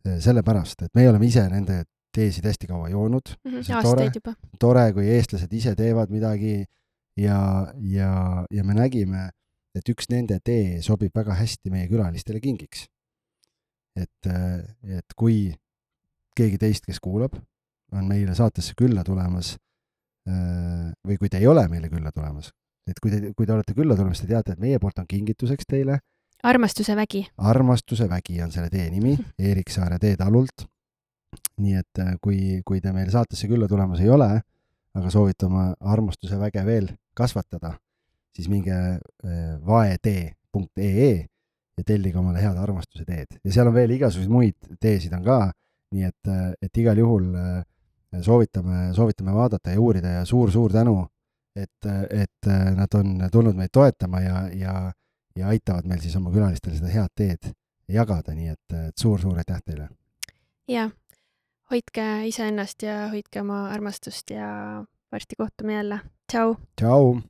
sellepärast, 0.00 0.86
et 0.86 0.94
me 0.96 1.02
oleme 1.10 1.26
ise 1.28 1.42
nende 1.52 1.82
teesid 2.16 2.46
hästi 2.48 2.70
kaua 2.70 2.88
joonud, 2.88 3.34
see 3.60 3.74
on 3.76 3.84
tore, 3.84 4.06
tore, 4.58 4.84
kui 4.96 5.10
eestlased 5.12 5.52
ise 5.52 5.74
teevad 5.76 6.08
midagi 6.08 6.64
ja, 7.20 7.36
ja, 7.84 8.14
ja 8.48 8.64
me 8.64 8.78
nägime, 8.78 9.26
et 9.76 9.92
üks 9.92 10.08
nende 10.08 10.40
tee 10.40 10.80
sobib 10.80 11.12
väga 11.14 11.36
hästi 11.36 11.68
meie 11.70 11.84
külalistele 11.92 12.40
kingiks. 12.40 12.86
et, 14.00 14.32
et 14.88 15.14
kui 15.20 15.52
keegi 16.36 16.58
teist, 16.58 16.86
kes 16.86 17.00
kuulab, 17.00 17.34
on 17.92 18.06
meile 18.08 18.34
saatesse 18.38 18.76
külla 18.78 19.04
tulemas 19.04 19.56
või 20.30 21.16
kui 21.18 21.30
te 21.32 21.40
ei 21.40 21.46
ole 21.48 21.64
meile 21.68 21.88
külla 21.90 22.12
tulemas, 22.14 22.52
et 22.86 23.00
kui 23.02 23.10
te, 23.10 23.32
kui 23.34 23.48
te 23.48 23.54
olete 23.54 23.74
külla 23.74 23.96
tulemas, 23.98 24.20
te 24.20 24.28
teate, 24.28 24.54
et 24.54 24.60
meie 24.62 24.78
poolt 24.78 25.00
on 25.02 25.08
kingituseks 25.10 25.66
teile 25.66 25.96
armastuse 26.42 26.96
vägi. 26.96 27.26
armastuse 27.36 28.08
vägi 28.08 28.42
on 28.42 28.52
selle 28.52 28.70
tee 28.70 28.90
nimi 28.90 29.16
Eeriksaare 29.48 29.98
teetalult. 29.98 30.66
nii 31.60 31.76
et 31.78 31.98
äh, 32.02 32.14
kui, 32.22 32.60
kui 32.66 32.80
te 32.82 32.90
meile 32.92 33.12
saatesse 33.12 33.46
külla 33.46 33.68
tulemas 33.68 34.00
ei 34.02 34.08
ole, 34.10 34.40
aga 34.98 35.10
soovite 35.12 35.46
oma 35.46 35.68
armastuse 35.78 36.38
väge 36.40 36.64
veel 36.66 36.88
kasvatada, 37.14 37.76
siis 38.34 38.48
minge 38.50 38.74
äh, 38.74 38.98
vaetee.ee 39.66 41.12
ja 41.78 41.84
tellige 41.86 42.18
omale 42.18 42.42
head 42.42 42.58
armastuse 42.58 43.04
teed 43.06 43.38
ja 43.44 43.52
seal 43.52 43.70
on 43.70 43.76
veel 43.76 43.94
igasuguseid 43.94 44.32
muid 44.32 44.72
teesid 44.82 45.14
on 45.14 45.22
ka, 45.24 45.38
nii 45.94 46.06
et, 46.06 46.30
et 46.62 46.80
igal 46.82 46.98
juhul 46.98 47.30
äh, 47.34 47.62
soovitame, 48.22 48.90
soovitame 48.94 49.34
vaadata 49.34 49.74
ja 49.74 49.80
uurida 49.80 50.14
ja 50.18 50.24
suur-suur 50.24 50.72
tänu, 50.72 50.96
et, 51.56 51.86
et 52.10 52.50
nad 52.76 52.94
on 52.94 53.26
tulnud 53.32 53.58
meid 53.58 53.72
toetama 53.72 54.20
ja, 54.20 54.42
ja, 54.54 54.74
ja 55.36 55.48
aitavad 55.48 55.86
meil 55.86 56.02
siis 56.02 56.16
oma 56.16 56.32
külalistele 56.34 56.78
seda 56.78 56.90
head 56.94 57.14
teed 57.14 57.52
jagada, 57.90 58.34
nii 58.34 58.52
et, 58.54 58.76
et 58.88 59.02
suur-suur 59.02 59.38
aitäh 59.38 59.62
teile! 59.66 59.88
ja 60.70 60.90
hoidke 61.70 62.06
iseennast 62.30 62.82
ja 62.82 63.08
hoidke 63.10 63.42
oma 63.42 63.64
armastust 63.70 64.30
ja 64.30 64.84
varsti 65.12 65.36
kohtume 65.36 65.74
jälle. 65.74 66.00
tšau. 66.32 66.56
tšau! 66.76 67.20